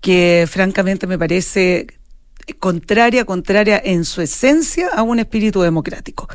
que 0.01 0.45
francamente 0.49 1.07
me 1.07 1.17
parece 1.17 1.87
contraria, 2.53 3.25
contraria 3.25 3.81
en 3.83 4.05
su 4.05 4.21
esencia 4.21 4.89
a 4.89 5.03
un 5.03 5.19
espíritu 5.19 5.61
democrático. 5.61 6.27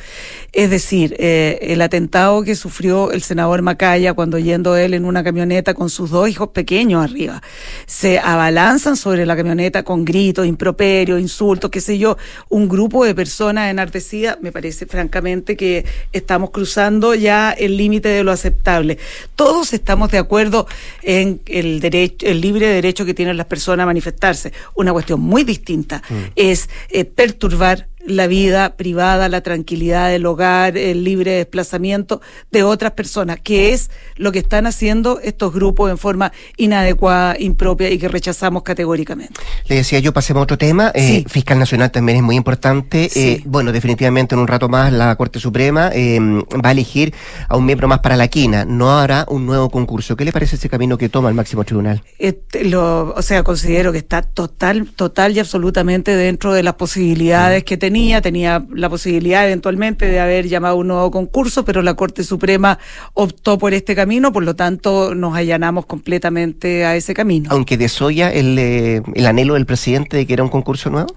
Es 0.53 0.71
decir, 0.71 1.17
eh, 1.19 1.59
el 1.63 1.83
atentado 1.83 2.43
que 2.43 2.55
sufrió 2.55 3.11
el 3.11 3.23
senador 3.23 3.63
Macaya 3.63 4.15
cuando 4.15 4.39
yendo 4.39 4.77
él 4.77 4.95
en 4.95 5.05
una 5.05 5.25
camioneta 5.25 5.75
con 5.75 5.91
sus 5.91 6.11
dos 6.11 6.29
hijos 6.29 6.51
pequeños 6.51 7.03
arriba, 7.03 7.43
se 7.87 8.19
abalanzan 8.19 8.97
sobre 8.97 9.27
la 9.27 9.37
camioneta 9.37 9.83
con 9.83 10.05
gritos, 10.05 10.47
improperios, 10.47 11.21
insultos, 11.21 11.71
qué 11.71 11.81
sé 11.81 11.99
yo, 11.99 12.17
un 12.49 12.69
grupo 12.69 13.05
de 13.05 13.15
personas 13.15 13.71
enardecidas, 13.71 14.39
me 14.41 14.53
parece 14.53 14.87
francamente 14.87 15.57
que 15.57 15.85
estamos 16.13 16.51
cruzando 16.51 17.15
ya 17.15 17.51
el 17.51 17.77
límite 17.77 18.09
de 18.09 18.23
lo 18.23 18.31
aceptable. 18.31 18.99
Todos 19.35 19.73
estamos 19.73 20.11
de 20.11 20.19
acuerdo 20.19 20.67
en 21.03 21.41
el 21.47 21.81
derecho, 21.81 22.27
el 22.27 22.41
libre 22.41 22.69
derecho 22.69 23.05
que 23.05 23.15
tienen 23.15 23.37
las 23.37 23.47
personas 23.47 23.85
a 23.85 23.87
manifestarse, 23.87 24.53
una 24.75 24.93
cuestión 24.93 25.21
muy 25.21 25.43
distinta 25.43 26.03
Es 26.35 26.69
eh, 26.91 27.05
perturbar 27.05 27.89
la 28.07 28.27
vida 28.27 28.77
privada, 28.77 29.29
la 29.29 29.41
tranquilidad 29.41 30.11
del 30.11 30.27
hogar, 30.27 30.77
el 30.77 31.05
libre 31.05 31.33
desplazamiento 31.33 32.21
de 32.51 32.63
otras 32.63 32.93
personas, 32.93 33.39
que 33.41 33.73
es 33.73 33.91
lo 34.17 34.33
que 34.33 34.39
están 34.39 34.67
haciendo 34.67 35.21
estos 35.21 35.53
grupos 35.53 35.91
en 35.91 35.99
forma 35.99 36.33
inadecuada, 36.57 37.37
impropia 37.39 37.91
y 37.91 37.99
que 37.99 38.09
rechazamos 38.09 38.63
categóricamente. 38.63 39.41
Le 39.67 39.77
decía 39.77 39.99
yo, 39.99 40.13
pasemos 40.13 40.43
a 40.43 40.45
otro 40.45 40.59
tema. 40.59 40.93
Eh, 40.95 41.25
Fiscal 41.29 41.59
Nacional 41.59 41.91
también 41.91 42.19
es 42.19 42.23
muy 42.23 42.37
importante. 42.37 43.11
Eh, 43.15 43.43
bueno, 43.45 43.73
definitivamente 43.73 44.35
en 44.35 44.41
un 44.41 44.47
rato 44.47 44.69
más 44.69 44.93
la 44.93 45.15
Corte 45.17 45.41
Suprema 45.41 45.91
eh, 45.93 46.19
va 46.21 46.69
a 46.69 46.73
elegir 46.73 47.15
a 47.49 47.57
un 47.57 47.65
miembro 47.65 47.89
más 47.89 48.01
para 48.01 48.17
la 48.17 48.29
quina. 48.29 48.65
No 48.65 48.99
hará 48.99 49.25
un 49.29 49.47
nuevo 49.47 49.71
concurso. 49.71 50.17
¿Qué 50.17 50.25
le 50.25 50.33
parece 50.33 50.57
ese 50.57 50.69
camino 50.69 50.99
que 50.99 51.09
toma 51.09 51.29
el 51.29 51.35
máximo 51.35 51.65
tribunal? 51.65 52.03
Este, 52.19 52.65
lo, 52.65 53.15
o 53.15 53.23
sea, 53.23 53.43
considero 53.43 53.93
que 53.93 53.99
está 53.99 54.23
total, 54.23 54.87
total 54.95 55.37
y 55.37 55.41
absolutamente 55.41 56.15
dentro 56.17 56.53
de 56.53 56.63
las 56.63 56.75
posibilidades 56.75 57.65
que 57.65 57.77
tenía. 57.95 58.21
Tenía 58.21 58.67
la 58.75 58.89
posibilidad 58.89 59.47
eventualmente 59.47 60.07
de 60.07 60.19
haber 60.19 60.49
llamado 60.49 60.77
un 60.77 60.89
nuevo 60.89 61.11
concurso, 61.11 61.65
pero 61.65 61.83
la 61.83 61.95
Corte 61.95 62.25
Suprema 62.25 62.79
optó 63.13 63.59
por 63.59 63.73
este 63.73 63.95
camino, 63.95 64.33
por 64.33 64.43
lo 64.43 64.57
tanto 64.57 65.15
nos 65.15 65.37
allanamos 65.37 65.87
completamente 65.87 66.85
a 66.85 66.97
ese 66.97 67.15
camino. 67.15 67.51
Aunque 67.53 67.77
desoya 67.77 68.33
el, 68.33 68.59
eh, 68.59 69.03
el 69.15 69.27
anhelo 69.27 69.55
del 69.55 69.67
presidente 69.67 70.17
de 70.17 70.27
que 70.27 70.33
era 70.33 70.43
un 70.43 70.49
concurso 70.49 70.91
nuevo. 70.91 71.15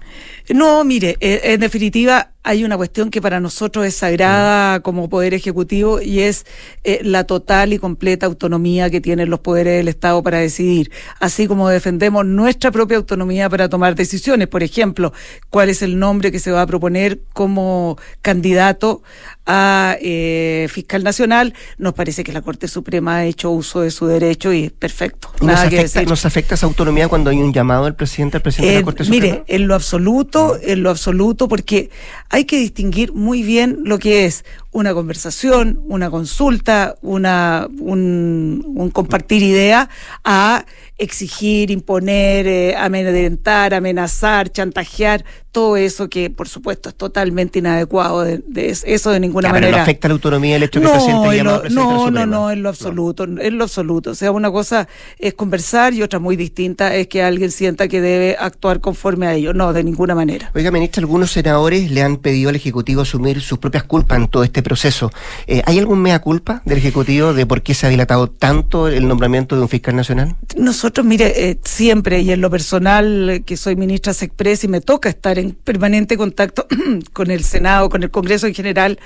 No, 0.50 0.84
mire, 0.84 1.16
eh, 1.20 1.40
en 1.44 1.60
definitiva 1.60 2.30
hay 2.48 2.64
una 2.64 2.78
cuestión 2.78 3.10
que 3.10 3.20
para 3.20 3.40
nosotros 3.40 3.84
es 3.84 3.94
sagrada 3.94 4.80
como 4.80 5.10
poder 5.10 5.34
ejecutivo 5.34 6.00
y 6.00 6.20
es 6.20 6.46
eh, 6.82 7.00
la 7.02 7.24
total 7.24 7.74
y 7.74 7.78
completa 7.78 8.24
autonomía 8.24 8.88
que 8.88 9.02
tienen 9.02 9.28
los 9.28 9.40
poderes 9.40 9.76
del 9.76 9.88
Estado 9.88 10.22
para 10.22 10.38
decidir, 10.38 10.90
así 11.20 11.46
como 11.46 11.68
defendemos 11.68 12.24
nuestra 12.24 12.70
propia 12.70 12.96
autonomía 12.96 13.50
para 13.50 13.68
tomar 13.68 13.94
decisiones. 13.94 14.48
Por 14.48 14.62
ejemplo, 14.62 15.12
cuál 15.50 15.68
es 15.68 15.82
el 15.82 15.98
nombre 15.98 16.32
que 16.32 16.38
se 16.38 16.50
va 16.50 16.62
a 16.62 16.66
proponer 16.66 17.20
como 17.34 17.98
candidato 18.22 19.02
a 19.48 19.96
eh, 20.00 20.68
fiscal 20.70 21.02
nacional, 21.02 21.54
nos 21.78 21.94
parece 21.94 22.22
que 22.22 22.32
la 22.32 22.42
Corte 22.42 22.68
Suprema 22.68 23.16
ha 23.16 23.24
hecho 23.24 23.50
uso 23.50 23.80
de 23.80 23.90
su 23.90 24.06
derecho 24.06 24.52
y 24.52 24.64
es 24.64 24.72
perfecto. 24.72 25.32
Nada 25.40 25.62
nos, 25.62 25.70
que 25.70 25.78
afecta, 25.80 26.02
¿Nos 26.02 26.26
afecta 26.26 26.54
esa 26.54 26.66
autonomía 26.66 27.08
cuando 27.08 27.30
hay 27.30 27.38
un 27.38 27.52
llamado 27.52 27.86
del 27.86 27.94
presidente 27.94 28.36
al 28.36 28.42
presidente 28.42 28.74
de 28.74 28.80
la 28.80 28.84
Corte 28.84 29.04
Suprema? 29.04 29.24
Mire, 29.24 29.44
en 29.48 29.66
lo 29.66 29.74
absoluto, 29.74 30.58
en 30.62 30.82
lo 30.82 30.90
absoluto, 30.90 31.48
porque 31.48 31.88
hay 32.28 32.44
que 32.44 32.58
distinguir 32.58 33.14
muy 33.14 33.42
bien 33.42 33.78
lo 33.84 33.98
que 33.98 34.26
es 34.26 34.44
una 34.70 34.94
conversación, 34.94 35.80
una 35.86 36.10
consulta, 36.10 36.96
una, 37.02 37.68
un, 37.80 38.62
un 38.66 38.90
compartir 38.90 39.42
idea 39.42 39.88
a 40.24 40.64
exigir, 40.98 41.70
imponer, 41.70 42.46
eh, 42.46 42.76
amedrentar, 42.76 43.72
amenazar, 43.72 44.50
chantajear, 44.50 45.24
todo 45.52 45.76
eso 45.76 46.08
que 46.08 46.30
por 46.30 46.48
supuesto 46.48 46.88
es 46.88 46.94
totalmente 46.94 47.58
inadecuado 47.60 48.22
de, 48.22 48.42
eso 48.56 49.10
de 49.10 49.20
ninguna 49.20 49.48
manera. 49.48 49.66
Pero 49.68 49.76
no 49.78 49.82
afecta 49.82 50.08
la 50.08 50.14
autonomía 50.14 50.56
el 50.56 50.62
hecho 50.64 50.80
que 50.80 50.86
no, 50.86 50.92
el 50.92 50.96
presidente 50.96 51.42
lo, 51.42 51.68
No, 51.70 52.10
no, 52.10 52.26
no, 52.26 52.50
en 52.50 52.62
lo 52.62 52.68
absoluto, 52.68 53.24
en 53.24 53.58
lo 53.58 53.64
absoluto. 53.64 54.10
O 54.10 54.14
sea, 54.14 54.30
una 54.30 54.50
cosa 54.50 54.88
es 55.18 55.34
conversar 55.34 55.94
y 55.94 56.02
otra 56.02 56.18
muy 56.18 56.36
distinta 56.36 56.94
es 56.94 57.06
que 57.06 57.22
alguien 57.22 57.50
sienta 57.50 57.88
que 57.88 58.00
debe 58.00 58.36
actuar 58.38 58.80
conforme 58.80 59.26
a 59.26 59.34
ello. 59.34 59.54
No, 59.54 59.72
de 59.72 59.82
ninguna 59.84 60.14
manera. 60.14 60.50
Oiga, 60.54 60.70
ministra, 60.70 61.00
algunos 61.00 61.32
senadores 61.32 61.90
le 61.90 62.02
han 62.02 62.18
pedido 62.18 62.50
al 62.50 62.56
Ejecutivo 62.56 63.02
asumir 63.02 63.40
sus 63.40 63.58
propias 63.58 63.84
culpas 63.84 64.18
en 64.18 64.28
todo 64.28 64.44
este 64.44 64.57
proceso. 64.62 65.10
Eh, 65.46 65.62
¿Hay 65.66 65.78
algún 65.78 66.00
mea 66.00 66.18
culpa 66.20 66.62
del 66.64 66.78
Ejecutivo 66.78 67.34
de 67.34 67.46
por 67.46 67.62
qué 67.62 67.74
se 67.74 67.86
ha 67.86 67.90
dilatado 67.90 68.28
tanto 68.28 68.88
el 68.88 69.06
nombramiento 69.06 69.56
de 69.56 69.62
un 69.62 69.68
fiscal 69.68 69.96
nacional? 69.96 70.36
Nosotros, 70.56 71.06
mire, 71.06 71.50
eh, 71.50 71.58
siempre 71.64 72.20
y 72.20 72.30
en 72.30 72.40
lo 72.40 72.50
personal, 72.50 73.42
que 73.44 73.56
soy 73.56 73.76
ministra 73.76 74.14
Sexpress 74.14 74.64
y 74.64 74.68
me 74.68 74.80
toca 74.80 75.08
estar 75.08 75.38
en 75.38 75.52
permanente 75.52 76.16
contacto 76.16 76.66
con 77.12 77.30
el 77.30 77.44
Senado, 77.44 77.88
con 77.88 78.02
el 78.02 78.10
Congreso 78.10 78.46
en 78.46 78.54
general, 78.54 78.98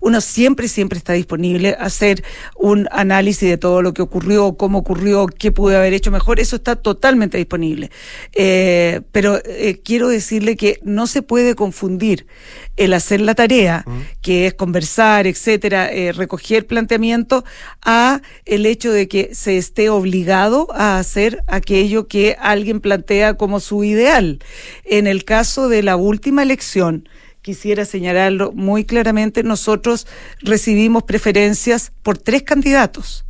uno 0.00 0.20
siempre, 0.20 0.68
siempre 0.68 0.98
está 0.98 1.12
disponible 1.12 1.76
a 1.78 1.84
hacer 1.84 2.24
un 2.56 2.88
análisis 2.90 3.48
de 3.48 3.58
todo 3.58 3.82
lo 3.82 3.94
que 3.94 4.02
ocurrió, 4.02 4.54
cómo 4.54 4.78
ocurrió, 4.78 5.26
qué 5.26 5.52
pude 5.52 5.76
haber 5.76 5.92
hecho 5.92 6.10
mejor, 6.10 6.40
eso 6.40 6.56
está 6.56 6.76
totalmente 6.76 7.38
disponible. 7.38 7.90
Eh, 8.34 9.00
pero 9.12 9.40
eh, 9.44 9.80
quiero 9.84 10.08
decirle 10.08 10.56
que 10.56 10.78
no 10.82 11.06
se 11.06 11.22
puede 11.22 11.54
confundir 11.54 12.26
el 12.76 12.94
hacer 12.94 13.20
la 13.20 13.34
tarea, 13.34 13.84
que 14.22 14.46
es 14.46 14.54
conversar, 14.54 14.99
etcétera, 15.00 15.90
eh, 15.90 16.12
recoger 16.12 16.66
planteamientos, 16.66 17.44
a 17.82 18.20
el 18.44 18.66
hecho 18.66 18.92
de 18.92 19.08
que 19.08 19.34
se 19.34 19.56
esté 19.56 19.88
obligado 19.88 20.68
a 20.72 20.98
hacer 20.98 21.42
aquello 21.46 22.06
que 22.06 22.36
alguien 22.38 22.80
plantea 22.80 23.34
como 23.34 23.60
su 23.60 23.82
ideal. 23.82 24.40
En 24.84 25.06
el 25.06 25.24
caso 25.24 25.68
de 25.68 25.82
la 25.82 25.96
última 25.96 26.42
elección, 26.42 27.08
quisiera 27.40 27.86
señalarlo 27.86 28.52
muy 28.52 28.84
claramente, 28.84 29.42
nosotros 29.42 30.06
recibimos 30.40 31.04
preferencias 31.04 31.92
por 32.02 32.18
tres 32.18 32.42
candidatos. 32.42 33.24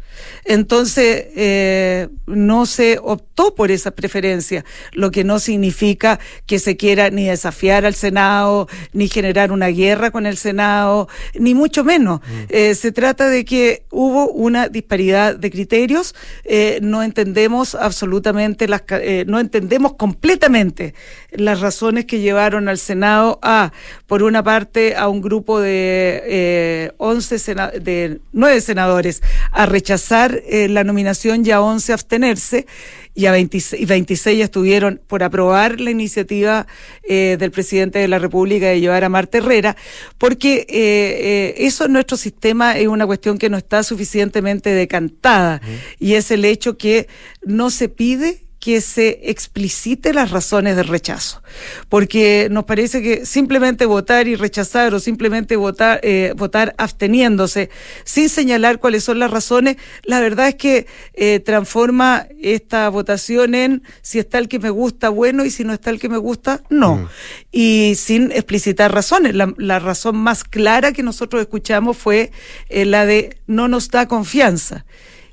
Entonces, 0.44 1.26
eh, 1.36 2.08
no 2.26 2.66
se 2.66 2.98
optó 3.02 3.54
por 3.54 3.70
esa 3.70 3.90
preferencia, 3.90 4.64
lo 4.92 5.10
que 5.10 5.24
no 5.24 5.38
significa 5.38 6.18
que 6.46 6.58
se 6.58 6.76
quiera 6.76 7.10
ni 7.10 7.26
desafiar 7.26 7.84
al 7.84 7.94
Senado, 7.94 8.68
ni 8.92 9.08
generar 9.08 9.52
una 9.52 9.68
guerra 9.68 10.10
con 10.10 10.26
el 10.26 10.36
Senado, 10.36 11.08
ni 11.34 11.54
mucho 11.54 11.84
menos. 11.84 12.20
Mm. 12.20 12.44
Eh, 12.48 12.74
se 12.74 12.92
trata 12.92 13.28
de 13.28 13.44
que 13.44 13.84
hubo 13.90 14.30
una 14.30 14.68
disparidad 14.68 15.36
de 15.36 15.50
criterios, 15.50 16.14
eh, 16.44 16.78
no 16.82 17.02
entendemos 17.02 17.74
absolutamente 17.74 18.68
las, 18.68 18.82
no 19.26 19.40
entendemos 19.40 19.94
completamente 19.94 20.94
las 21.30 21.60
razones 21.60 22.04
que 22.04 22.20
llevaron 22.20 22.68
al 22.68 22.78
Senado 22.78 23.38
a, 23.42 23.72
por 24.06 24.22
una 24.22 24.42
parte, 24.42 24.96
a 24.96 25.08
un 25.08 25.20
grupo 25.20 25.60
de 25.60 26.92
11 26.98 27.54
de 27.80 28.20
nueve 28.32 28.60
senadores 28.60 29.22
a 29.52 29.66
rechazar 29.66 30.09
eh, 30.10 30.68
la 30.68 30.82
nominación 30.82 31.46
y 31.46 31.50
a 31.50 31.60
11 31.60 31.92
abstenerse 31.92 32.66
y 33.14 33.26
a 33.26 33.32
26, 33.32 33.86
26 33.86 34.42
estuvieron 34.42 35.00
por 35.06 35.22
aprobar 35.22 35.80
la 35.80 35.90
iniciativa 35.90 36.66
eh, 37.02 37.36
del 37.38 37.50
presidente 37.50 37.98
de 38.00 38.08
la 38.08 38.18
República 38.18 38.66
de 38.66 38.80
llevar 38.80 39.04
a 39.04 39.08
Marta 39.08 39.38
Herrera, 39.38 39.76
porque 40.18 40.66
eh, 40.68 41.54
eso 41.58 41.86
en 41.86 41.92
nuestro 41.92 42.16
sistema 42.16 42.76
es 42.76 42.88
una 42.88 43.06
cuestión 43.06 43.38
que 43.38 43.50
no 43.50 43.56
está 43.56 43.82
suficientemente 43.82 44.70
decantada 44.70 45.60
y 45.98 46.14
es 46.14 46.30
el 46.30 46.44
hecho 46.44 46.76
que 46.76 47.08
no 47.44 47.70
se 47.70 47.88
pide 47.88 48.49
que 48.60 48.82
se 48.82 49.20
explicite 49.24 50.12
las 50.12 50.30
razones 50.30 50.76
del 50.76 50.86
rechazo, 50.86 51.42
porque 51.88 52.48
nos 52.50 52.64
parece 52.64 53.02
que 53.02 53.24
simplemente 53.24 53.86
votar 53.86 54.28
y 54.28 54.36
rechazar 54.36 54.92
o 54.92 55.00
simplemente 55.00 55.56
votar, 55.56 55.98
eh, 56.02 56.34
votar 56.36 56.74
absteniéndose 56.76 57.70
sin 58.04 58.28
señalar 58.28 58.78
cuáles 58.78 59.02
son 59.02 59.18
las 59.18 59.30
razones, 59.30 59.76
la 60.04 60.20
verdad 60.20 60.48
es 60.48 60.56
que 60.56 60.86
eh, 61.14 61.40
transforma 61.40 62.26
esta 62.40 62.88
votación 62.90 63.54
en 63.54 63.82
si 64.02 64.18
está 64.18 64.38
el 64.38 64.48
que 64.48 64.58
me 64.58 64.70
gusta, 64.70 65.08
bueno, 65.08 65.46
y 65.46 65.50
si 65.50 65.64
no 65.64 65.72
está 65.72 65.88
el 65.88 65.98
que 65.98 66.10
me 66.10 66.18
gusta, 66.18 66.62
no. 66.68 66.96
Mm. 66.96 67.08
Y 67.52 67.94
sin 67.96 68.30
explicitar 68.30 68.92
razones. 68.92 69.34
La, 69.34 69.78
razón 69.80 70.16
más 70.16 70.44
clara 70.44 70.92
que 70.92 71.02
nosotros 71.02 71.40
escuchamos 71.40 71.96
fue 71.96 72.30
eh, 72.68 72.84
la 72.84 73.06
de 73.06 73.38
no 73.46 73.68
nos 73.68 73.88
da 73.88 74.06
confianza. 74.06 74.84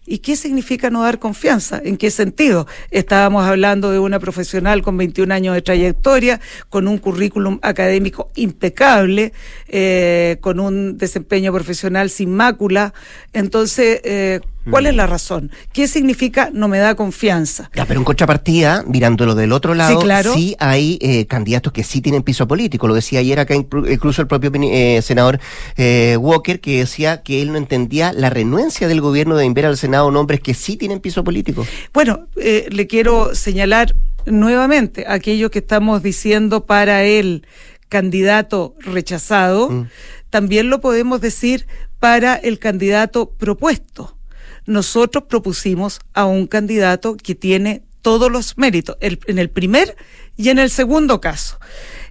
¿Y 0.10 0.20
qué 0.20 0.38
significa 0.38 0.90
no 0.90 1.04
dar 1.04 1.20
confianza? 1.20 1.82
¿En 1.84 1.98
qué 1.98 2.10
sentido? 2.12 2.66
Estábamos 2.92 3.44
hablando 3.44 3.92
de 3.92 4.00
una 4.00 4.20
profesional 4.20 4.82
con 4.82 4.96
21 4.96 5.34
años 5.34 5.54
de 5.54 5.62
trayectoria, 5.62 6.40
con 6.70 6.88
un 6.88 6.98
currículum 6.98 7.60
académico 7.62 8.32
impecable, 8.36 9.34
eh, 9.68 10.38
con 10.40 10.62
un 10.62 10.98
desempeño 10.98 11.52
profesional 11.52 12.10
sin 12.10 12.34
mácula. 12.34 12.94
Entonces, 13.34 14.00
eh, 14.06 14.40
¿Cuál 14.70 14.88
es 14.88 14.96
la 14.96 15.08
razón? 15.08 15.52
¿Qué 15.74 15.88
significa 15.88 16.50
no 16.54 16.68
me 16.68 16.80
da 16.80 16.96
confianza? 16.96 17.70
Ya, 17.76 17.86
pero 17.86 18.00
en 18.00 18.04
contrapartida, 18.04 18.84
mirándolo 18.88 19.36
del 19.36 19.52
otro 19.52 19.74
lado, 19.74 20.02
sí, 20.34 20.56
hay 20.60 20.98
eh, 21.02 21.26
candidatos 21.26 21.74
que 21.74 21.84
sí 21.84 22.02
tienen 22.02 22.24
piso 22.24 22.48
político. 22.48 22.88
Lo 22.88 22.94
decía 22.94 23.20
ayer 23.20 23.40
acá 23.40 23.56
incluso 23.56 24.22
el 24.22 24.28
propio 24.28 24.52
eh, 24.54 25.02
senador 25.02 25.40
eh, 25.76 26.18
Walker, 26.20 26.60
que 26.60 26.80
decía 26.80 27.22
que 27.24 27.42
él 27.42 27.52
no 27.52 27.58
entendía 27.58 28.14
la 28.14 28.30
renuencia 28.30 28.88
del 28.88 29.02
gobierno 29.02 29.36
de 29.36 29.46
enviar 29.46 29.68
al 29.68 29.78
Senado 29.78 30.12
nombres 30.12 30.40
que 30.40 30.54
sí 30.54 30.78
tienen 30.78 31.00
piso 31.00 31.24
político. 31.24 31.66
Bueno, 31.94 32.28
le 32.36 32.88
quiero 32.88 33.36
señalar 33.36 33.96
nuevamente 34.26 35.06
aquello 35.08 35.52
que 35.52 35.60
estamos 35.60 36.04
diciendo 36.04 36.66
para 36.66 37.04
el 37.04 37.46
candidato 37.90 38.76
rechazado, 38.80 39.70
mm. 39.70 39.88
también 40.30 40.70
lo 40.70 40.82
podemos 40.82 41.22
decir 41.22 41.68
para 42.00 42.36
el 42.36 42.60
candidato 42.60 43.32
propuesto 43.32 44.17
nosotros 44.68 45.24
propusimos 45.28 46.00
a 46.14 46.26
un 46.26 46.46
candidato 46.46 47.18
que 47.18 47.34
tiene 47.34 47.84
todos 48.02 48.32
los 48.32 48.58
méritos, 48.58 48.96
en 49.02 49.40
el 49.40 49.50
primer 49.50 49.98
y 50.38 50.50
en 50.50 50.60
el 50.60 50.70
segundo 50.70 51.20
caso. 51.20 51.60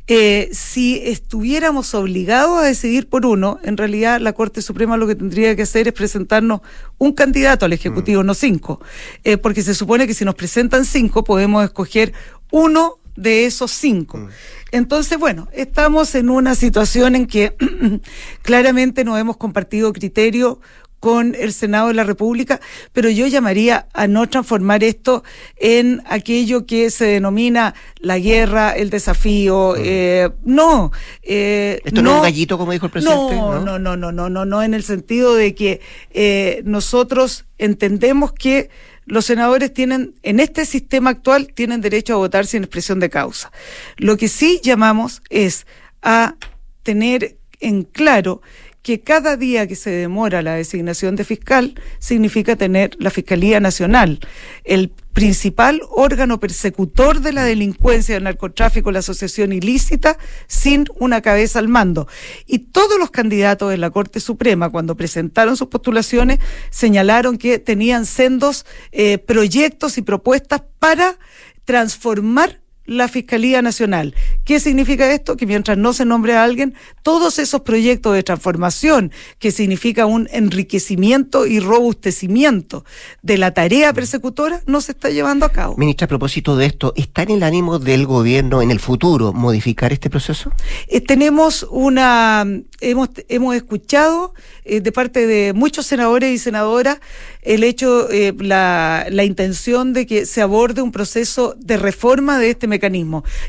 Eh, 0.08 0.50
si 0.52 1.00
estuviéramos 1.04 1.92
obligados 1.94 2.58
a 2.58 2.62
decidir 2.62 3.08
por 3.08 3.26
uno, 3.26 3.58
en 3.64 3.76
realidad 3.76 4.20
la 4.20 4.34
Corte 4.34 4.62
Suprema 4.62 4.96
lo 4.96 5.08
que 5.08 5.16
tendría 5.16 5.56
que 5.56 5.62
hacer 5.62 5.88
es 5.88 5.94
presentarnos 5.94 6.60
un 6.98 7.12
candidato 7.12 7.64
al 7.64 7.72
Ejecutivo, 7.72 8.22
mm. 8.22 8.26
no 8.26 8.34
cinco, 8.34 8.80
eh, 9.24 9.36
porque 9.36 9.62
se 9.62 9.74
supone 9.74 10.06
que 10.06 10.14
si 10.14 10.24
nos 10.24 10.36
presentan 10.36 10.84
cinco 10.84 11.24
podemos 11.24 11.64
escoger 11.64 12.12
uno 12.52 12.98
de 13.16 13.46
esos 13.46 13.72
cinco. 13.72 14.18
Mm. 14.18 14.28
Entonces, 14.70 15.18
bueno, 15.18 15.48
estamos 15.52 16.14
en 16.14 16.30
una 16.30 16.54
situación 16.54 17.16
en 17.16 17.26
que 17.26 17.56
claramente 18.42 19.02
no 19.02 19.18
hemos 19.18 19.36
compartido 19.36 19.92
criterio 19.92 20.60
con 21.00 21.34
el 21.34 21.52
Senado 21.52 21.88
de 21.88 21.94
la 21.94 22.04
República, 22.04 22.60
pero 22.92 23.10
yo 23.10 23.26
llamaría 23.26 23.86
a 23.92 24.06
no 24.06 24.28
transformar 24.28 24.82
esto 24.82 25.22
en 25.56 26.02
aquello 26.06 26.66
que 26.66 26.90
se 26.90 27.04
denomina 27.04 27.74
la 27.98 28.18
guerra, 28.18 28.72
el 28.72 28.90
desafío. 28.90 29.74
Mm. 29.76 29.82
Eh, 29.84 30.30
no. 30.44 30.92
Eh, 31.22 31.80
esto 31.84 32.02
no, 32.02 32.10
es 32.10 32.16
un 32.16 32.22
gallito, 32.22 32.58
como 32.58 32.72
dijo 32.72 32.86
el 32.86 32.92
presidente. 32.92 33.34
No, 33.36 33.60
no, 33.60 33.78
no, 33.78 33.96
no, 33.96 34.12
no, 34.12 34.28
no, 34.28 34.44
no, 34.44 34.62
en 34.62 34.74
el 34.74 34.82
sentido 34.82 35.34
de 35.34 35.54
que 35.54 35.80
eh, 36.10 36.62
nosotros 36.64 37.44
entendemos 37.58 38.32
que 38.32 38.70
los 39.04 39.24
senadores 39.24 39.72
tienen, 39.72 40.14
en 40.22 40.40
este 40.40 40.64
sistema 40.64 41.10
actual, 41.10 41.52
tienen 41.54 41.80
derecho 41.80 42.14
a 42.14 42.16
votar 42.16 42.46
sin 42.46 42.64
expresión 42.64 42.98
de 42.98 43.08
causa. 43.08 43.52
Lo 43.96 44.16
que 44.16 44.28
sí 44.28 44.60
llamamos 44.62 45.22
es 45.30 45.66
a 46.02 46.34
tener 46.82 47.36
en 47.60 47.84
claro 47.84 48.42
que 48.86 49.00
cada 49.00 49.36
día 49.36 49.66
que 49.66 49.74
se 49.74 49.90
demora 49.90 50.42
la 50.42 50.54
designación 50.54 51.16
de 51.16 51.24
fiscal 51.24 51.74
significa 51.98 52.54
tener 52.54 52.92
la 53.00 53.10
Fiscalía 53.10 53.58
Nacional, 53.58 54.20
el 54.62 54.90
principal 55.12 55.80
órgano 55.90 56.38
persecutor 56.38 57.18
de 57.20 57.32
la 57.32 57.42
delincuencia, 57.42 58.16
el 58.16 58.22
narcotráfico, 58.22 58.92
la 58.92 59.00
asociación 59.00 59.52
ilícita, 59.52 60.18
sin 60.46 60.84
una 61.00 61.20
cabeza 61.20 61.58
al 61.58 61.66
mando. 61.66 62.06
Y 62.46 62.60
todos 62.60 62.96
los 63.00 63.10
candidatos 63.10 63.70
de 63.70 63.76
la 63.76 63.90
Corte 63.90 64.20
Suprema, 64.20 64.70
cuando 64.70 64.96
presentaron 64.96 65.56
sus 65.56 65.66
postulaciones, 65.66 66.38
señalaron 66.70 67.38
que 67.38 67.58
tenían 67.58 68.06
sendos 68.06 68.66
eh, 68.92 69.18
proyectos 69.18 69.98
y 69.98 70.02
propuestas 70.02 70.62
para 70.78 71.18
transformar 71.64 72.60
la 72.86 73.08
Fiscalía 73.08 73.62
Nacional. 73.62 74.14
¿Qué 74.44 74.60
significa 74.60 75.12
esto? 75.12 75.36
Que 75.36 75.46
mientras 75.46 75.76
no 75.76 75.92
se 75.92 76.04
nombre 76.04 76.34
a 76.34 76.44
alguien, 76.44 76.74
todos 77.02 77.38
esos 77.38 77.60
proyectos 77.62 78.14
de 78.14 78.22
transformación, 78.22 79.12
que 79.38 79.50
significa 79.50 80.06
un 80.06 80.28
enriquecimiento 80.32 81.46
y 81.46 81.60
robustecimiento 81.60 82.84
de 83.22 83.38
la 83.38 83.52
tarea 83.52 83.92
persecutora, 83.92 84.62
no 84.66 84.80
se 84.80 84.92
está 84.92 85.10
llevando 85.10 85.46
a 85.46 85.50
cabo. 85.50 85.76
Ministra, 85.76 86.06
a 86.06 86.08
propósito 86.08 86.56
de 86.56 86.66
esto, 86.66 86.92
¿está 86.96 87.22
en 87.22 87.30
el 87.30 87.42
ánimo 87.42 87.78
del 87.78 88.06
gobierno 88.06 88.62
en 88.62 88.70
el 88.70 88.80
futuro 88.80 89.32
modificar 89.32 89.92
este 89.92 90.10
proceso? 90.10 90.52
Eh, 90.88 91.00
tenemos 91.00 91.66
una, 91.70 92.44
hemos, 92.80 93.10
hemos 93.28 93.54
escuchado 93.54 94.34
eh, 94.64 94.80
de 94.80 94.92
parte 94.92 95.26
de 95.26 95.52
muchos 95.52 95.86
senadores 95.86 96.32
y 96.32 96.38
senadoras 96.38 96.98
el 97.42 97.62
hecho, 97.62 98.10
eh, 98.10 98.34
la, 98.38 99.06
la 99.10 99.24
intención 99.24 99.92
de 99.92 100.06
que 100.06 100.26
se 100.26 100.42
aborde 100.42 100.82
un 100.82 100.92
proceso 100.92 101.54
de 101.58 101.76
reforma 101.76 102.38
de 102.38 102.50
este 102.50 102.66
mecanismo. 102.66 102.75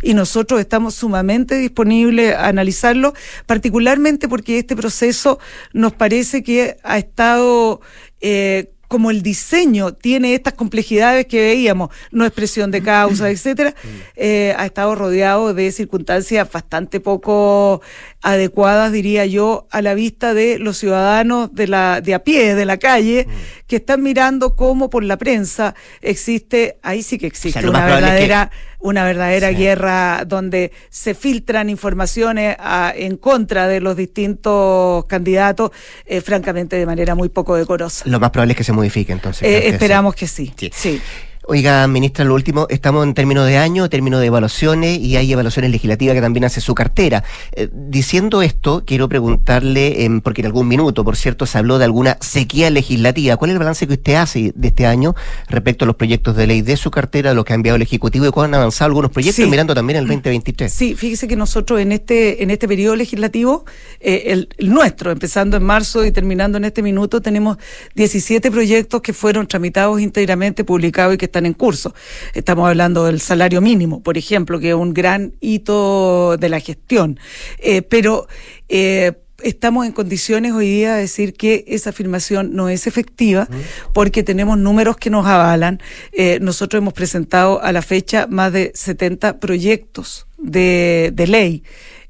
Y 0.01 0.13
nosotros 0.13 0.59
estamos 0.59 0.95
sumamente 0.95 1.57
disponibles 1.57 2.33
a 2.33 2.47
analizarlo, 2.47 3.13
particularmente 3.45 4.27
porque 4.27 4.59
este 4.59 4.75
proceso 4.75 5.39
nos 5.73 5.93
parece 5.93 6.43
que 6.43 6.77
ha 6.83 6.97
estado 6.97 7.81
eh, 8.21 8.71
como 8.87 9.11
el 9.11 9.21
diseño 9.21 9.93
tiene 9.93 10.33
estas 10.33 10.53
complejidades 10.53 11.25
que 11.25 11.41
veíamos, 11.41 11.89
no 12.11 12.25
expresión 12.25 12.71
de 12.71 12.81
causa, 12.81 13.29
etcétera, 13.31 13.75
eh, 14.15 14.53
ha 14.57 14.65
estado 14.65 14.95
rodeado 14.95 15.53
de 15.53 15.71
circunstancias 15.71 16.49
bastante 16.51 16.99
poco 16.99 17.81
adecuadas, 18.21 18.91
diría 18.91 19.25
yo, 19.25 19.67
a 19.71 19.81
la 19.81 19.93
vista 19.93 20.33
de 20.33 20.59
los 20.59 20.77
ciudadanos 20.77 21.53
de 21.53 21.67
la 21.67 22.01
de 22.01 22.13
a 22.13 22.23
pie, 22.23 22.55
de 22.55 22.65
la 22.65 22.77
calle, 22.77 23.27
que 23.67 23.77
están 23.77 24.01
mirando 24.01 24.55
cómo 24.55 24.89
por 24.89 25.03
la 25.03 25.17
prensa 25.17 25.75
existe, 26.01 26.79
ahí 26.81 27.03
sí 27.03 27.17
que 27.17 27.27
existe 27.27 27.67
una 27.67 27.85
verdadera 27.85 28.51
una 28.79 29.03
verdadera 29.03 29.49
guerra 29.51 30.23
donde 30.25 30.71
se 30.89 31.15
filtran 31.15 31.69
informaciones 31.69 32.55
en 32.95 33.17
contra 33.17 33.67
de 33.67 33.81
los 33.81 33.97
distintos 33.97 35.05
candidatos, 35.05 35.71
eh, 36.05 36.21
francamente 36.21 36.75
de 36.75 36.85
manera 36.85 37.15
muy 37.15 37.29
poco 37.29 37.55
decorosa. 37.55 38.03
Lo 38.07 38.19
más 38.19 38.29
probable 38.29 38.53
es 38.53 38.57
que 38.57 38.63
se 38.63 38.73
modifique 38.73 39.11
entonces. 39.11 39.47
Eh, 39.47 39.69
esperamos 39.69 40.15
que 40.15 40.27
sí. 40.27 40.53
sí. 40.71 41.01
Oiga, 41.49 41.87
ministra, 41.87 42.25
lo 42.25 42.33
último, 42.33 42.67
estamos 42.69 43.05
en 43.05 43.13
términos 43.13 43.47
de 43.47 43.55
año, 43.55 43.87
términos 43.87 44.19
de 44.19 44.25
evaluaciones 44.25 44.99
y 44.99 45.15
hay 45.15 45.31
evaluaciones 45.31 45.71
legislativas 45.71 46.13
que 46.13 46.19
también 46.19 46.43
hace 46.43 46.59
su 46.59 46.75
cartera. 46.75 47.23
Eh, 47.53 47.69
diciendo 47.71 48.41
esto, 48.41 48.83
quiero 48.85 49.07
preguntarle, 49.07 50.03
em, 50.03 50.19
porque 50.19 50.41
en 50.41 50.47
algún 50.47 50.67
minuto, 50.67 51.05
por 51.05 51.15
cierto, 51.15 51.45
se 51.45 51.57
habló 51.57 51.77
de 51.77 51.85
alguna 51.85 52.17
sequía 52.19 52.69
legislativa. 52.69 53.37
¿Cuál 53.37 53.51
es 53.51 53.53
el 53.53 53.59
balance 53.59 53.87
que 53.87 53.93
usted 53.93 54.15
hace 54.15 54.51
de 54.53 54.67
este 54.67 54.85
año 54.85 55.15
respecto 55.47 55.85
a 55.85 55.87
los 55.87 55.95
proyectos 55.95 56.35
de 56.35 56.47
ley 56.47 56.61
de 56.61 56.75
su 56.75 56.91
cartera, 56.91 57.33
lo 57.33 57.45
que 57.45 57.53
ha 57.53 57.55
enviado 57.55 57.77
el 57.77 57.81
Ejecutivo 57.81 58.27
y 58.27 58.31
cuándo 58.31 58.57
han 58.57 58.63
avanzado 58.63 58.87
algunos 58.87 59.11
proyectos, 59.11 59.47
mirando 59.47 59.73
también 59.73 59.99
el 59.99 60.05
2023? 60.05 60.69
Sí, 60.69 60.95
fíjese 60.95 61.29
que 61.29 61.37
nosotros 61.37 61.79
en 61.79 61.93
este, 61.93 62.43
en 62.43 62.51
este 62.51 62.67
periodo 62.67 62.97
legislativo, 62.97 63.63
eh, 64.01 64.23
el, 64.27 64.49
el 64.57 64.69
nuestro, 64.69 65.11
empezando 65.11 65.55
en 65.55 65.63
marzo 65.63 66.03
y 66.03 66.11
terminando 66.11 66.57
en 66.57 66.65
este 66.65 66.81
minuto, 66.81 67.21
tenemos 67.21 67.55
17 67.95 68.51
proyectos 68.51 69.01
que 69.01 69.13
fueron 69.13 69.47
tramitados 69.47 70.01
íntegramente, 70.01 70.65
publicados 70.65 71.15
y 71.15 71.17
que 71.17 71.25
están 71.25 71.36
en 71.45 71.53
curso. 71.53 71.93
Estamos 72.33 72.67
hablando 72.67 73.05
del 73.05 73.21
salario 73.21 73.61
mínimo, 73.61 74.01
por 74.01 74.17
ejemplo, 74.17 74.59
que 74.59 74.69
es 74.69 74.75
un 74.75 74.93
gran 74.93 75.33
hito 75.39 76.37
de 76.37 76.49
la 76.49 76.59
gestión. 76.59 77.19
Eh, 77.59 77.81
pero 77.81 78.27
eh, 78.69 79.13
estamos 79.43 79.85
en 79.85 79.91
condiciones 79.91 80.53
hoy 80.53 80.67
día 80.67 80.95
de 80.95 81.01
decir 81.01 81.33
que 81.33 81.65
esa 81.67 81.91
afirmación 81.91 82.55
no 82.55 82.69
es 82.69 82.87
efectiva 82.87 83.47
porque 83.93 84.23
tenemos 84.23 84.57
números 84.57 84.97
que 84.97 85.09
nos 85.09 85.25
avalan. 85.25 85.79
Eh, 86.11 86.39
nosotros 86.41 86.81
hemos 86.81 86.93
presentado 86.93 87.61
a 87.61 87.71
la 87.71 87.81
fecha 87.81 88.27
más 88.27 88.51
de 88.53 88.71
70 88.73 89.39
proyectos 89.39 90.27
de, 90.37 91.11
de 91.13 91.27
ley 91.27 91.63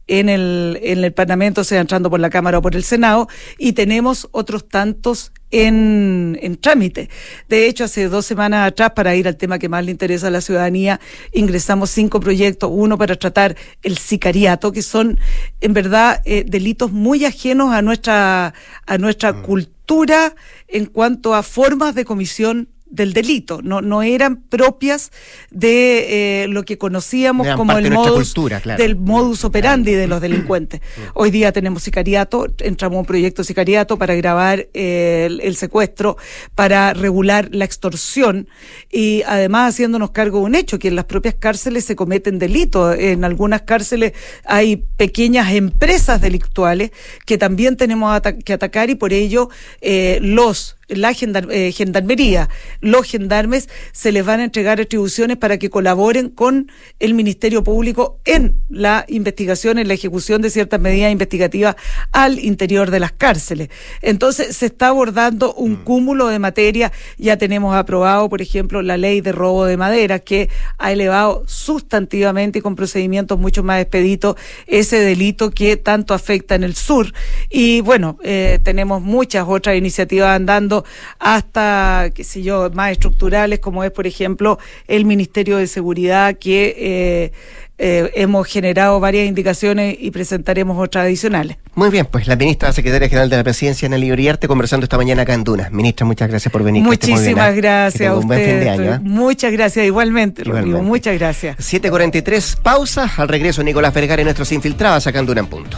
en 0.08 0.30
el, 0.30 0.80
en 0.82 1.04
el 1.04 1.14
Parlamento, 1.14 1.64
sea 1.64 1.82
entrando 1.82 2.10
por 2.10 2.20
la 2.20 2.30
Cámara 2.30 2.58
o 2.58 2.62
por 2.62 2.76
el 2.76 2.84
Senado, 2.84 3.28
y 3.58 3.74
tenemos 3.74 4.28
otros 4.32 4.68
tantos 4.68 5.32
en, 5.52 6.38
en 6.42 6.58
trámite. 6.58 7.10
De 7.48 7.68
hecho, 7.68 7.84
hace 7.84 8.08
dos 8.10 8.26
semanas 8.26 8.68
atrás, 8.68 8.92
para 8.96 9.16
ir 9.16 9.28
al 9.28 9.38
tema 9.38 9.60
que 9.60 9.70
más 9.70 9.86
le 9.86 9.92
interesa 9.92 10.28
a 10.28 10.32
la 10.32 10.42
ciudadanía, 10.42 11.00
ingresamos 11.34 11.90
cinco 11.90 12.20
proyectos, 12.20 12.70
uno 12.74 12.98
para 12.98 13.16
tratar 13.16 13.56
el 13.84 13.98
sicariato, 13.98 14.72
que 14.72 14.82
son 14.82 15.20
en 15.62 15.74
verdad 15.74 16.22
eh, 16.26 16.44
delitos 16.48 16.92
muy 16.92 17.26
ajenos 17.26 17.74
a 17.74 17.82
nuestra, 17.82 18.54
a 18.86 18.98
nuestra 18.98 19.34
mm. 19.34 19.42
cultura 19.44 20.36
en 20.68 20.86
cuanto 20.86 21.34
a 21.34 21.44
formas 21.44 21.96
de 21.96 22.06
comisión 22.06 22.70
del 22.90 23.14
delito, 23.14 23.62
no, 23.62 23.82
no 23.82 24.02
eran 24.02 24.38
propias 24.38 25.12
de 25.52 26.44
eh, 26.44 26.48
lo 26.48 26.64
que 26.64 26.78
conocíamos 26.78 27.48
como 27.56 27.78
el 27.78 27.92
modus, 27.92 28.34
del 28.78 28.96
modus 28.96 29.44
operandi 29.44 29.94
de 29.94 30.08
los 30.08 30.22
delincuentes. 30.22 30.82
Hoy 31.14 31.32
día 31.32 31.52
tenemos 31.52 31.84
sicariato, 31.84 32.48
entramos 32.60 33.00
un 33.00 33.06
proyecto 33.06 33.44
sicariato 33.44 33.98
para 33.98 34.16
grabar 34.16 34.68
eh, 34.74 35.28
el, 35.42 35.56
secuestro, 35.56 36.18
para 36.56 36.94
regular 36.94 37.50
la 37.52 37.66
extorsión 37.66 38.48
y 38.92 39.24
además 39.28 39.74
haciéndonos 39.74 40.12
cargo 40.12 40.40
de 40.40 40.46
un 40.46 40.56
hecho, 40.56 40.80
que 40.80 40.88
en 40.88 40.96
las 40.96 41.06
propias 41.06 41.36
cárceles 41.36 41.86
se 41.86 41.96
cometen 41.96 42.40
delitos. 42.40 42.98
En 42.98 43.24
algunas 43.24 43.64
cárceles 43.64 44.14
hay 44.46 44.78
pequeñas 44.98 45.52
empresas 45.54 46.22
delictuales 46.22 46.92
que 47.26 47.38
también 47.38 47.76
tenemos 47.76 48.20
que 48.46 48.54
atacar 48.54 48.90
y 48.90 48.96
por 48.96 49.14
ello 49.14 49.50
eh, 49.82 50.20
los 50.22 50.77
la 50.88 51.12
eh, 51.12 51.72
gendarmería, 51.72 52.50
los 52.80 53.06
gendarmes, 53.06 53.70
se 53.92 54.12
les 54.12 54.26
van 54.26 54.40
a 54.40 54.46
entregar 54.46 54.80
atribuciones 54.80 55.38
para 55.38 55.58
que 55.58 55.70
colaboren 55.70 56.30
con 56.30 56.72
el 57.00 57.14
Ministerio 57.14 57.64
Público 57.64 58.20
en 58.26 58.56
la 58.70 59.06
investigación, 59.10 59.80
en 59.80 59.88
la 59.88 59.96
ejecución 59.96 60.42
de 60.42 60.50
ciertas 60.50 60.80
medidas 60.80 61.12
investigativas 61.12 61.76
al 62.12 62.40
interior 62.40 62.90
de 62.90 63.00
las 63.00 63.12
cárceles. 63.12 63.70
Entonces, 64.02 64.56
se 64.56 64.68
está 64.68 64.88
abordando 64.88 65.54
un 65.54 65.74
mm. 65.74 65.84
cúmulo 65.84 66.28
de 66.28 66.40
materia. 66.40 66.92
Ya 67.18 67.38
tenemos 67.38 67.76
aprobado, 67.76 68.30
por 68.30 68.42
ejemplo, 68.42 68.82
la 68.82 68.98
ley 68.98 69.22
de 69.22 69.34
robo 69.34 69.66
de 69.66 69.78
madera, 69.78 70.20
que 70.20 70.50
ha 70.78 70.92
elevado 70.92 71.44
sustantivamente 71.48 72.60
y 72.60 72.62
con 72.62 72.76
procedimientos 72.76 73.38
mucho 73.38 73.64
más 73.64 73.82
expeditos 73.82 74.36
ese 74.68 75.00
delito 75.00 75.52
que 75.52 75.76
tanto 75.76 76.14
afecta 76.14 76.56
en 76.56 76.64
el 76.64 76.76
sur. 76.76 77.14
Y 77.50 77.82
bueno, 77.82 78.18
eh, 78.24 78.60
tenemos 78.64 79.02
muchas 79.02 79.46
otras 79.48 79.76
iniciativas 79.76 80.36
andando 80.36 80.77
hasta, 81.20 82.10
qué 82.14 82.24
sé 82.24 82.42
yo, 82.42 82.70
más 82.74 82.92
estructurales, 82.92 83.60
como 83.60 83.84
es, 83.84 83.92
por 83.92 84.08
ejemplo, 84.08 84.60
el 84.88 85.06
Ministerio 85.06 85.58
de 85.58 85.68
Seguridad, 85.68 86.38
que 86.38 86.76
eh, 86.78 87.32
eh, 87.80 88.12
hemos 88.16 88.48
generado 88.48 89.00
varias 89.00 89.28
indicaciones 89.28 89.96
y 90.00 90.10
presentaremos 90.10 90.78
otras 90.80 91.06
adicionales. 91.06 91.58
Muy 91.76 91.92
bien, 91.92 92.08
pues 92.08 92.26
la 92.28 92.36
ministra 92.36 92.74
secretaria 92.74 93.08
general 93.08 93.30
de 93.30 93.38
la 93.38 93.44
presidencia, 93.44 93.88
Nelly 93.88 94.12
Uriarte, 94.12 94.48
conversando 94.48 94.86
esta 94.86 94.98
mañana 94.98 95.22
acá 95.22 95.36
en 95.36 95.44
Duna. 95.44 95.70
Ministra, 95.70 96.06
muchas 96.06 96.28
gracias 96.28 96.52
por 96.52 96.64
venir. 96.64 96.82
Muchísimas 96.82 97.56
gracias 97.56 98.10
a 98.10 98.16
usted. 98.16 98.64
¿eh? 98.64 99.00
Muchas 99.04 99.52
gracias, 99.52 99.86
igualmente, 99.86 100.44
Rodrigo. 100.44 100.82
Muchas 100.82 101.14
gracias. 101.20 101.58
7.43, 101.58 102.62
pausa. 102.62 103.12
Al 103.18 103.28
regreso, 103.28 103.62
Nicolás 103.62 103.94
Vergara 103.94 104.22
y 104.24 104.26
nuestros 104.26 104.52
infiltrados 104.52 105.06
acá 105.06 105.20
en 105.20 105.38
en 105.38 105.46
punto. 105.46 105.78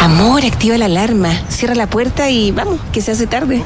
Amor, 0.00 0.44
activa 0.46 0.78
la 0.78 0.86
alarma, 0.86 1.30
cierra 1.50 1.74
la 1.74 1.86
puerta 1.86 2.30
y 2.30 2.52
vamos, 2.52 2.80
que 2.90 3.02
se 3.02 3.12
hace 3.12 3.26
tarde. 3.26 3.62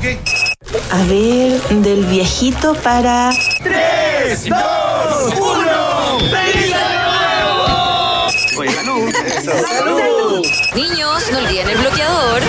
A 0.91 1.05
ver, 1.05 1.62
del 1.68 2.05
viejito 2.07 2.74
para... 2.74 3.30
¡Tres, 3.62 4.49
dos, 4.49 5.32
uno! 5.37 6.18
¡Feliz 6.18 6.74
año 6.74 7.05
nuevo! 7.07 8.26
Oye, 8.59 8.72
salud. 8.72 9.12
¡Salud! 9.45 10.45
Niños, 10.74 11.22
no 11.30 11.39
olviden 11.39 11.70
el 11.70 11.78
bloqueador. 11.78 12.43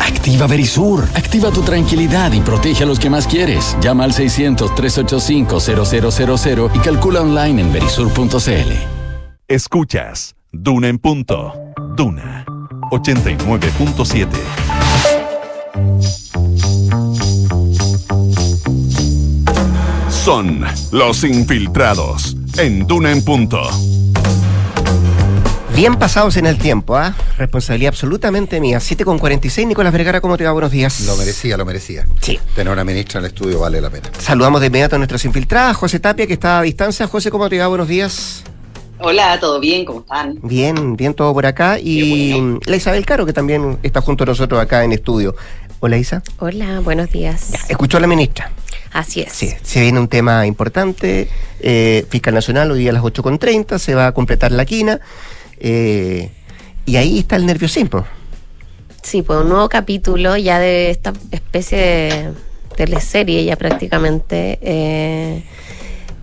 Activa 0.00 0.46
Verisur. 0.46 1.08
Activa 1.16 1.50
tu 1.50 1.62
tranquilidad 1.62 2.30
y 2.32 2.40
protege 2.40 2.84
a 2.84 2.86
los 2.86 3.00
que 3.00 3.10
más 3.10 3.26
quieres. 3.26 3.76
Llama 3.80 4.04
al 4.04 4.12
600-385-0000 4.12 6.70
y 6.74 6.78
calcula 6.78 7.22
online 7.22 7.60
en 7.60 7.72
verisur.cl. 7.72 8.72
Escuchas 9.48 10.36
Duna 10.56 10.88
en 10.88 10.98
punto. 10.98 11.52
Duna 11.96 12.44
89.7. 12.92 14.28
Son 20.08 20.64
los 20.92 21.24
infiltrados 21.24 22.36
en 22.56 22.86
Duna 22.86 23.10
en 23.10 23.24
punto. 23.24 23.60
Bien 25.74 25.96
pasados 25.96 26.36
en 26.36 26.46
el 26.46 26.56
tiempo, 26.56 26.96
¿ah? 26.96 27.16
Responsabilidad 27.36 27.88
absolutamente 27.88 28.60
mía. 28.60 28.78
7 28.78 29.04
con 29.04 29.18
46, 29.18 29.66
Nicolás 29.66 29.92
Vergara, 29.92 30.20
¿cómo 30.20 30.36
te 30.36 30.44
va? 30.44 30.52
Buenos 30.52 30.70
días. 30.70 31.00
Lo 31.00 31.16
merecía, 31.16 31.56
lo 31.56 31.64
merecía. 31.64 32.06
Sí. 32.20 32.38
Tener 32.54 32.72
una 32.72 32.84
ministra 32.84 33.18
en 33.18 33.24
el 33.24 33.32
estudio 33.32 33.58
vale 33.58 33.80
la 33.80 33.90
pena. 33.90 34.08
Saludamos 34.20 34.60
de 34.60 34.68
inmediato 34.68 34.94
a 34.94 34.98
nuestras 34.98 35.24
infiltradas, 35.24 35.76
José 35.76 35.98
Tapia, 35.98 36.28
que 36.28 36.34
está 36.34 36.60
a 36.60 36.62
distancia. 36.62 37.08
José, 37.08 37.32
¿cómo 37.32 37.48
te 37.48 37.58
va? 37.58 37.66
Buenos 37.66 37.88
días. 37.88 38.44
Hola, 39.00 39.38
¿todo 39.40 39.60
bien? 39.60 39.84
¿Cómo 39.84 40.00
están? 40.00 40.38
Bien, 40.42 40.96
bien 40.96 41.14
todo 41.14 41.32
por 41.34 41.46
acá. 41.46 41.78
Y 41.78 42.58
la 42.66 42.76
Isabel 42.76 43.04
Caro, 43.04 43.26
que 43.26 43.32
también 43.32 43.78
está 43.82 44.00
junto 44.00 44.24
a 44.24 44.26
nosotros 44.26 44.60
acá 44.60 44.84
en 44.84 44.92
estudio. 44.92 45.34
Hola, 45.80 45.98
Isa. 45.98 46.22
Hola, 46.38 46.80
buenos 46.80 47.10
días. 47.10 47.50
Ya, 47.50 47.60
escuchó 47.68 47.98
a 47.98 48.00
la 48.00 48.06
ministra. 48.06 48.50
Así 48.92 49.20
es. 49.20 49.32
Sí, 49.32 49.52
se 49.62 49.80
viene 49.80 49.98
un 49.98 50.08
tema 50.08 50.46
importante. 50.46 51.28
Eh, 51.60 52.06
Fiscal 52.08 52.34
Nacional, 52.34 52.70
hoy 52.70 52.80
día 52.80 52.90
a 52.90 52.94
las 52.94 53.02
8.30, 53.02 53.78
se 53.78 53.94
va 53.94 54.06
a 54.06 54.12
completar 54.12 54.52
la 54.52 54.64
quina. 54.64 55.00
Eh, 55.58 56.30
y 56.86 56.96
ahí 56.96 57.18
está 57.18 57.36
el 57.36 57.46
nerviosismo. 57.46 58.04
Sí, 59.02 59.22
pues 59.22 59.40
un 59.40 59.48
nuevo 59.48 59.68
capítulo 59.68 60.36
ya 60.36 60.58
de 60.58 60.90
esta 60.90 61.12
especie 61.30 61.78
de 61.78 62.32
teleserie 62.76 63.44
ya 63.44 63.56
prácticamente 63.56 64.58
eh, 64.62 65.44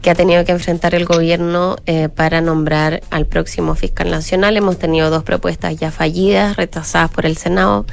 que 0.01 0.09
ha 0.09 0.15
tenido 0.15 0.43
que 0.45 0.51
enfrentar 0.51 0.95
el 0.95 1.05
gobierno 1.05 1.77
eh, 1.85 2.09
para 2.09 2.41
nombrar 2.41 3.01
al 3.11 3.25
próximo 3.25 3.75
fiscal 3.75 4.09
nacional. 4.09 4.57
Hemos 4.57 4.79
tenido 4.79 5.09
dos 5.09 5.23
propuestas 5.23 5.75
ya 5.77 5.91
fallidas, 5.91 6.55
retrasadas 6.57 7.11
por 7.11 7.25
el 7.25 7.37
Senado, 7.37 7.85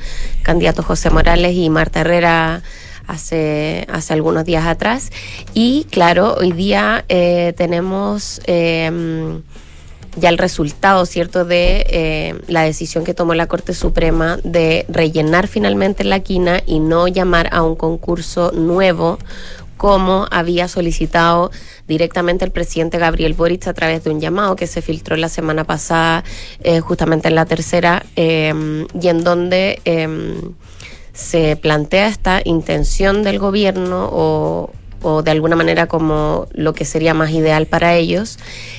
candidato 0.43 0.83
José 0.83 1.11
Morales 1.11 1.55
y 1.55 1.69
Marta 1.69 2.01
Herrera 2.01 2.63
hace, 3.07 3.87
hace 3.91 4.15
algunos 4.15 4.45
días 4.45 4.67
atrás. 4.67 5.11
Y 5.55 5.85
claro, 5.91 6.35
hoy 6.35 6.53
día 6.53 7.05
eh, 7.09 7.53
tenemos 7.57 8.41
eh, 8.47 9.41
ya 10.19 10.29
el 10.29 10.39
resultado, 10.39 11.07
¿cierto?, 11.07 11.45
de 11.45 11.87
eh, 11.89 12.35
la 12.47 12.63
decisión 12.63 13.05
que 13.05 13.15
tomó 13.15 13.35
la 13.35 13.47
Corte 13.47 13.75
Suprema 13.75 14.39
de 14.45 14.85
rellenar 14.89 15.49
finalmente 15.49 16.05
la 16.05 16.21
quina 16.21 16.61
y 16.67 16.81
no 16.81 17.09
llamar 17.09 17.49
a 17.53 17.63
un 17.63 17.77
concurso 17.77 18.53
nuevo 18.53 19.19
como 19.79 20.27
había 20.31 20.69
solicitado 20.69 21.51
directamente 21.87 22.45
el 22.45 22.51
presidente 22.51 22.99
Gabriel 22.99 23.33
Boric 23.33 23.67
a 23.69 23.73
través 23.73 24.05
de 24.05 24.11
un 24.11 24.21
llamado 24.21 24.57
que 24.57 24.67
se 24.67 24.83
filtró 24.83 25.17
la 25.17 25.31
semana 25.31 25.65
pasada, 25.65 26.25
eh, 26.63 26.81
justamente 26.81 27.29
en 27.29 27.35
la 27.35 27.47
tercera, 27.47 28.05
eh, 28.17 28.53
y 29.01 29.09
en 29.09 29.25
donde 29.25 29.81
eh, 29.87 30.37
se 31.15 31.57
plantea 31.57 32.09
esta 32.09 32.43
intención 32.45 33.23
del 33.23 33.39
gobierno 33.39 34.09
o, 34.13 34.71
o 35.03 35.23
de 35.23 35.31
alguna 35.31 35.57
manera 35.57 35.87
como 35.87 36.47
lo 36.53 36.73
que 36.73 36.85
sería 36.85 37.15
más 37.15 37.31
ideal 37.31 37.67
para 37.67 37.97
ellos, 37.97 38.39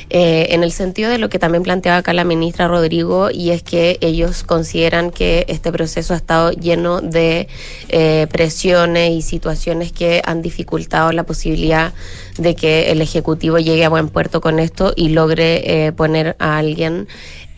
eh, 0.10 0.48
en 0.52 0.64
el 0.64 0.72
sentido 0.72 1.10
de 1.10 1.18
lo 1.18 1.30
que 1.30 1.40
también 1.40 1.64
planteaba 1.64 2.00
acá 2.00 2.14
la 2.14 2.24
ministra 2.24 2.68
Rodrigo, 2.68 3.30
y 3.32 3.52
es 3.52 3.64
que 3.64 3.98
ellos 4.02 4.44
consideran 4.44 5.12
que 5.12 5.46
este 5.48 5.72
proceso 5.72 6.14
ha 6.14 6.18
estado 6.18 6.52
lleno 6.52 7.02
de 7.02 7.48
eh, 7.90 8.28
presiones 8.32 9.12
y 9.12 9.22
situaciones 9.22 9.92
que 9.92 10.22
han 10.26 10.42
dificultado 10.42 11.12
la 11.12 11.24
posibilidad 11.24 11.94
de 12.38 12.56
que 12.56 12.92
el 12.92 13.02
Ejecutivo 13.02 13.60
llegue 13.60 13.86
a 13.86 13.90
buen 13.90 14.10
puerto 14.10 14.42
con 14.42 14.60
esto 14.60 14.94
y 14.96 15.10
logre 15.10 15.88
eh, 15.88 15.92
poner 15.92 16.36
a 16.40 16.58
alguien 16.58 17.08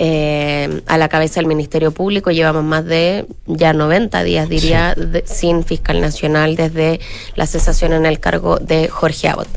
eh, 0.03 0.81
a 0.87 0.97
la 0.97 1.09
cabeza 1.09 1.35
del 1.39 1.45
Ministerio 1.45 1.91
Público. 1.91 2.31
Llevamos 2.31 2.63
más 2.63 2.83
de 2.85 3.27
ya 3.45 3.71
90 3.71 4.23
días, 4.23 4.49
diría, 4.49 4.95
de- 4.95 5.23
sin 5.27 5.63
fiscal 5.63 6.01
nacional 6.01 6.55
desde 6.55 6.99
la 7.35 7.45
cesación 7.45 7.93
en 7.93 8.07
el 8.07 8.19
cargo 8.19 8.57
de 8.57 8.87
Jorge 8.87 9.29
Abbott. 9.29 9.47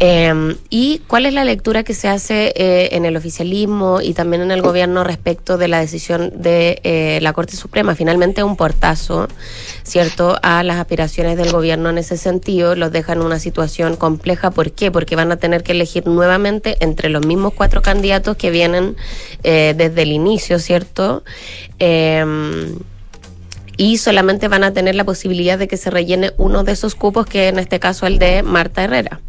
Eh, 0.00 0.56
¿Y 0.68 0.98
cuál 1.06 1.26
es 1.26 1.32
la 1.32 1.44
lectura 1.44 1.84
que 1.84 1.94
se 1.94 2.08
hace 2.08 2.52
eh, 2.56 2.88
en 2.96 3.04
el 3.04 3.16
oficialismo 3.16 4.00
y 4.00 4.14
también 4.14 4.42
en 4.42 4.50
el 4.50 4.62
gobierno 4.62 5.04
respecto 5.04 5.58
de 5.58 5.68
la 5.68 5.78
decisión 5.78 6.32
de 6.34 6.80
eh, 6.82 7.20
la 7.22 7.32
Corte 7.32 7.56
Suprema? 7.56 7.94
Finalmente 7.94 8.42
un 8.42 8.56
portazo, 8.56 9.28
¿cierto?, 9.84 10.36
a 10.42 10.64
las 10.64 10.78
aspiraciones 10.78 11.36
del 11.36 11.52
gobierno 11.52 11.88
en 11.90 11.98
ese 11.98 12.16
sentido. 12.16 12.74
Los 12.74 12.90
dejan 12.90 13.20
en 13.20 13.26
una 13.26 13.38
situación 13.38 13.94
compleja. 13.94 14.50
¿Por 14.50 14.72
qué? 14.72 14.90
Porque 14.90 15.14
van 15.14 15.30
a 15.30 15.36
tener 15.36 15.62
que 15.62 15.70
elegir 15.70 16.04
nuevamente 16.08 16.76
entre 16.80 17.10
los 17.10 17.24
mismos 17.24 17.52
cuatro 17.54 17.80
candidatos 17.80 18.36
que 18.36 18.50
vienen 18.50 18.96
eh, 19.44 19.74
desde 19.88 20.02
el 20.02 20.12
inicio, 20.12 20.58
¿cierto? 20.58 21.24
Em, 21.78 22.78
y 23.76 23.98
solamente 23.98 24.48
van 24.48 24.64
a 24.64 24.72
tener 24.72 24.94
la 24.94 25.04
posibilidad 25.04 25.58
de 25.58 25.68
que 25.68 25.76
se 25.76 25.90
rellene 25.90 26.32
uno 26.36 26.64
de 26.64 26.72
esos 26.72 26.94
cupos, 26.94 27.26
que 27.26 27.48
en 27.48 27.58
este 27.58 27.80
caso 27.80 28.06
el 28.06 28.18
de 28.18 28.42
Marta 28.42 28.84
Herrera. 28.84 29.20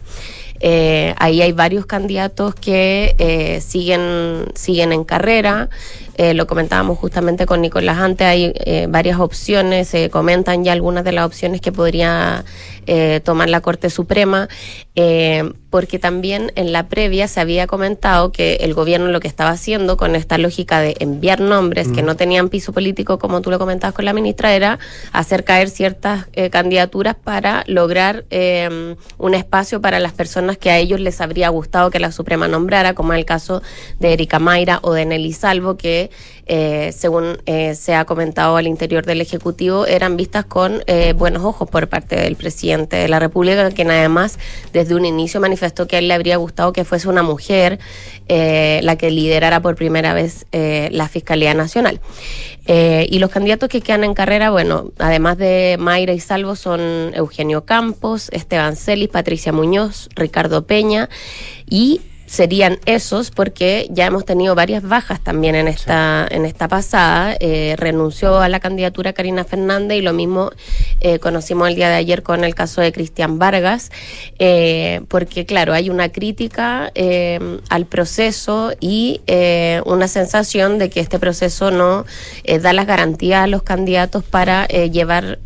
Eh, 0.62 1.14
ahí 1.18 1.41
hay 1.41 1.51
varios 1.51 1.86
candidatos 1.86 2.56
que 2.56 3.16
eh, 3.18 3.62
siguen, 3.62 4.45
siguen 4.56 4.93
en 4.93 5.03
carrera. 5.03 5.70
Eh, 6.18 6.34
lo 6.34 6.47
comentábamos 6.47 6.97
justamente 6.97 7.45
con 7.45 7.62
Nicolás 7.62 7.97
antes, 7.97 8.26
hay 8.26 8.53
varias 8.88 9.20
opciones, 9.20 9.89
se 9.89 10.10
comentan 10.10 10.64
ya 10.64 10.72
algunas 10.72 11.03
de 11.03 11.12
las 11.12 11.26
opciones 11.26 11.60
que 11.60 11.74
podría 11.74 12.45
eh, 12.88 13.22
tomar 13.24 13.50
la 13.50 13.62
Corte 13.62 13.90
Suprema, 13.90 14.48
eh, 14.96 15.44
porque 15.70 16.00
también 16.00 16.54
en 16.56 16.72
la 16.72 16.88
previa 16.88 17.28
se 17.28 17.42
había 17.42 17.68
comentado 17.68 18.32
que 18.32 18.56
el 18.62 18.74
gobierno 18.74 19.08
lo 19.08 19.20
que 19.20 19.28
estaba 19.28 19.50
haciendo 19.50 19.98
con 19.98 20.16
esta 20.16 20.38
lógica 20.38 20.80
de 20.80 20.96
enviar 21.00 21.42
nombres 21.42 21.90
que 21.90 22.02
no 22.02 22.16
tenían 22.16 22.48
piso 22.48 22.72
político, 22.72 23.20
como 23.20 23.42
tú 23.42 23.52
lo 23.52 23.60
comentabas 23.60 23.94
con 23.94 24.06
la 24.06 24.14
ministra, 24.14 24.56
era 24.56 24.80
hacer 25.12 25.44
caer 25.44 25.70
ciertas 25.70 26.28
eh, 26.32 26.50
candidaturas 26.50 27.16
para 27.16 27.66
lograr 27.68 28.24
eh, 28.30 28.96
un 29.18 29.34
espacio 29.34 29.82
para 29.82 30.00
las 30.00 30.14
personas 30.14 30.58
que 30.58 30.72
a 30.72 30.78
ellos 30.78 31.02
les 31.02 31.20
habría 31.20 31.50
gustado 31.50 31.92
que 31.92 32.00
la 32.00 32.14
Suprema 32.14 32.48
nombrara, 32.48 32.94
como 32.94 33.12
es 33.12 33.20
el 33.20 33.26
caso 33.26 33.62
de 34.00 34.14
Erika 34.14 34.40
Mayra 34.40 34.80
o 34.82 34.94
de 34.94 35.06
Nelly 35.06 35.34
Salvo, 35.34 35.76
que 35.76 36.10
eh, 36.48 36.93
según 36.96 37.38
eh, 37.48 37.74
se 37.74 37.96
ha 37.96 38.06
comentado 38.06 38.58
al 38.58 38.68
interior 38.68 39.06
del 39.06 39.22
Ejecutivo, 39.22 39.88
eran 39.88 40.16
vistas 40.16 40.46
con 40.46 40.84
eh, 40.86 41.14
buenos 41.14 41.43
ojos 41.43 41.70
por 41.70 41.88
parte 41.89 42.16
del 42.16 42.36
presidente 42.36 42.98
de 42.98 43.08
la 43.08 43.20
República, 43.20 43.72
quien 43.72 43.89
además 43.89 44.38
desde 44.72 44.93
un 44.93 45.06
inicio 45.06 45.39
manifestó 45.39 45.88
que 45.88 45.96
a 45.96 46.00
él 46.00 46.08
le 46.08 46.14
habría 46.14 46.38
gustado 46.38 46.72
que 46.72 46.86
fuese 46.86 47.10
una 47.10 47.24
mujer 47.24 47.80
la 48.28 48.96
que 48.98 49.12
liderara 49.12 49.62
por 49.62 49.76
primera 49.76 50.14
vez 50.14 50.46
la 50.52 51.08
Fiscalía 51.08 51.54
Nacional. 51.54 52.00
Y 52.68 53.20
los 53.20 53.30
candidatos 53.30 53.70
que 53.70 53.82
quedan 53.82 54.04
en 54.04 54.14
carrera, 54.14 54.50
bueno, 54.50 54.91
además 54.98 55.38
de 55.38 55.78
Mayra 55.80 56.14
y 56.14 56.20
Salvo, 56.20 56.56
son 56.56 57.12
Eugenio 57.14 57.66
Campos, 57.66 58.30
Esteban 58.32 58.76
Celis, 58.76 59.10
Patricia 59.10 59.52
Muñoz, 59.52 60.10
Ricardo 60.16 60.66
Peña 60.66 61.10
y 61.70 62.02
serían 62.26 62.80
esos 62.86 63.32
porque 63.32 63.88
ya 63.92 64.06
hemos 64.06 64.26
tenido 64.26 64.56
varias 64.56 64.84
bajas 64.84 65.22
también 65.22 65.56
en 65.56 65.68
esta 65.68 66.28
en 66.30 66.46
esta 66.46 66.68
pasada. 66.68 67.36
Eh, 67.40 67.76
renunció 67.78 68.40
a 68.40 68.50
la 68.50 68.60
candidatura 68.60 69.14
Karina 69.14 69.44
Fernández 69.44 69.98
y 70.00 70.02
lo 70.02 70.14
mismo 70.14 70.52
eh, 71.02 71.20
conocimos 71.20 71.68
el 71.70 71.76
día 71.76 71.90
de 71.90 71.96
ayer 71.96 72.24
con 72.24 72.44
el 72.44 72.56
caso 72.56 72.82
de 72.82 72.92
Cristian 72.92 73.40
Vargas 73.40 73.92
eh, 74.40 75.02
porque 75.08 75.46
claro 75.46 75.74
hay 75.74 75.90
una 75.90 76.10
crítica 76.10 76.92
eh, 76.96 77.40
al 77.70 77.86
proceso 77.86 78.74
y 78.80 79.22
eh, 79.28 79.82
una 79.86 80.08
sensación 80.08 80.80
de 80.80 80.90
que 80.90 81.00
este 81.00 81.20
proceso 81.20 81.72
no 81.72 82.06
eh, 82.44 82.60
da 82.60 82.74
las 82.74 82.88
garantías 82.88 83.44
a 83.44 83.48
los 83.48 83.64
candidatos 83.64 84.24
para 84.24 84.66
llevar 84.68 85.40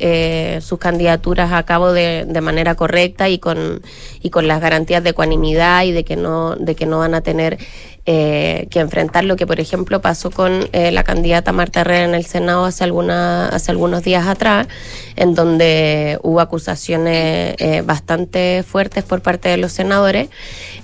sus 0.61 0.79
candidaturas 0.79 1.51
a 1.51 1.63
cabo 1.63 1.91
de, 1.93 2.25
de 2.27 2.41
manera 2.41 2.75
correcta 2.75 3.29
y 3.29 3.39
con 3.39 3.81
y 4.21 4.29
con 4.29 4.47
las 4.47 4.61
garantías 4.61 5.03
de 5.03 5.11
ecuanimidad 5.11 5.83
y 5.83 5.91
de 5.91 6.03
que 6.03 6.15
no 6.15 6.55
de 6.55 6.75
que 6.75 6.85
no 6.85 6.99
van 6.99 7.13
a 7.13 7.21
tener 7.21 7.57
eh, 8.05 8.67
que 8.69 8.79
enfrentar 8.79 9.23
lo 9.23 9.35
que 9.35 9.45
por 9.45 9.59
ejemplo 9.59 10.01
pasó 10.01 10.31
con 10.31 10.67
eh, 10.71 10.91
la 10.91 11.03
candidata 11.03 11.51
Marta 11.51 11.81
Herrera 11.81 12.05
en 12.05 12.15
el 12.15 12.25
Senado 12.25 12.65
hace 12.65 12.83
alguna 12.83 13.49
hace 13.49 13.71
algunos 13.71 14.03
días 14.03 14.27
atrás 14.27 14.67
en 15.19 15.35
donde 15.35 16.17
hubo 16.23 16.39
acusaciones 16.39 17.55
eh, 17.59 17.83
bastante 17.85 18.63
fuertes 18.63 19.03
por 19.03 19.21
parte 19.21 19.49
de 19.49 19.57
los 19.57 19.71
senadores 19.73 20.29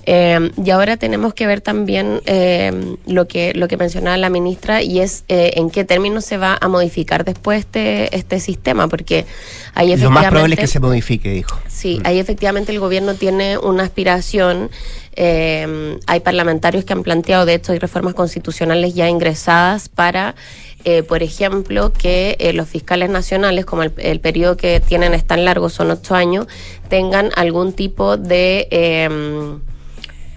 Eh, 0.07 0.51
y 0.63 0.69
ahora 0.69 0.97
tenemos 0.97 1.33
que 1.33 1.47
ver 1.47 1.61
también 1.61 2.21
eh, 2.27 2.71
lo 3.07 3.25
que 3.27 3.53
lo 3.55 3.67
que 3.67 3.75
mencionaba 3.75 4.15
la 4.17 4.29
ministra 4.29 4.83
y 4.83 4.99
es 4.99 5.23
eh, 5.29 5.53
en 5.55 5.71
qué 5.71 5.83
términos 5.83 6.23
se 6.25 6.37
va 6.37 6.59
a 6.61 6.67
modificar 6.67 7.25
después 7.25 7.61
este 7.61 8.15
este 8.15 8.39
sistema 8.39 8.87
porque 8.87 9.25
ahí 9.73 9.95
Lo 9.97 10.11
más 10.11 10.25
probable 10.29 10.53
es 10.53 10.59
efectivamente- 10.59 10.61
que 10.61 10.67
se 10.67 10.79
modifique, 10.79 11.29
dijo. 11.31 11.57
Sí, 11.67 12.01
ahí 12.03 12.19
efectivamente 12.19 12.71
el 12.71 12.79
gobierno 12.79 13.15
tiene 13.15 13.57
una 13.57 13.81
aspiración. 13.83 14.69
Eh, 15.15 15.97
hay 16.07 16.19
parlamentarios 16.19 16.85
que 16.85 16.93
han 16.93 17.03
planteado, 17.03 17.45
de 17.45 17.55
hecho, 17.55 17.71
hay 17.71 17.79
reformas 17.79 18.13
constitucionales 18.13 18.93
ya 18.93 19.09
ingresadas 19.09 19.89
para, 19.89 20.35
eh, 20.83 21.03
por 21.03 21.23
ejemplo, 21.23 21.91
que 21.93 22.35
eh, 22.39 22.53
los 22.53 22.69
fiscales 22.69 23.09
nacionales, 23.09 23.65
como 23.65 23.83
el, 23.83 23.93
el 23.97 24.19
periodo 24.19 24.57
que 24.57 24.79
tienen 24.79 25.13
es 25.13 25.25
tan 25.25 25.45
largo, 25.45 25.69
son 25.69 25.91
ocho 25.91 26.15
años, 26.15 26.47
tengan 26.89 27.31
algún 27.35 27.73
tipo 27.73 28.17
de... 28.17 28.67
eh, 28.71 29.57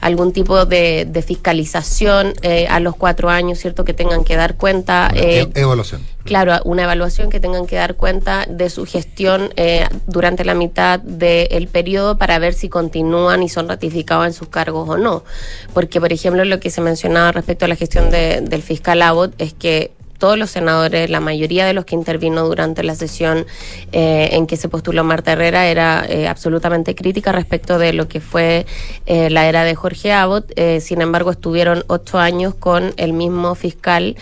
algún 0.00 0.32
tipo 0.32 0.64
de, 0.66 1.06
de 1.08 1.22
fiscalización 1.22 2.34
eh, 2.42 2.66
a 2.68 2.80
los 2.80 2.94
cuatro 2.96 3.28
años, 3.30 3.58
¿cierto? 3.58 3.84
Que 3.84 3.94
tengan 3.94 4.24
que 4.24 4.36
dar 4.36 4.56
cuenta 4.56 5.10
eh, 5.14 5.48
E- 5.54 5.60
evaluación. 5.60 6.02
Claro, 6.24 6.54
una 6.64 6.82
evaluación 6.84 7.30
que 7.30 7.40
tengan 7.40 7.66
que 7.66 7.76
dar 7.76 7.94
cuenta 7.94 8.44
de 8.48 8.68
su 8.70 8.84
gestión 8.86 9.50
eh, 9.56 9.86
durante 10.06 10.44
la 10.44 10.54
mitad 10.54 11.00
del 11.00 11.68
periodo 11.68 12.18
para 12.18 12.38
ver 12.38 12.52
si 12.54 12.68
continúan 12.68 13.42
y 13.42 13.48
son 13.48 13.68
ratificados 13.68 14.26
en 14.26 14.32
sus 14.34 14.48
cargos 14.48 14.88
o 14.88 14.98
no. 14.98 15.24
Porque, 15.72 16.00
por 16.00 16.12
ejemplo, 16.12 16.44
lo 16.44 16.60
que 16.60 16.70
se 16.70 16.80
mencionaba 16.80 17.32
respecto 17.32 17.64
a 17.64 17.68
la 17.68 17.76
gestión 17.76 18.10
de- 18.10 18.40
del 18.42 18.62
fiscal 18.62 19.00
Abbott 19.02 19.32
es 19.38 19.54
que 19.54 19.92
todos 20.18 20.36
los 20.36 20.50
senadores, 20.50 21.08
la 21.10 21.20
mayoría 21.20 21.66
de 21.66 21.72
los 21.72 21.84
que 21.84 21.94
intervino 21.94 22.46
durante 22.46 22.82
la 22.82 22.94
sesión 22.94 23.46
eh, 23.92 24.30
en 24.32 24.46
que 24.46 24.56
se 24.56 24.68
postuló 24.68 25.04
Marta 25.04 25.32
Herrera 25.32 25.66
era 25.66 26.04
eh, 26.08 26.28
absolutamente 26.28 26.94
crítica 26.94 27.32
respecto 27.32 27.78
de 27.78 27.92
lo 27.92 28.08
que 28.08 28.20
fue 28.20 28.66
eh, 29.06 29.30
la 29.30 29.48
era 29.48 29.64
de 29.64 29.74
Jorge 29.74 30.12
Abbott. 30.12 30.52
Eh, 30.56 30.80
sin 30.80 31.00
embargo, 31.00 31.30
estuvieron 31.30 31.84
ocho 31.86 32.18
años 32.18 32.54
con 32.54 32.92
el 32.96 33.12
mismo 33.12 33.54
fiscal 33.54 34.16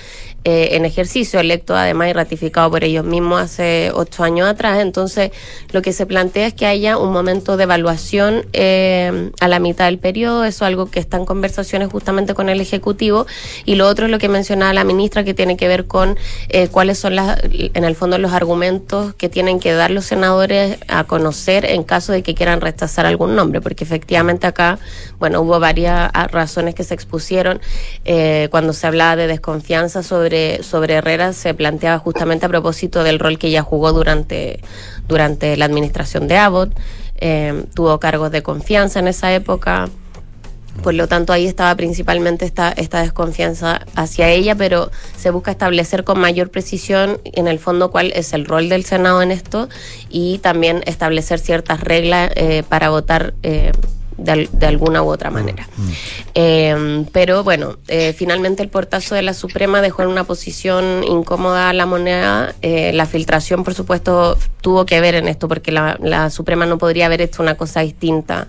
eh, 0.48 0.76
en 0.76 0.84
ejercicio, 0.84 1.40
electo 1.40 1.74
además 1.74 2.08
y 2.08 2.12
ratificado 2.12 2.70
por 2.70 2.84
ellos 2.84 3.04
mismos 3.04 3.40
hace 3.42 3.90
ocho 3.92 4.22
años 4.22 4.46
atrás. 4.48 4.78
Entonces, 4.78 5.32
lo 5.72 5.82
que 5.82 5.92
se 5.92 6.06
plantea 6.06 6.46
es 6.46 6.54
que 6.54 6.66
haya 6.66 6.98
un 6.98 7.12
momento 7.12 7.56
de 7.56 7.64
evaluación 7.64 8.46
eh, 8.52 9.32
a 9.40 9.48
la 9.48 9.58
mitad 9.58 9.86
del 9.86 9.98
periodo. 9.98 10.44
Eso 10.44 10.64
es 10.64 10.68
algo 10.68 10.88
que 10.88 11.00
está 11.00 11.16
en 11.16 11.24
conversaciones 11.24 11.88
justamente 11.90 12.34
con 12.34 12.48
el 12.48 12.60
Ejecutivo. 12.60 13.26
Y 13.64 13.74
lo 13.74 13.88
otro 13.88 14.04
es 14.04 14.12
lo 14.12 14.20
que 14.20 14.28
mencionaba 14.28 14.72
la 14.72 14.84
ministra, 14.84 15.24
que 15.24 15.34
tiene 15.34 15.56
que 15.56 15.66
ver 15.66 15.88
con 15.88 16.16
eh, 16.48 16.68
cuáles 16.68 17.00
son, 17.00 17.16
las, 17.16 17.40
en 17.42 17.82
el 17.82 17.96
fondo, 17.96 18.16
los 18.16 18.32
argumentos 18.32 19.16
que 19.16 19.28
tienen 19.28 19.58
que 19.58 19.72
dar 19.72 19.90
los 19.90 20.04
senadores 20.04 20.78
a 20.86 21.02
conocer 21.08 21.64
en 21.64 21.82
caso 21.82 22.12
de 22.12 22.22
que 22.22 22.36
quieran 22.36 22.60
rechazar 22.60 23.04
algún 23.04 23.34
nombre. 23.34 23.60
Porque 23.60 23.82
efectivamente 23.82 24.46
acá, 24.46 24.78
bueno, 25.18 25.40
hubo 25.40 25.58
varias 25.58 26.08
ah, 26.14 26.28
razones 26.28 26.76
que 26.76 26.84
se 26.84 26.94
expusieron. 26.94 27.60
Eh, 28.04 28.46
cuando 28.52 28.72
se 28.72 28.86
hablaba 28.86 29.16
de 29.16 29.26
desconfianza 29.26 30.04
sobre, 30.04 30.35
sobre 30.62 30.94
Herrera, 30.94 31.32
se 31.32 31.54
planteaba 31.54 31.98
justamente 31.98 32.46
a 32.46 32.48
propósito 32.48 33.04
del 33.04 33.18
rol 33.18 33.38
que 33.38 33.48
ella 33.48 33.62
jugó 33.62 33.92
durante, 33.92 34.60
durante 35.08 35.56
la 35.56 35.64
administración 35.64 36.28
de 36.28 36.36
Abbott. 36.36 36.72
Eh, 37.18 37.64
tuvo 37.74 37.98
cargos 37.98 38.30
de 38.30 38.42
confianza 38.42 38.98
en 38.98 39.08
esa 39.08 39.32
época. 39.32 39.88
Por 40.82 40.94
lo 40.94 41.08
tanto, 41.08 41.32
ahí 41.32 41.46
estaba 41.46 41.74
principalmente 41.74 42.44
esta, 42.44 42.70
esta 42.70 43.00
desconfianza 43.00 43.86
hacia 43.94 44.28
ella, 44.28 44.54
pero 44.54 44.90
se 45.16 45.30
busca 45.30 45.50
establecer 45.50 46.04
con 46.04 46.18
mayor 46.20 46.50
precisión, 46.50 47.18
en 47.24 47.48
el 47.48 47.58
fondo, 47.58 47.90
cuál 47.90 48.12
es 48.14 48.34
el 48.34 48.44
rol 48.44 48.68
del 48.68 48.84
Senado 48.84 49.22
en 49.22 49.30
esto 49.30 49.68
y 50.10 50.38
también 50.38 50.82
establecer 50.86 51.38
ciertas 51.38 51.80
reglas 51.80 52.30
eh, 52.34 52.62
para 52.68 52.90
votar 52.90 53.32
eh, 53.42 53.72
de, 54.16 54.48
de 54.52 54.66
alguna 54.66 55.02
u 55.02 55.08
otra 55.08 55.30
manera. 55.30 55.68
Eh, 56.34 57.04
pero 57.12 57.44
bueno, 57.44 57.76
eh, 57.88 58.12
finalmente 58.12 58.62
el 58.62 58.68
portazo 58.68 59.14
de 59.14 59.22
la 59.22 59.34
Suprema 59.34 59.80
dejó 59.80 60.02
en 60.02 60.08
una 60.08 60.24
posición 60.24 61.04
incómoda 61.04 61.70
a 61.70 61.72
la 61.72 61.86
moneda. 61.86 62.54
Eh, 62.62 62.92
la 62.92 63.06
filtración, 63.06 63.64
por 63.64 63.74
supuesto, 63.74 64.38
tuvo 64.60 64.86
que 64.86 65.00
ver 65.00 65.14
en 65.14 65.28
esto, 65.28 65.48
porque 65.48 65.72
la, 65.72 65.98
la 66.02 66.30
Suprema 66.30 66.66
no 66.66 66.78
podría 66.78 67.06
haber 67.06 67.20
hecho 67.20 67.42
una 67.42 67.56
cosa 67.56 67.80
distinta. 67.80 68.48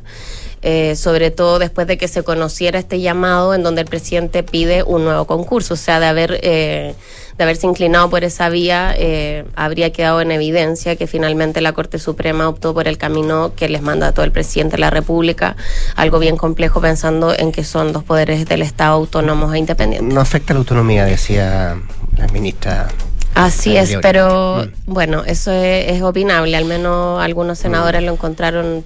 Eh, 0.62 0.96
sobre 0.96 1.32
todo 1.32 1.60
después 1.60 1.88
de 1.88 1.98
que 1.98 2.08
se 2.08 2.24
conociera 2.24 2.80
este 2.80 3.00
llamado 3.00 3.54
en 3.54 3.64
donde 3.64 3.82
el 3.82 3.88
presidente 3.88 4.44
pide 4.44 4.84
un 4.84 5.04
nuevo 5.04 5.26
concurso, 5.26 5.76
o 5.76 5.78
sea, 5.78 6.00
de 6.00 6.06
haber 6.08 6.40
eh, 6.44 6.96
de 7.38 7.44
haberse 7.44 7.68
inclinado 7.68 8.10
por 8.10 8.24
esa 8.24 8.50
vía, 8.50 8.94
eh, 8.98 9.46
habría 9.56 9.92
quedado 9.92 10.22
en 10.22 10.32
evidencia 10.32 10.96
que 10.96 11.06
finalmente 11.06 11.62
la 11.62 11.72
Corte 11.72 12.00
Suprema 12.00 12.50
optó 12.50 12.74
por 12.74 12.88
el 12.88 12.98
camino 12.98 13.54
que 13.56 13.70
les 13.70 13.84
mandató 13.84 14.24
el 14.24 14.32
presidente 14.32 14.78
de 14.78 14.82
la 14.82 14.90
República, 14.90 15.56
algo 15.96 16.18
bien 16.18 16.36
complejo 16.36 16.82
pensando 16.82 17.34
en 17.38 17.52
que 17.52 17.64
son 17.64 17.94
dos 17.94 18.04
poderes 18.04 18.46
del 18.48 18.64
Estado 18.64 18.94
autónomos 18.94 19.54
e 19.54 19.60
independientes. 19.60 20.12
No 20.12 20.20
afecta 20.20 20.54
la 20.54 20.60
autonomía, 20.60 21.06
decía 21.06 21.78
la 22.18 22.28
ministra. 22.30 22.88
Así 23.38 23.78
es, 23.78 23.96
pero 24.02 24.66
bueno, 24.88 25.24
eso 25.26 25.52
es, 25.52 25.92
es 25.92 26.02
opinable, 26.02 26.56
al 26.58 26.66
menos 26.66 27.22
algunos 27.22 27.60
senadores 27.60 28.02
lo 28.04 28.14
encontraron 28.14 28.84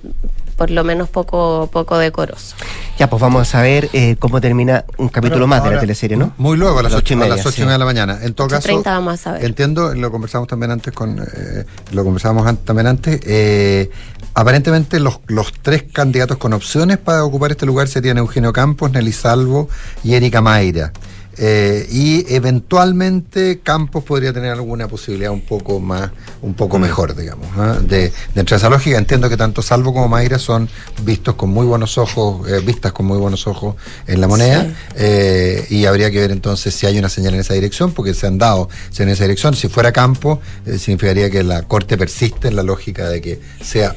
por 0.58 0.70
lo 0.70 0.84
menos 0.84 1.10
poco, 1.10 1.70
poco 1.72 1.98
decoroso. 1.98 2.56
Ya, 3.00 3.10
pues 3.10 3.20
vamos 3.20 3.56
a 3.56 3.62
ver 3.64 3.90
eh, 3.94 4.16
cómo 4.20 4.40
termina 4.42 4.86
un 4.98 5.08
capítulo 5.10 5.48
Bueno, 5.48 5.62
más 5.62 5.64
de 5.64 5.72
la 5.72 5.80
teleserie, 5.80 6.18
¿no? 6.18 6.34
Muy 6.38 6.56
luego, 6.56 6.80
a 6.80 6.84
las 6.84 6.92
Las 6.92 7.00
8 7.00 7.06
ocho 7.06 7.14
y 7.14 7.16
a 7.16 7.20
media, 7.20 7.36
las 7.38 7.46
ocho 7.48 7.56
sí. 7.56 7.62
y 7.62 7.66
media 7.66 7.74
de 7.76 7.80
la 7.80 7.86
mañana. 7.86 8.20
En 8.22 8.34
todo 8.36 8.48
caso, 8.48 8.68
8:30 8.70 8.84
vamos 8.84 9.26
a 9.26 9.32
ver. 9.32 9.46
entiendo, 9.46 9.96
lo 9.96 10.12
conversamos 10.12 10.48
también 10.48 10.70
antes 10.72 10.94
con, 10.94 11.18
eh, 11.20 11.66
lo 11.94 12.04
conversamos 12.04 12.46
an- 12.46 12.58
también 12.58 12.86
antes, 12.88 13.22
eh, 13.26 13.90
aparentemente 14.36 15.00
los, 15.00 15.20
los 15.28 15.52
tres 15.64 15.86
candidatos 15.92 16.38
con 16.38 16.54
opciones 16.54 16.98
para 17.00 17.24
ocupar 17.24 17.52
este 17.52 17.66
lugar 17.66 17.88
serían 17.88 18.18
Eugenio 18.20 18.54
Campos, 18.54 18.92
Nelly 18.92 19.14
Salvo 19.14 19.68
y 20.04 20.14
Erika 20.14 20.42
Mayra. 20.42 20.92
Eh, 21.38 21.88
y 21.90 22.34
eventualmente 22.34 23.60
Campos 23.64 24.04
podría 24.04 24.34
tener 24.34 24.52
alguna 24.52 24.88
posibilidad 24.88 25.32
un 25.32 25.42
poco 25.42 25.80
más, 25.80 26.12
un 26.42 26.54
poco 26.54 26.78
mejor, 26.78 27.16
digamos, 27.16 27.48
¿ah? 27.58 27.78
de, 27.82 28.12
dentro 28.36 28.56
de 28.56 28.58
esa 28.58 28.70
lógica. 28.70 28.98
Entiendo 28.98 29.30
que 29.30 29.38
tanto 29.38 29.62
Salvo 29.62 29.94
como 29.94 30.08
Mayra 30.08 30.40
son 30.40 30.70
vistos 31.04 31.36
con 31.36 31.50
muy 31.50 31.66
buenos 31.66 31.98
ojos, 31.98 32.48
eh, 32.50 32.60
vistas 32.60 32.92
con 32.92 33.06
muy 33.06 33.18
buenos 33.18 33.48
ojos 33.48 33.76
en 34.08 34.22
la 34.22 34.28
moneda, 34.28 34.64
Sí. 34.64 34.74
eh, 34.96 35.66
y 35.70 35.86
habría 35.86 36.12
que 36.12 36.20
ver 36.20 36.32
entonces 36.32 36.74
si 36.76 36.86
hay 36.86 36.98
una 37.00 37.10
señal 37.10 37.34
en 37.34 37.40
esa 37.40 37.54
dirección, 37.54 37.92
porque 37.94 38.14
se 38.14 38.28
han 38.28 38.38
dado 38.38 38.70
en 38.98 39.10
esa 39.10 39.24
dirección. 39.24 39.56
Si 39.56 39.68
fuera 39.68 39.92
Campos, 39.92 40.40
significaría 40.66 41.30
que 41.30 41.44
la 41.44 41.64
Corte 41.64 41.98
persiste 41.98 42.48
en 42.50 42.56
la 42.56 42.64
lógica 42.64 43.10
de 43.10 43.22
que 43.22 43.40
sea 43.64 43.96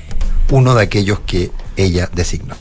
uno 0.50 0.74
de 0.74 0.82
aquellos 0.82 1.20
que 1.26 1.50
ella 1.76 2.08
designó. 2.14 2.54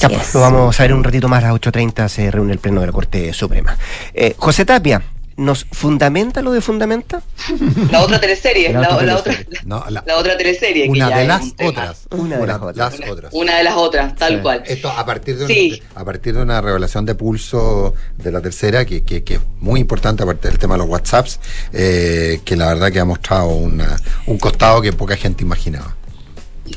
Ya, 0.00 0.08
pues, 0.08 0.34
lo 0.34 0.40
vamos 0.40 0.78
a 0.78 0.82
ver 0.82 0.92
un 0.94 1.04
ratito 1.04 1.28
más 1.28 1.42
a 1.44 1.48
las 1.52 1.60
8.30 1.60 2.08
se 2.08 2.30
reúne 2.30 2.52
el 2.52 2.58
Pleno 2.58 2.80
de 2.80 2.86
la 2.88 2.92
Corte 2.92 3.32
Suprema. 3.32 3.76
Eh, 4.12 4.34
José 4.36 4.64
Tapia, 4.64 5.02
¿nos 5.36 5.64
fundamenta 5.72 6.42
lo 6.42 6.52
de 6.52 6.60
fundamenta? 6.60 7.22
La 7.90 8.02
otra 8.02 8.20
teleserie, 8.20 8.72
La 8.72 8.80
la, 8.80 8.88
otra 8.94 9.06
la 9.06 9.16
otra, 9.16 9.32
teleserie. 9.32 9.60
No, 9.64 9.84
la- 9.88 10.02
la 10.06 10.16
otra 10.16 10.36
teleserie. 10.36 10.88
una 10.88 11.10
de 11.10 11.26
las 11.26 11.42
un 11.42 11.54
otras. 11.66 12.06
Una 12.10 12.36
de 12.38 12.46
las 12.46 12.60
otras. 12.62 12.94
otras. 13.10 13.32
Una 13.32 13.56
de 13.58 13.64
las 13.64 13.74
otras, 13.76 14.14
tal 14.16 14.36
Sí. 14.36 14.42
cual. 14.42 14.62
Esto 14.66 14.90
a 14.90 15.04
partir 15.06 15.38
de, 15.38 15.46
Sí. 15.46 15.82
una, 15.92 16.00
a 16.00 16.04
partir 16.04 16.34
de 16.34 16.42
una 16.42 16.60
revelación 16.60 17.04
de 17.06 17.14
pulso 17.14 17.94
de 18.18 18.30
la 18.32 18.40
tercera, 18.40 18.84
que, 18.84 19.02
que, 19.04 19.22
que 19.24 19.34
es 19.34 19.40
muy 19.60 19.80
importante, 19.80 20.22
aparte 20.22 20.48
del 20.48 20.58
tema 20.58 20.74
de 20.74 20.78
los 20.78 20.88
WhatsApps, 20.88 21.40
eh, 21.72 22.40
que 22.44 22.56
la 22.56 22.66
verdad 22.68 22.92
que 22.92 23.00
ha 23.00 23.04
mostrado 23.04 23.46
una- 23.48 23.96
un 24.26 24.38
costado 24.38 24.80
que 24.82 24.92
poca 24.92 25.16
gente 25.16 25.42
imaginaba. 25.42 25.94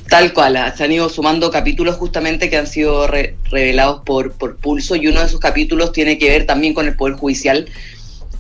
Tal 0.10 0.34
cual, 0.34 0.58
ah, 0.58 0.74
se 0.76 0.84
han 0.84 0.92
ido 0.92 1.08
sumando 1.08 1.50
capítulos 1.50 1.96
justamente 1.96 2.50
que 2.50 2.58
han 2.58 2.68
sido 2.68 3.08
re- 3.08 3.36
revelados 3.50 4.02
por, 4.06 4.34
por 4.34 4.58
Pulso 4.58 4.96
y 4.98 5.08
uno 5.08 5.22
de 5.22 5.28
esos 5.28 5.40
capítulos 5.40 5.94
tiene 5.94 6.18
que 6.18 6.30
ver 6.30 6.46
también 6.46 6.74
con 6.74 6.88
el 6.88 6.96
Poder 6.96 7.16
Judicial, 7.16 7.68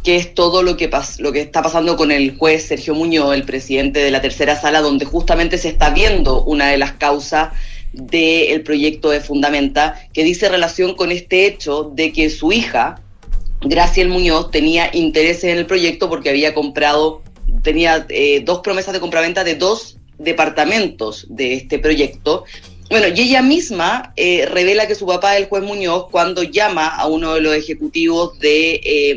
que 0.04 0.18
es 0.18 0.34
todo 0.34 0.62
lo 0.62 0.76
que, 0.76 0.90
pas- 0.92 1.20
lo 1.20 1.32
que 1.32 1.40
está 1.42 1.62
pasando 1.62 1.96
con 1.96 2.12
el 2.12 2.38
juez 2.38 2.68
Sergio 2.68 2.96
Muñoz, 2.96 3.34
el 3.34 3.44
presidente 3.44 4.02
de 4.02 4.12
la 4.12 4.22
tercera 4.22 4.60
sala, 4.60 4.82
donde 4.82 5.06
justamente 5.06 5.58
se 5.58 5.70
está 5.70 5.90
viendo 5.92 6.44
una 6.44 6.68
de 6.68 6.78
las 6.78 6.94
causas 6.94 7.54
del 7.94 8.62
proyecto 8.64 9.10
de 9.10 9.22
Fundamenta, 9.22 10.02
que 10.14 10.26
dice 10.26 10.50
relación 10.50 10.96
con 10.96 11.14
este 11.14 11.46
hecho 11.46 11.92
de 11.96 12.12
que 12.12 12.30
su 12.30 12.52
hija, 12.52 13.00
Graciel 13.62 14.10
Muñoz, 14.10 14.52
tenía 14.52 14.90
intereses 14.94 15.46
en 15.46 15.58
el 15.58 15.66
proyecto 15.66 16.10
porque 16.10 16.30
había 16.30 16.54
comprado, 16.54 17.22
tenía 17.64 18.06
eh, 18.10 18.42
dos 18.46 18.60
promesas 18.60 18.94
de 18.94 19.00
compraventa 19.00 19.46
de 19.46 19.56
dos 19.56 19.97
departamentos 20.18 21.26
de 21.30 21.54
este 21.54 21.80
proyecto. 21.80 22.46
Bueno, 22.90 23.08
y 23.08 23.22
ella 23.22 23.42
misma 23.42 24.14
eh, 24.16 24.46
revela 24.46 24.88
que 24.88 24.96
su 24.96 25.06
papá, 25.06 25.38
el 25.38 25.48
juez 25.48 25.64
Muñoz, 25.64 26.08
cuando 26.10 26.44
llama 26.44 26.88
a 26.88 27.08
uno 27.08 27.34
de 27.34 27.42
los 27.42 27.54
ejecutivos 27.54 28.40
de, 28.40 28.80
eh, 28.84 29.16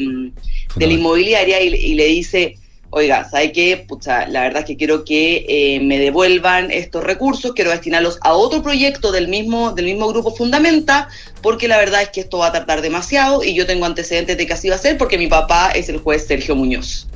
de 0.74 0.86
la 0.86 0.92
inmobiliaria 0.92 1.62
y, 1.62 1.68
y 1.74 1.94
le 1.94 2.07
dice, 2.07 2.57
oiga, 2.90 3.28
¿sabe 3.30 3.53
qué? 3.53 3.76
Pucha, 3.76 4.26
la 4.26 4.42
verdad 4.42 4.62
es 4.62 4.66
que 4.66 4.76
quiero 4.76 5.05
que 5.05 5.46
eh, 5.48 5.80
me 5.80 5.98
devuelvan 5.98 6.70
estos 6.72 7.05
recursos, 7.05 7.53
quiero 7.55 7.70
destinarlos 7.70 8.18
a 8.22 8.32
otro 8.32 8.62
proyecto 8.62 9.12
del 9.12 9.28
mismo, 9.28 9.72
del 9.72 9.84
mismo 9.84 10.09
grupo 10.09 10.34
Fundamenta, 10.34 11.09
porque 11.40 11.68
la 11.68 11.78
verdad 11.78 12.03
es 12.03 12.09
que 12.09 12.20
esto 12.22 12.38
va 12.38 12.48
a 12.48 12.53
tardar 12.53 12.82
demasiado 12.82 13.44
y 13.44 13.55
yo 13.55 13.66
tengo 13.66 13.86
antecedentes 13.86 14.36
de 14.36 14.46
que 14.46 14.53
así 14.53 14.68
va 14.68 14.74
a 14.74 14.78
ser 14.78 14.98
porque 14.98 15.18
mi 15.18 15.28
papá 15.28 15.70
es 15.70 15.88
el 15.88 15.98
juez 15.98 16.26
Sergio 16.26 16.57
Muñoz. 16.57 17.07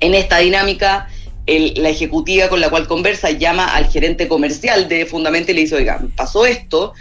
En 0.00 0.12
esta 0.12 0.38
dinámica, 0.38 1.08
el- 1.46 1.74
la 1.76 1.88
ejecutiva 1.90 2.48
con 2.48 2.60
la 2.60 2.70
cual 2.70 2.86
conversa 2.86 3.30
llama 3.30 3.66
al 3.74 3.86
gerente 3.88 4.28
comercial 4.28 4.88
de 4.88 5.06
Fundamenta 5.06 5.52
y 5.52 5.54
le 5.54 5.60
dice, 5.62 5.76
oiga, 5.76 6.02
pasó 6.16 6.44
esto. 6.46 6.92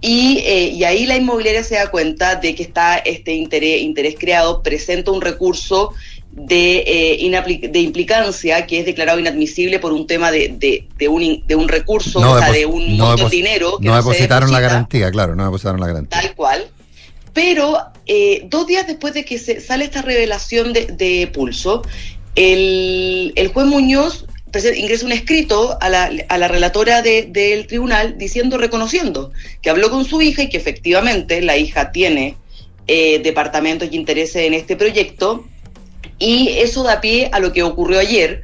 Y, 0.00 0.38
eh, 0.46 0.68
y 0.74 0.84
ahí 0.84 1.06
la 1.06 1.16
inmobiliaria 1.16 1.64
se 1.64 1.74
da 1.74 1.90
cuenta 1.90 2.36
de 2.36 2.54
que 2.54 2.62
está 2.62 2.98
este 2.98 3.32
interés, 3.34 3.82
interés 3.82 4.14
creado, 4.16 4.62
presenta 4.62 5.10
un 5.10 5.20
recurso 5.20 5.92
de, 6.30 6.84
eh, 6.86 7.68
de 7.72 7.80
implicancia 7.80 8.64
que 8.64 8.78
es 8.78 8.86
declarado 8.86 9.18
inadmisible 9.18 9.80
por 9.80 9.92
un 9.92 10.06
tema 10.06 10.30
de, 10.30 10.54
de, 10.56 10.86
de 10.96 11.08
un, 11.08 11.42
de 11.48 11.56
un 11.56 11.66
recurso, 11.66 12.20
o 12.20 12.38
sea, 12.38 12.52
de 12.52 12.64
un 12.66 12.96
no 12.96 13.06
monto 13.06 13.24
depos- 13.24 13.30
de 13.30 13.36
dinero 13.36 13.78
que 13.78 13.88
no 13.88 13.96
depositaron 13.96 14.52
la 14.52 14.60
garantía, 14.60 15.10
claro, 15.10 15.34
no 15.34 15.44
depositaron 15.46 15.80
la 15.80 15.88
garantía. 15.88 16.20
tal 16.20 16.34
cual. 16.36 16.68
Pero 17.32 17.78
eh, 18.06 18.42
dos 18.48 18.66
días 18.68 18.86
después 18.86 19.14
de 19.14 19.24
que 19.24 19.38
se 19.38 19.60
sale 19.60 19.84
esta 19.84 20.02
revelación 20.02 20.72
de, 20.72 20.86
de 20.86 21.28
Pulso, 21.32 21.82
el, 22.38 23.32
el 23.34 23.48
juez 23.48 23.66
Muñoz 23.66 24.24
ingresa 24.76 25.04
un 25.04 25.12
escrito 25.12 25.76
a 25.80 25.88
la, 25.88 26.10
a 26.28 26.38
la 26.38 26.48
relatora 26.48 27.02
de- 27.02 27.24
del 27.28 27.66
tribunal 27.66 28.16
diciendo, 28.16 28.56
reconociendo 28.56 29.30
que 29.60 29.70
habló 29.70 29.90
con 29.90 30.04
su 30.04 30.22
hija 30.22 30.42
y 30.44 30.48
que 30.48 30.56
efectivamente 30.56 31.42
la 31.42 31.56
hija 31.56 31.92
tiene 31.92 32.36
eh, 32.86 33.18
departamentos 33.18 33.88
y 33.90 33.96
intereses 33.96 34.46
en 34.46 34.54
este 34.54 34.74
proyecto. 34.76 35.44
Y 36.18 36.48
eso 36.58 36.82
da 36.82 37.00
pie 37.00 37.28
a 37.32 37.38
lo 37.40 37.52
que 37.52 37.62
ocurrió 37.62 37.98
ayer, 38.00 38.42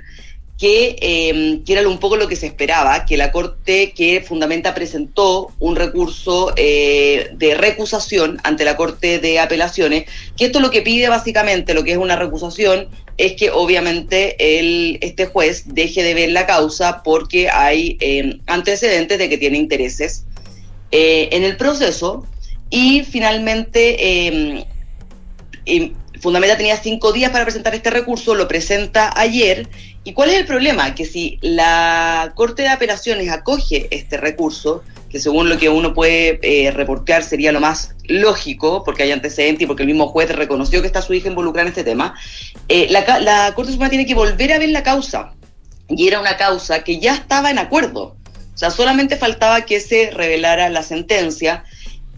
que, 0.59 0.97
eh, 1.01 1.63
era 1.67 1.89
un 1.89 1.99
poco 1.99 2.17
lo 2.17 2.29
que 2.29 2.37
se 2.37 2.47
esperaba, 2.47 3.05
que 3.05 3.17
la 3.17 3.33
Corte 3.33 3.93
que 3.93 4.21
Fundamenta 4.21 4.75
presentó 4.75 5.53
un 5.59 5.77
recurso 5.77 6.53
eh, 6.57 7.31
de 7.35 7.55
recusación 7.55 8.39
ante 8.45 8.65
la 8.65 8.77
Corte 8.77 9.19
de 9.19 9.41
Apelaciones, 9.41 10.05
que 10.37 10.47
esto 10.47 10.61
lo 10.61 10.71
que 10.71 10.83
pide 10.83 11.09
básicamente, 11.09 11.75
lo 11.75 11.83
que 11.83 11.93
es 11.93 11.99
una 11.99 12.17
recusación, 12.17 12.89
es 13.17 13.35
que 13.35 13.51
obviamente 13.51 14.37
el, 14.59 14.99
este 15.01 15.27
juez 15.27 15.65
deje 15.67 16.03
de 16.03 16.15
ver 16.15 16.31
la 16.31 16.47
causa 16.47 17.03
porque 17.03 17.49
hay 17.49 17.97
eh, 18.01 18.39
antecedentes 18.47 19.19
de 19.19 19.29
que 19.29 19.39
tiene 19.39 19.59
intereses 19.59 20.25
eh, 20.91 21.29
en 21.33 21.45
el 21.45 21.57
proceso. 21.57 22.27
Y 22.71 23.05
finalmente 23.05 23.97
eh, 23.99 24.67
Fundamenta 26.25 26.57
tenía 26.57 26.79
cinco 26.79 27.13
días 27.13 27.31
para 27.33 27.45
presentar 27.45 27.75
este 27.75 27.91
recurso, 27.91 28.35
lo 28.35 28.49
presenta 28.49 29.13
ayer. 29.15 29.69
¿Y 30.05 30.15
cuál 30.15 30.31
es 30.31 30.37
el 30.39 30.47
problema? 30.47 30.95
Que 30.95 31.05
si 31.05 31.39
la 31.43 32.33
Corte 32.35 32.63
de 32.63 32.69
Apelaciones 32.69 33.31
acoge 33.31 33.89
este 33.91 34.17
recurso, 34.17 34.83
que 35.11 35.21
según 35.21 35.51
lo 35.51 35.59
que 35.59 35.69
uno 35.69 35.93
puede 35.93 36.41
eh, 36.41 36.71
reportear 36.71 37.23
sería 37.23 37.53
lo 37.53 37.61
más 37.61 37.95
lógico, 38.05 38.85
porque 38.85 39.03
hay 39.03 39.13
antecedentes 39.13 39.65
y 39.65 39.67
porque 39.67 39.83
el 39.83 39.89
mismo 39.89 40.09
juez 40.09 40.35
reconoció 40.35 40.81
que 40.81 40.87
está 40.87 41.03
su 41.03 41.13
hija 41.13 41.29
involucrada 41.29 41.69
en 41.69 41.73
este 41.73 41.85
tema, 41.85 42.15
eh, 42.71 42.87
la, 42.89 43.21
la 43.21 43.53
Corte 43.55 43.73
Suprema 43.73 43.91
tiene 43.91 44.07
que 44.07 44.15
volver 44.15 44.55
a 44.55 44.59
ver 44.59 44.71
la 44.71 44.83
causa. 44.83 45.35
Y 45.91 46.09
era 46.09 46.21
una 46.21 46.39
causa 46.39 46.83
que 46.85 47.01
ya 47.01 47.13
estaba 47.13 47.51
en 47.51 47.59
acuerdo. 47.59 48.17
O 48.55 48.57
sea, 48.57 48.71
solamente 48.71 49.19
faltaba 49.19 49.67
que 49.67 49.79
se 49.79 50.11
revelara 50.11 50.71
la 50.71 50.83
sentencia. 50.83 51.65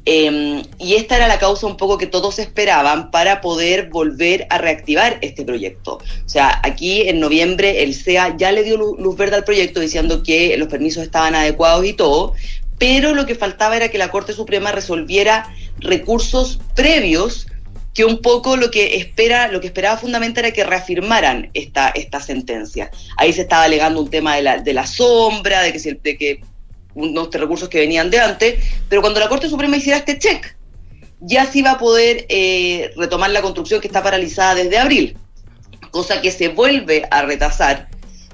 Eh, 0.09 0.63
y 0.79 0.95
esta 0.95 1.17
era 1.17 1.27
la 1.27 1.41
causa 1.41 1.67
un 1.67 1.77
poco 1.77 1.99
que 1.99 2.07
todos 2.07 2.39
esperaban 2.39 3.11
para 3.11 3.41
poder 3.41 3.89
volver 3.91 4.47
a 4.51 4.59
reactivar 4.59 5.19
este 5.21 5.45
proyecto. 5.45 5.95
O 6.25 6.29
sea, 6.29 6.61
aquí 6.63 7.03
en 7.09 7.19
noviembre 7.19 7.83
el 7.83 7.93
CEA 7.95 8.37
ya 8.37 8.53
le 8.53 8.63
dio 8.63 8.77
lu- 8.77 8.97
luz 8.99 9.17
verde 9.17 9.35
al 9.37 9.45
proyecto 9.45 9.81
diciendo 9.81 10.23
que 10.23 10.57
los 10.57 10.69
permisos 10.69 11.03
estaban 11.03 11.35
adecuados 11.35 11.85
y 11.85 11.93
todo, 11.93 12.35
pero 12.79 13.15
lo 13.15 13.27
que 13.27 13.35
faltaba 13.35 13.77
era 13.77 13.89
que 13.89 13.99
la 13.99 14.11
Corte 14.13 14.33
Suprema 14.33 14.71
resolviera 14.71 15.53
recursos 15.81 16.61
previos 16.75 17.49
que 17.93 18.05
un 18.05 18.19
poco 18.21 18.57
lo 18.57 18.71
que 18.71 18.97
espera, 18.99 19.49
lo 19.49 19.61
que 19.61 19.69
esperaba 19.69 19.97
fundamentalmente 19.97 20.41
era 20.41 20.51
que 20.53 20.65
reafirmaran 20.71 21.51
esta, 21.55 21.89
esta 21.89 22.21
sentencia. 22.21 22.91
Ahí 23.17 23.33
se 23.33 23.41
estaba 23.41 23.65
alegando 23.65 24.01
un 24.03 24.11
tema 24.11 24.37
de 24.37 24.43
la, 24.43 24.59
de 24.59 24.73
la 24.75 24.87
sombra, 24.87 25.63
de 25.63 25.73
que, 25.73 25.79
si 25.79 25.89
el- 25.89 26.01
de 26.03 26.17
que 26.19 26.41
unos 26.97 27.31
recursos 27.31 27.69
que 27.69 27.79
venían 27.79 28.11
de 28.11 28.19
antes, 28.19 28.57
pero 28.89 29.01
cuando 29.01 29.21
la 29.21 29.29
Corte 29.29 29.49
Suprema 29.49 29.77
hiciera 29.77 29.99
este 29.99 30.19
check, 30.19 30.57
ya 31.21 31.47
se 31.47 31.61
iba 31.61 31.73
a 31.73 31.79
poder 31.79 32.27
eh, 32.29 32.91
retomar 32.97 33.31
la 33.31 33.43
construcción 33.43 33.81
que 33.81 33.87
está 33.87 34.03
paralizada 34.03 34.57
desde 34.57 34.79
abril, 34.79 35.17
cosa 35.91 36.21
que 36.21 36.31
se 36.31 36.49
vuelve 36.49 37.07
a 37.11 37.23
retrasar 37.23 37.89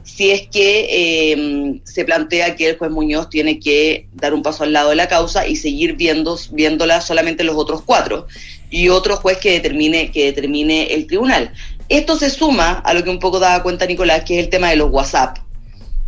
si 0.05 0.31
es 0.31 0.49
que 0.49 0.87
eh, 0.91 1.81
se 1.85 2.05
plantea 2.05 2.57
que 2.57 2.71
el 2.71 2.79
juez 2.79 2.91
Muñoz 2.91 3.31
tiene 3.31 3.59
que 3.59 4.09
dar 4.13 4.35
un 4.35 4.43
paso 4.43 4.65
al 4.65 4.73
lado 4.73 4.91
de 4.91 4.97
la 4.97 5.09
causa 5.09 5.47
y 5.47 5.57
seguir 5.57 5.95
viendo, 5.95 6.39
viéndola 6.51 7.01
solamente 7.01 7.45
los 7.45 7.57
otros 7.57 7.83
cuatro 7.83 8.27
y 8.71 8.89
otro 8.89 9.17
juez 9.17 9.39
que 9.39 9.53
determine, 9.53 10.11
que 10.11 10.27
determine 10.27 10.93
el 10.93 11.07
tribunal. 11.07 11.53
Esto 11.89 12.17
se 12.17 12.31
suma 12.31 12.73
a 12.85 12.95
lo 12.95 13.05
que 13.05 13.11
un 13.11 13.19
poco 13.19 13.39
daba 13.39 13.63
cuenta 13.63 13.87
Nicolás, 13.87 14.25
que 14.25 14.39
es 14.39 14.45
el 14.45 14.51
tema 14.51 14.71
de 14.71 14.77
los 14.77 14.91
WhatsApp, 14.91 15.39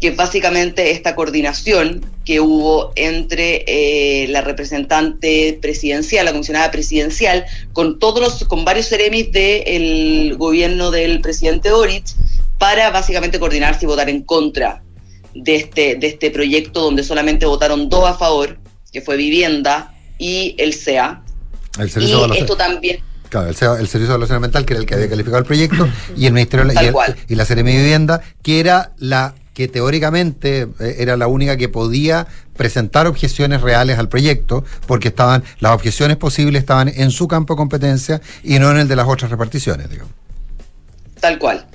que 0.05 0.11
es 0.11 0.17
básicamente 0.17 0.91
esta 0.91 1.15
coordinación 1.15 2.05
que 2.27 2.39
hubo 2.39 2.93
entre 2.95 3.65
eh, 3.67 4.29
la 4.29 4.43
representante 4.43 5.59
presidencial, 5.63 6.27
la 6.27 6.33
comisionada 6.33 6.71
presidencial, 6.71 7.47
con 7.73 7.99
todos 7.99 8.21
los, 8.21 8.45
con 8.45 8.67
varios 8.67 8.85
seremis 8.85 9.33
del 9.33 10.35
gobierno 10.37 10.91
del 10.91 11.23
presidente 11.23 11.71
Boric, 11.73 12.05
para 12.59 12.91
básicamente 12.91 13.39
coordinarse 13.41 13.87
y 13.87 13.89
votar 13.89 14.11
en 14.11 14.23
contra 14.25 14.83
de 15.35 15.57
este, 15.57 15.95
de 15.95 16.07
este 16.09 16.31
proyecto, 16.31 16.83
donde 16.83 17.03
solamente 17.03 17.47
votaron 17.47 17.89
dos 17.89 18.07
a 18.07 18.13
favor, 18.13 18.59
que 18.93 19.01
fue 19.01 19.17
Vivienda 19.17 19.95
y 20.19 20.55
el 20.59 20.75
CEA. 20.75 21.23
El 21.79 21.87
Y 21.87 21.89
servicio 21.89 22.17
de 22.19 22.25
evaluación- 22.25 22.43
esto 22.43 22.57
también, 22.59 22.99
Claro, 23.31 23.47
el, 23.49 23.55
el 23.55 23.57
Servicio 23.89 24.01
de 24.01 24.05
Evaluación 24.05 24.37
Ambiental, 24.37 24.67
que 24.67 24.75
era 24.75 24.81
el 24.81 24.87
que 24.87 24.95
había 24.97 25.09
calificado 25.09 25.39
el 25.39 25.47
proyecto, 25.47 25.89
y 26.15 26.27
el 26.27 26.35
Ministerio 26.35 26.67
de 26.67 26.75
la- 26.75 26.81
Tal 26.83 26.85
y, 26.95 27.11
el- 27.11 27.17
y 27.33 27.35
la 27.37 27.45
Seremi 27.47 27.73
de 27.73 27.79
Vivienda, 27.79 28.21
que 28.43 28.61
era 28.61 28.93
la 28.99 29.35
que 29.55 29.69
teóricamente 29.69 30.69
eh, 30.81 30.97
era 30.99 31.17
la 31.17 31.29
única 31.29 31.57
que 31.57 31.69
podía 31.69 32.27
presentar 32.57 33.07
objeciones 33.07 33.63
reales 33.63 33.99
al 33.99 34.09
proyecto, 34.09 34.65
porque 34.87 35.09
estaban 35.09 35.43
las 35.61 35.73
objeciones 35.73 36.17
posibles 36.17 36.61
estaban 36.61 36.89
en 36.89 37.11
su 37.11 37.29
campo 37.29 37.55
de 37.55 37.59
competencia 37.59 38.21
y 38.43 38.59
no 38.59 38.71
en 38.71 38.79
el 38.79 38.89
de 38.89 38.97
las 38.97 39.09
otras 39.09 39.31
reparticiones, 39.31 39.89
digamos. 39.89 40.13
Tal 41.21 41.39
cual. 41.39 41.67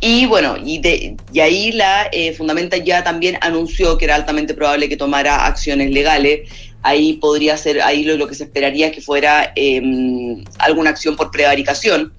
Y 0.00 0.26
bueno, 0.26 0.56
y, 0.62 0.78
de, 0.78 1.16
y 1.32 1.40
ahí 1.40 1.72
la 1.72 2.08
eh, 2.12 2.32
Fundamenta 2.34 2.76
ya 2.76 3.04
también 3.04 3.38
anunció 3.40 3.96
que 3.96 4.06
era 4.06 4.16
altamente 4.16 4.54
probable 4.54 4.88
que 4.88 4.96
tomara 4.96 5.46
acciones 5.46 5.90
legales. 5.90 6.48
Ahí 6.82 7.14
podría 7.14 7.56
ser, 7.56 7.82
ahí 7.82 8.04
lo, 8.04 8.16
lo 8.16 8.26
que 8.26 8.34
se 8.34 8.44
esperaría 8.44 8.90
que 8.90 9.00
fuera 9.00 9.52
eh, 9.54 10.42
alguna 10.58 10.90
acción 10.90 11.14
por 11.14 11.30
prevaricación, 11.30 12.12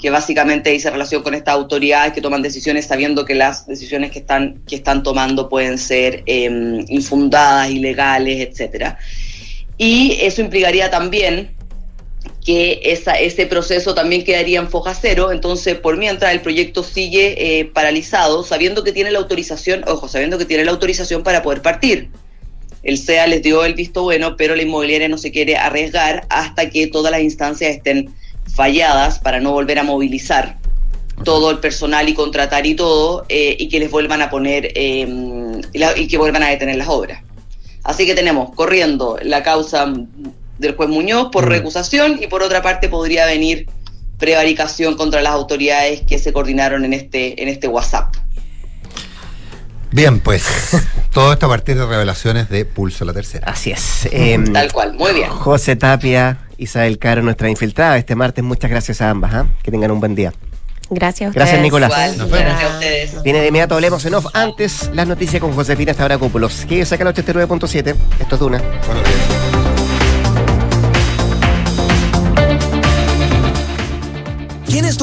que 0.00 0.10
básicamente 0.10 0.70
dice 0.70 0.90
relación 0.90 1.22
con 1.22 1.34
estas 1.34 1.54
autoridades 1.54 2.12
que 2.12 2.20
toman 2.20 2.42
decisiones 2.42 2.86
sabiendo 2.86 3.24
que 3.24 3.34
las 3.34 3.66
decisiones 3.66 4.10
que 4.10 4.18
están, 4.18 4.60
que 4.66 4.76
están 4.76 5.02
tomando 5.02 5.48
pueden 5.48 5.78
ser 5.78 6.22
eh, 6.26 6.84
infundadas, 6.88 7.70
ilegales, 7.70 8.46
etcétera. 8.48 8.98
Y 9.78 10.18
eso 10.20 10.42
implicaría 10.42 10.90
también 10.90 11.56
que 12.44 12.80
esa, 12.84 13.14
ese 13.14 13.46
proceso 13.46 13.94
también 13.94 14.22
quedaría 14.22 14.60
en 14.60 14.68
foja 14.68 14.94
cero, 14.94 15.32
entonces 15.32 15.76
por 15.76 15.96
mientras 15.96 16.32
el 16.32 16.40
proyecto 16.40 16.82
sigue 16.82 17.34
eh, 17.58 17.64
paralizado, 17.64 18.44
sabiendo 18.44 18.84
que 18.84 18.92
tiene 18.92 19.10
la 19.10 19.18
autorización, 19.18 19.82
ojo, 19.86 20.08
sabiendo 20.08 20.38
que 20.38 20.44
tiene 20.44 20.64
la 20.64 20.70
autorización 20.70 21.22
para 21.22 21.42
poder 21.42 21.62
partir. 21.62 22.10
El 22.82 22.98
SEA 22.98 23.26
les 23.26 23.42
dio 23.42 23.64
el 23.64 23.74
visto 23.74 24.04
bueno, 24.04 24.36
pero 24.36 24.54
la 24.54 24.62
inmobiliaria 24.62 25.08
no 25.08 25.18
se 25.18 25.32
quiere 25.32 25.56
arriesgar 25.56 26.24
hasta 26.30 26.70
que 26.70 26.86
todas 26.86 27.10
las 27.10 27.20
instancias 27.20 27.74
estén 27.74 28.14
falladas 28.56 29.18
para 29.20 29.38
no 29.38 29.52
volver 29.52 29.78
a 29.78 29.84
movilizar 29.84 30.56
todo 31.24 31.50
el 31.50 31.58
personal 31.60 32.08
y 32.08 32.14
contratar 32.14 32.66
y 32.66 32.74
todo, 32.74 33.24
eh, 33.28 33.56
y 33.58 33.68
que 33.68 33.78
les 33.78 33.90
vuelvan 33.90 34.20
a 34.22 34.28
poner 34.30 34.72
eh, 34.74 35.06
y, 35.72 35.78
la- 35.78 35.96
y 35.96 36.08
que 36.08 36.18
vuelvan 36.18 36.42
a 36.42 36.48
detener 36.48 36.76
las 36.76 36.88
obras. 36.88 37.22
Así 37.84 38.04
que 38.06 38.14
tenemos 38.14 38.50
corriendo 38.54 39.16
la 39.22 39.42
causa 39.42 39.86
del 40.58 40.74
juez 40.74 40.88
Muñoz 40.88 41.28
por 41.30 41.48
recusación 41.48 42.18
y 42.22 42.26
por 42.26 42.42
otra 42.42 42.60
parte 42.62 42.88
podría 42.88 43.26
venir 43.26 43.68
prevaricación 44.18 44.96
contra 44.96 45.20
las 45.22 45.32
autoridades 45.34 46.00
que 46.02 46.18
se 46.18 46.32
coordinaron 46.32 46.84
en 46.84 46.92
este, 46.94 47.40
en 47.42 47.48
este 47.48 47.68
WhatsApp. 47.68 48.14
Bien, 49.92 50.20
pues 50.20 50.44
todo 51.12 51.32
esto 51.32 51.46
a 51.46 51.48
partir 51.48 51.76
de 51.78 51.86
revelaciones 51.86 52.48
de 52.50 52.64
Pulso 52.64 53.04
la 53.04 53.12
Tercera. 53.12 53.46
Así 53.50 53.70
es. 53.70 54.08
Em, 54.10 54.52
Tal 54.52 54.72
cual, 54.72 54.94
muy 54.94 55.12
bien. 55.12 55.30
José 55.30 55.76
Tapia, 55.76 56.38
Isabel 56.58 56.98
Caro, 56.98 57.22
nuestra 57.22 57.50
infiltrada 57.50 57.96
este 57.98 58.14
martes. 58.14 58.44
Muchas 58.44 58.70
gracias 58.70 59.00
a 59.00 59.10
ambas. 59.10 59.34
¿ah? 59.34 59.46
Que 59.62 59.70
tengan 59.70 59.90
un 59.90 60.00
buen 60.00 60.14
día. 60.14 60.32
Gracias 60.88 61.30
a 61.30 61.32
Gracias. 61.34 61.60
Nicolás. 61.60 61.90
Igual, 61.90 62.18
Nos 62.18 62.30
vemos. 62.30 62.46
gracias 62.48 62.70
a 62.70 62.74
ustedes. 62.74 63.22
Viene 63.24 63.40
de 63.40 63.48
inmediato, 63.48 63.74
hablemos 63.74 64.04
en 64.04 64.14
off. 64.14 64.26
Antes, 64.34 64.90
las 64.94 65.06
noticias 65.08 65.40
con 65.40 65.52
Josefina 65.52 65.92
Stavrakopoulos. 65.92 66.64
Que 66.66 66.84
saca 66.86 67.02
el 67.02 67.12
89.7. 67.14 67.94
Esto 68.20 68.34
es 68.36 68.40
Duna. 68.40 68.62
¿Quién 74.66 74.84
es 74.84 74.90
tu 74.90 74.94